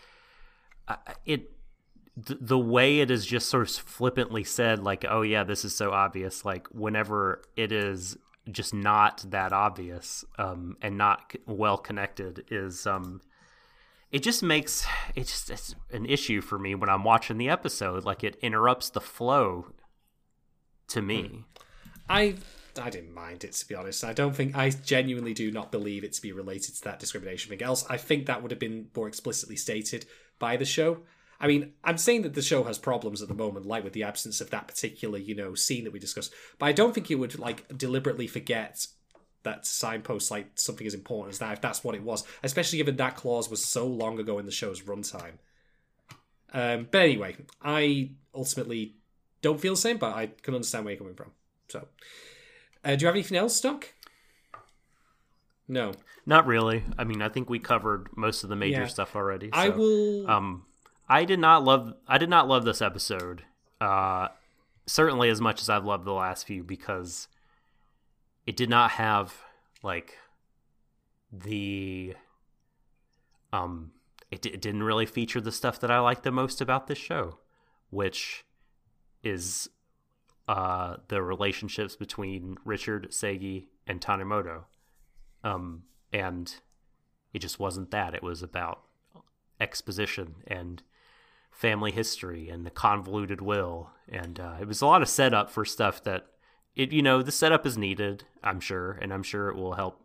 [1.25, 1.51] it
[2.17, 5.93] the way it is just sort of flippantly said like oh yeah this is so
[5.93, 8.17] obvious like whenever it is
[8.51, 13.21] just not that obvious um, and not well connected is um
[14.11, 18.05] it just makes it just it's an issue for me when i'm watching the episode
[18.05, 19.67] like it interrupts the flow
[20.89, 21.45] to me
[22.09, 22.37] I
[22.81, 24.05] I didn't mind it to be honest.
[24.05, 27.51] I don't think I genuinely do not believe it to be related to that discrimination
[27.51, 27.63] thing.
[27.63, 30.07] Else, I think that would have been more explicitly stated
[30.39, 31.03] by the show.
[31.41, 34.03] I mean, I'm saying that the show has problems at the moment, like with the
[34.03, 36.33] absence of that particular, you know, scene that we discussed.
[36.59, 38.87] But I don't think it would like deliberately forget
[39.45, 42.25] that signpost like something as important as that if that's what it was.
[42.43, 45.35] Especially given that clause was so long ago in the show's runtime.
[46.53, 48.97] Um, but anyway, I ultimately
[49.43, 51.31] don't feel the same, but I can understand where you're coming from.
[51.69, 51.87] So,
[52.85, 53.93] uh, do you have anything else, Doc?
[55.69, 55.93] No.
[56.27, 58.87] not really i mean i think we covered most of the major Yeah.
[58.87, 60.31] stuff already I will.
[60.31, 60.65] um
[61.09, 63.45] i did not love i did not love this episode
[63.81, 64.29] uh
[64.87, 67.29] certainly as much as i've loved the last few because
[68.47, 69.35] it did not have
[69.83, 70.17] like
[71.33, 72.15] the
[73.53, 73.93] um
[74.31, 77.39] it, it didn't really feature the stuff that i like the most about this show
[77.91, 78.45] which
[79.23, 79.69] is
[80.49, 84.65] uh the relationships between richard Seigi and tanimoto
[85.49, 86.57] um and
[87.33, 88.15] it just wasn't that.
[88.15, 88.83] It was about
[89.61, 90.83] exposition and
[91.51, 93.91] family history and the convoluted will.
[94.09, 96.27] And uh, it was a lot of setup for stuff that
[96.75, 100.05] it you know the setup is needed i'm sure and i'm sure it will help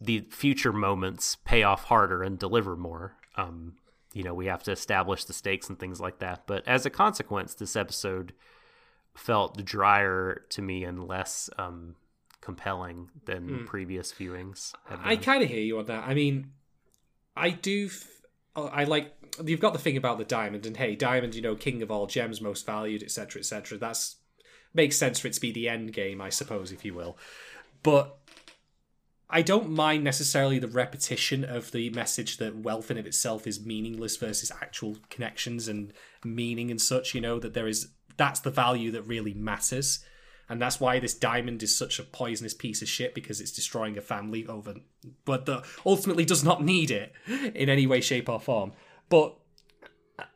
[0.00, 3.16] the future moments pay off harder and deliver more.
[3.36, 3.74] Um
[4.12, 6.46] you know we have to establish the stakes and things like that.
[6.46, 8.32] But as a consequence this episode
[9.14, 11.96] felt drier to me and less um
[12.42, 13.64] compelling than hmm.
[13.64, 16.04] previous viewings I kind of hear you on that.
[16.06, 16.50] I mean,
[17.34, 17.86] I do.
[17.86, 18.22] F-
[18.54, 19.14] oh, I like.
[19.42, 22.06] You've got the thing about the diamond, and hey, diamond, you know, king of all
[22.06, 23.78] gems, most valued, etc., etc.
[23.78, 24.16] That's
[24.74, 27.16] makes sense for it to be the end game, I suppose, if you will.
[27.82, 28.16] But
[29.28, 33.64] I don't mind necessarily the repetition of the message that wealth in of itself is
[33.64, 35.92] meaningless versus actual connections and
[36.24, 37.14] meaning and such.
[37.14, 40.04] You know that there is that's the value that really matters.
[40.52, 43.96] And that's why this diamond is such a poisonous piece of shit because it's destroying
[43.96, 44.74] a family over,
[45.24, 48.72] but the, ultimately does not need it in any way, shape, or form.
[49.08, 49.34] But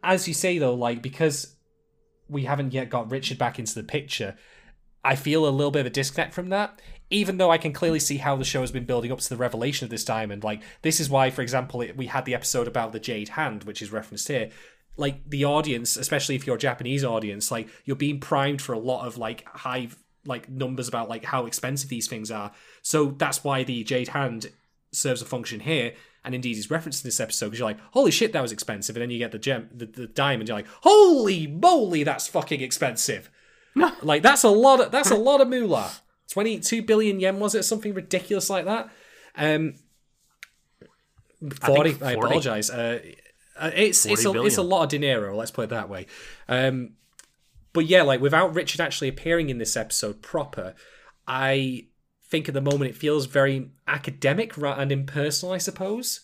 [0.03, 1.55] as you say though, like because
[2.31, 4.37] we haven't yet got Richard back into the picture,
[5.05, 6.81] I feel a little bit of a disconnect from that.
[7.11, 9.37] Even though I can clearly see how the show has been building up to the
[9.37, 12.67] revelation of this diamond, like this is why, for example, it, we had the episode
[12.67, 14.49] about the jade hand, which is referenced here.
[14.97, 18.79] Like the audience, especially if you're a Japanese audience, like you're being primed for a
[18.79, 19.91] lot of like high
[20.27, 22.53] like numbers about like how expensive these things are.
[22.82, 24.51] So that's why the jade hand
[24.93, 25.94] serves a function here,
[26.24, 28.97] and indeed is referenced in this episode because you're like, holy shit, that was expensive,
[28.97, 32.61] and then you get the gem, the, the diamond, you're like, holy moly, that's fucking
[32.61, 33.31] expensive.
[34.03, 34.81] like that's a lot.
[34.81, 35.93] Of, that's a lot of moolah.
[36.31, 37.62] Twenty two billion yen was it?
[37.65, 38.90] Something ridiculous like that.
[39.36, 39.74] Um,
[41.61, 41.90] forty.
[41.90, 42.19] I, 40.
[42.19, 42.70] apologize.
[42.70, 43.01] Uh,
[43.59, 45.36] uh, it's it's a, 40 it's a lot of dinero.
[45.36, 46.07] Let's put it that way.
[46.48, 46.94] Um,
[47.77, 50.74] but yeah, like without Richard actually appearing in this episode proper,
[51.28, 51.89] I
[52.24, 56.20] think at the moment it feels very academic and impersonal, I suppose.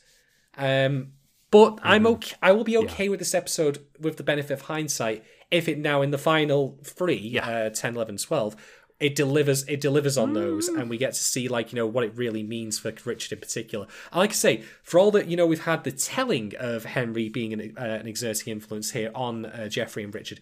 [0.57, 1.13] Um,
[1.51, 2.37] but I'm okay.
[2.41, 6.01] I will be okay with this episode with the benefit of hindsight if it now
[6.01, 8.57] in the final three, uh, 10, 11, 12,
[8.99, 12.05] it delivers it delivers on those and we get to see like you know what
[12.05, 15.37] it really means for richard in particular and like i say for all that you
[15.37, 19.45] know we've had the telling of henry being an, uh, an exerting influence here on
[19.45, 20.39] uh, jeffrey and richard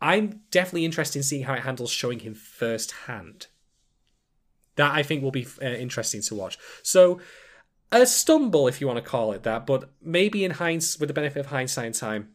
[0.00, 3.46] i'm definitely interested in seeing how it handles showing him firsthand
[4.76, 7.20] that i think will be uh, interesting to watch so
[7.92, 11.14] a stumble if you want to call it that but maybe in hindsight with the
[11.14, 12.28] benefit of hindsight in time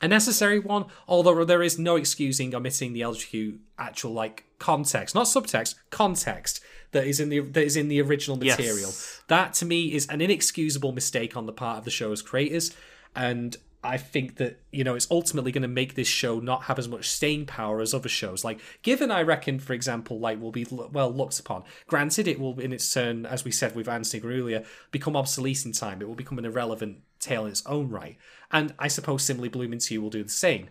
[0.00, 5.26] a necessary one, although there is no excusing omitting the LGQ actual like context, not
[5.26, 6.60] subtext, context
[6.92, 8.90] that is in the that is in the original material.
[8.90, 9.22] Yes.
[9.26, 12.74] That to me is an inexcusable mistake on the part of the show's creators,
[13.16, 16.78] and I think that you know it's ultimately going to make this show not have
[16.78, 18.44] as much staying power as other shows.
[18.44, 21.62] Like Given, I reckon, for example, like will be l- well looked upon.
[21.86, 25.72] Granted, it will in its turn, as we said with Anstig earlier, become obsolete in
[25.72, 26.02] time.
[26.02, 28.16] It will become an irrelevant tale in its own right.
[28.50, 30.68] And I suppose similarly, Bloom Into You will do the same.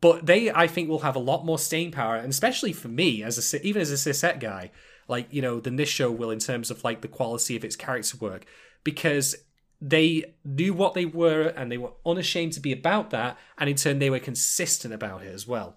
[0.00, 3.22] But they, I think, will have a lot more staying power, and especially for me
[3.22, 4.70] as a even as a cishet guy,
[5.08, 7.76] like you know, than this show will in terms of like the quality of its
[7.76, 8.44] character work,
[8.84, 9.34] because
[9.80, 13.76] they knew what they were and they were unashamed to be about that and in
[13.76, 15.76] turn they were consistent about it as well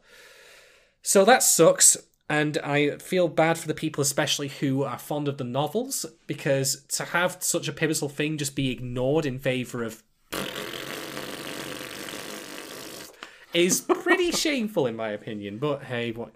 [1.02, 1.98] so that sucks
[2.30, 6.84] and i feel bad for the people especially who are fond of the novels because
[6.88, 10.02] to have such a pivotal thing just be ignored in favor of
[13.54, 16.32] is pretty shameful in my opinion but hey what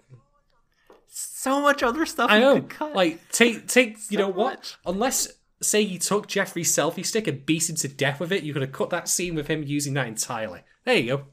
[1.08, 2.30] So much other stuff.
[2.30, 2.94] i you know could cut.
[2.94, 4.76] like take take you know what much.
[4.86, 5.28] unless
[5.64, 8.62] say you took Jeffrey's selfie stick and beat him to death with it, you could
[8.62, 10.62] have cut that scene with him using that entirely.
[10.84, 11.24] There you go.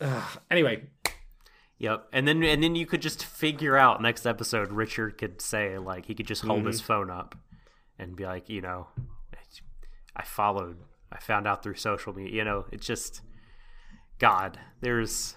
[0.00, 0.40] Ugh.
[0.50, 0.84] anyway,
[1.80, 4.70] Yep, and then and then you could just figure out next episode.
[4.70, 6.86] Richard could say like he could just hold his mm-hmm.
[6.86, 7.34] phone up
[7.98, 8.88] and be like, you know,
[10.14, 10.76] I followed,
[11.10, 12.34] I found out through social media.
[12.34, 13.22] You know, it's just
[14.18, 14.58] God.
[14.82, 15.36] There's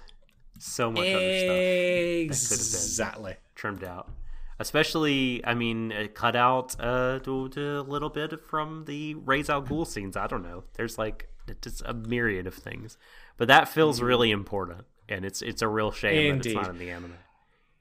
[0.59, 3.35] so much other stuff exactly.
[3.55, 4.11] trimmed out.
[4.59, 9.85] Especially, I mean, uh, cut out uh, a little bit from the Raise Out Ghoul
[9.85, 10.15] scenes.
[10.15, 10.63] I don't know.
[10.73, 11.29] There's like
[11.61, 12.97] just a myriad of things,
[13.37, 16.69] but that feels really important, and it's it's a real shame that it's not.
[16.69, 17.15] In the anime.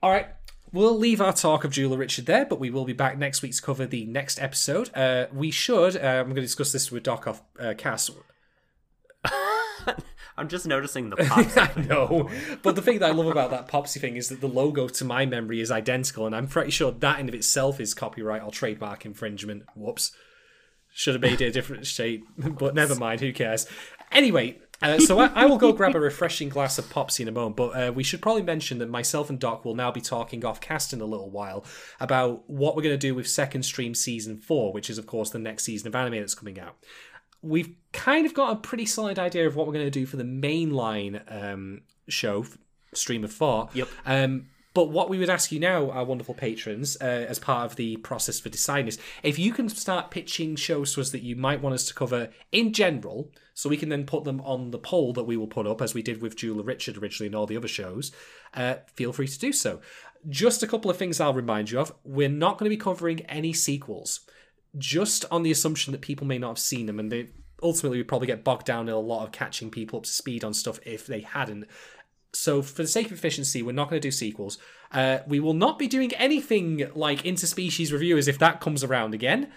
[0.02, 0.28] All right.
[0.72, 3.54] We'll leave our talk of Jeweler Richard there, but we will be back next week
[3.54, 4.88] to cover the next episode.
[4.96, 8.10] Uh, we should, uh, I'm going to discuss this with Doc off uh, Cass.
[10.36, 11.16] I'm just noticing the
[11.56, 11.76] pop.
[11.76, 12.28] No,
[12.62, 15.04] but the thing that I love about that Popsy thing is that the logo, to
[15.04, 18.50] my memory, is identical, and I'm pretty sure that in of itself is copyright or
[18.50, 19.64] trademark infringement.
[19.74, 20.12] Whoops,
[20.92, 23.20] should have made it a different shape, but never mind.
[23.20, 23.66] Who cares?
[24.10, 27.32] Anyway, uh, so I, I will go grab a refreshing glass of Popsy in a
[27.32, 30.44] moment, but uh, we should probably mention that myself and Doc will now be talking
[30.44, 31.64] off cast in a little while
[32.00, 35.30] about what we're going to do with Second Stream Season 4, which is, of course,
[35.30, 36.76] the next season of anime that's coming out
[37.42, 40.16] we've kind of got a pretty solid idea of what we're going to do for
[40.16, 42.46] the mainline um, show,
[42.94, 43.74] Stream of Thought.
[43.74, 43.88] Yep.
[44.06, 47.76] Um, but what we would ask you now, our wonderful patrons, uh, as part of
[47.76, 51.36] the process for deciding this, if you can start pitching shows to us that you
[51.36, 54.78] might want us to cover in general, so we can then put them on the
[54.78, 57.44] poll that we will put up, as we did with Jeweler Richard originally and all
[57.44, 58.12] the other shows,
[58.54, 59.80] uh, feel free to do so.
[60.28, 61.92] Just a couple of things I'll remind you of.
[62.02, 64.20] We're not going to be covering any sequels
[64.78, 67.28] just on the assumption that people may not have seen them and they
[67.62, 70.44] ultimately would probably get bogged down in a lot of catching people up to speed
[70.44, 71.66] on stuff if they hadn't.
[72.34, 74.56] So, for the sake of efficiency, we're not going to do sequels.
[74.90, 79.52] Uh, we will not be doing anything like interspecies reviewers if that comes around again.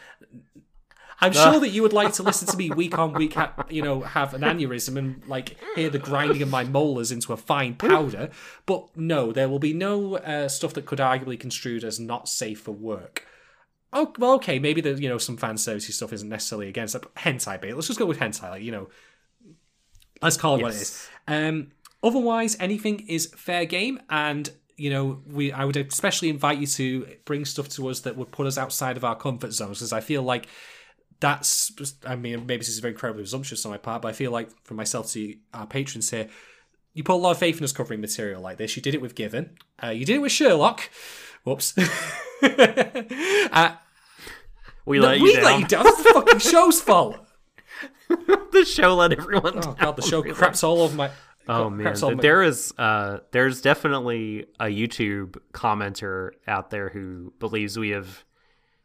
[1.22, 3.82] I'm sure that you would like to listen to me week on week, ha- you
[3.82, 7.76] know, have an aneurysm and like hear the grinding of my molars into a fine
[7.76, 8.30] powder.
[8.66, 12.60] But no, there will be no uh, stuff that could arguably construed as not safe
[12.60, 13.26] for work.
[13.97, 17.01] Oh, well, okay, maybe the you know some fan servicey stuff isn't necessarily against it,
[17.01, 17.73] but hentai bait.
[17.73, 18.89] Let's just go with hentai, like you know.
[20.22, 21.07] Let's call it what it is.
[21.27, 21.72] Um,
[22.03, 27.07] otherwise, anything is fair game, and you know, we I would especially invite you to
[27.23, 30.01] bring stuff to us that would put us outside of our comfort zones, because I
[30.01, 30.47] feel like
[31.22, 31.72] that's.
[32.05, 34.49] I mean, maybe this is very incredibly presumptuous on my part, but I feel like
[34.65, 36.27] for myself to our patrons here,
[36.93, 38.76] you put a lot of faith in us covering material like this.
[38.76, 39.57] You did it with Given.
[39.81, 40.89] Uh, you did it with Sherlock.
[41.45, 41.77] Whoops.
[42.41, 43.76] uh,
[44.86, 45.44] We no, let we you down.
[45.45, 45.84] let you down.
[45.84, 47.18] That's the fucking show's fault.
[48.10, 49.76] the show let everyone Oh down.
[49.80, 50.36] god, the show really.
[50.36, 51.10] craps all over my.
[51.48, 56.70] Oh man, craps all over my- there is uh, there's definitely a YouTube commenter out
[56.70, 58.24] there who believes we have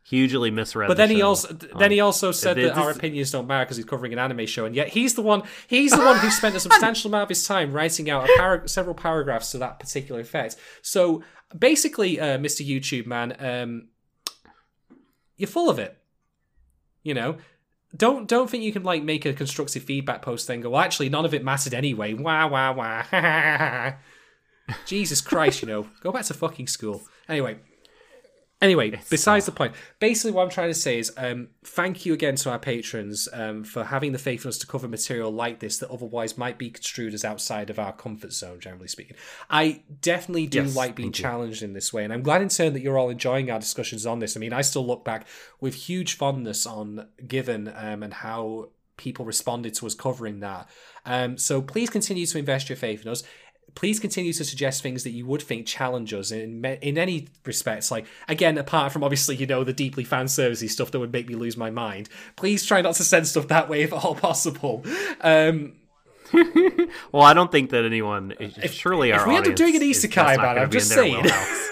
[0.02, 0.89] hugely misread.
[0.89, 1.27] But the then he show.
[1.28, 4.47] also then he also said that our opinions don't matter because he's covering an anime
[4.47, 7.28] show, and yet he's the one he's the one who spent a substantial amount of
[7.28, 10.56] his time writing out para- several paragraphs to that particular effect.
[10.82, 11.22] So
[11.56, 12.66] basically, uh, Mr.
[12.66, 13.89] YouTube man, um,
[15.40, 15.96] you're full of it.
[17.02, 17.38] You know,
[17.96, 20.60] don't don't think you can like make a constructive feedback post thing.
[20.60, 20.70] go.
[20.70, 22.12] Well, actually, none of it mattered anyway.
[22.12, 23.94] Wah wah wah.
[24.86, 27.02] Jesus Christ, you know, go back to fucking school.
[27.26, 27.58] Anyway,
[28.62, 32.36] Anyway, besides the point, basically what I'm trying to say is um, thank you again
[32.36, 35.78] to our patrons um, for having the faith in us to cover material like this
[35.78, 39.16] that otherwise might be construed as outside of our comfort zone, generally speaking.
[39.48, 41.22] I definitely do Yes, like being thank you.
[41.22, 44.04] challenged in this way, and I'm glad in turn that you're all enjoying our discussions
[44.04, 44.36] on this.
[44.36, 45.26] I mean, I still look back
[45.58, 48.68] with huge fondness on Given um, and how
[48.98, 50.68] people responded to us covering that.
[51.06, 53.22] Um, so please continue to invest your faith in us
[53.74, 57.90] please continue to suggest things that you would think challenge us in in any respects.
[57.90, 61.28] Like again, apart from obviously you know the deeply fan servicey stuff that would make
[61.28, 62.09] me lose my mind.
[62.36, 64.84] Please try not to send stuff that way if at all possible.
[65.20, 65.74] Um,
[67.12, 68.34] well, I don't think that anyone.
[68.38, 71.22] If, surely if we end up doing an isekai it, I'm just saying.
[71.22, 71.70] wheelhouse.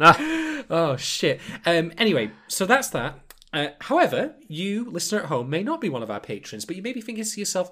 [0.70, 1.40] oh shit.
[1.64, 3.18] Um, anyway, so that's that.
[3.52, 6.82] Uh, however, you listener at home may not be one of our patrons, but you
[6.82, 7.70] may be thinking to yourself,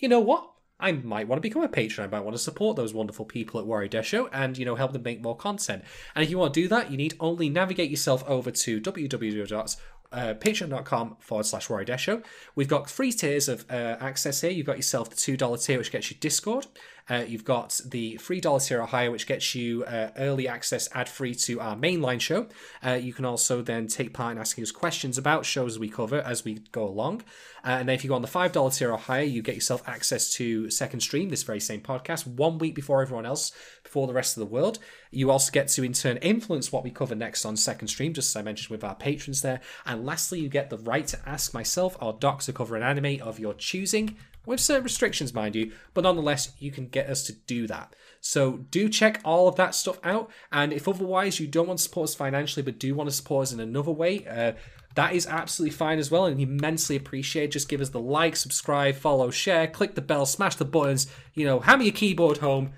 [0.00, 0.50] you know what?
[0.82, 2.06] I might want to become a patron.
[2.06, 4.92] I might want to support those wonderful people at Warrior Desho and, you know, help
[4.92, 5.84] them make more content.
[6.14, 9.76] And if you want to do that, you need only navigate yourself over to www
[10.12, 12.22] uh, patreon.com forward slash Rory Desho.
[12.54, 14.50] We've got three tiers of uh, access here.
[14.50, 16.66] You've got yourself the $2 tier, which gets you Discord.
[17.10, 21.08] Uh, you've got the $3 tier or higher, which gets you uh, early access ad
[21.08, 22.46] free to our mainline show.
[22.84, 26.20] Uh, you can also then take part in asking us questions about shows we cover
[26.20, 27.22] as we go along.
[27.64, 29.82] Uh, and then if you go on the $5 tier or higher, you get yourself
[29.86, 33.52] access to Second Stream, this very same podcast, one week before everyone else,
[33.92, 34.78] before the rest of the world.
[35.10, 38.34] You also get to, in turn, influence what we cover next on Second Stream, just
[38.34, 39.60] as I mentioned with our patrons there.
[39.84, 43.20] And lastly, you get the right to ask myself or Doc to cover an anime
[43.20, 44.16] of your choosing
[44.46, 47.94] with certain restrictions, mind you, but nonetheless, you can get us to do that.
[48.22, 50.30] So do check all of that stuff out.
[50.50, 53.48] And if otherwise you don't want to support us financially, but do want to support
[53.48, 54.52] us in another way, uh,
[54.94, 57.52] that is absolutely fine as well and immensely appreciated.
[57.52, 61.44] Just give us the like, subscribe, follow, share, click the bell, smash the buttons, you
[61.44, 62.72] know, hammer your keyboard home.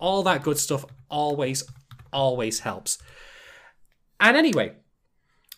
[0.00, 1.64] All that good stuff always,
[2.12, 2.98] always helps.
[4.20, 4.74] And anyway,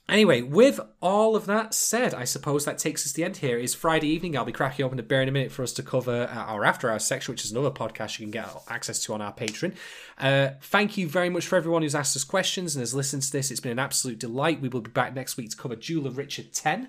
[0.09, 3.59] Anyway, with all of that said, I suppose that takes us to the end here.
[3.59, 4.37] Is Friday evening.
[4.37, 6.89] I'll be cracking open a beer in a minute for us to cover our after
[6.89, 9.75] hours section, which is another podcast you can get access to on our Patreon.
[10.17, 13.33] Uh, thank you very much for everyone who's asked us questions and has listened to
[13.33, 13.51] this.
[13.51, 14.61] It's been an absolute delight.
[14.61, 16.89] We will be back next week to cover Jeweler Richard 10.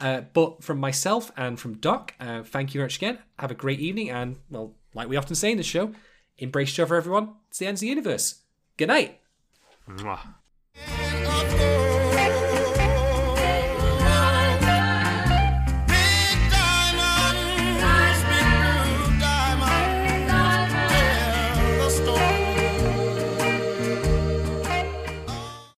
[0.00, 3.18] Uh, but from myself and from Doc, uh, thank you very much again.
[3.38, 5.92] Have a great evening, and well, like we often say in the show,
[6.38, 7.34] embrace each other, everyone.
[7.48, 8.40] It's the end of the universe.
[8.76, 9.20] Good night.
[9.88, 10.34] Mwah.
[10.74, 11.85] of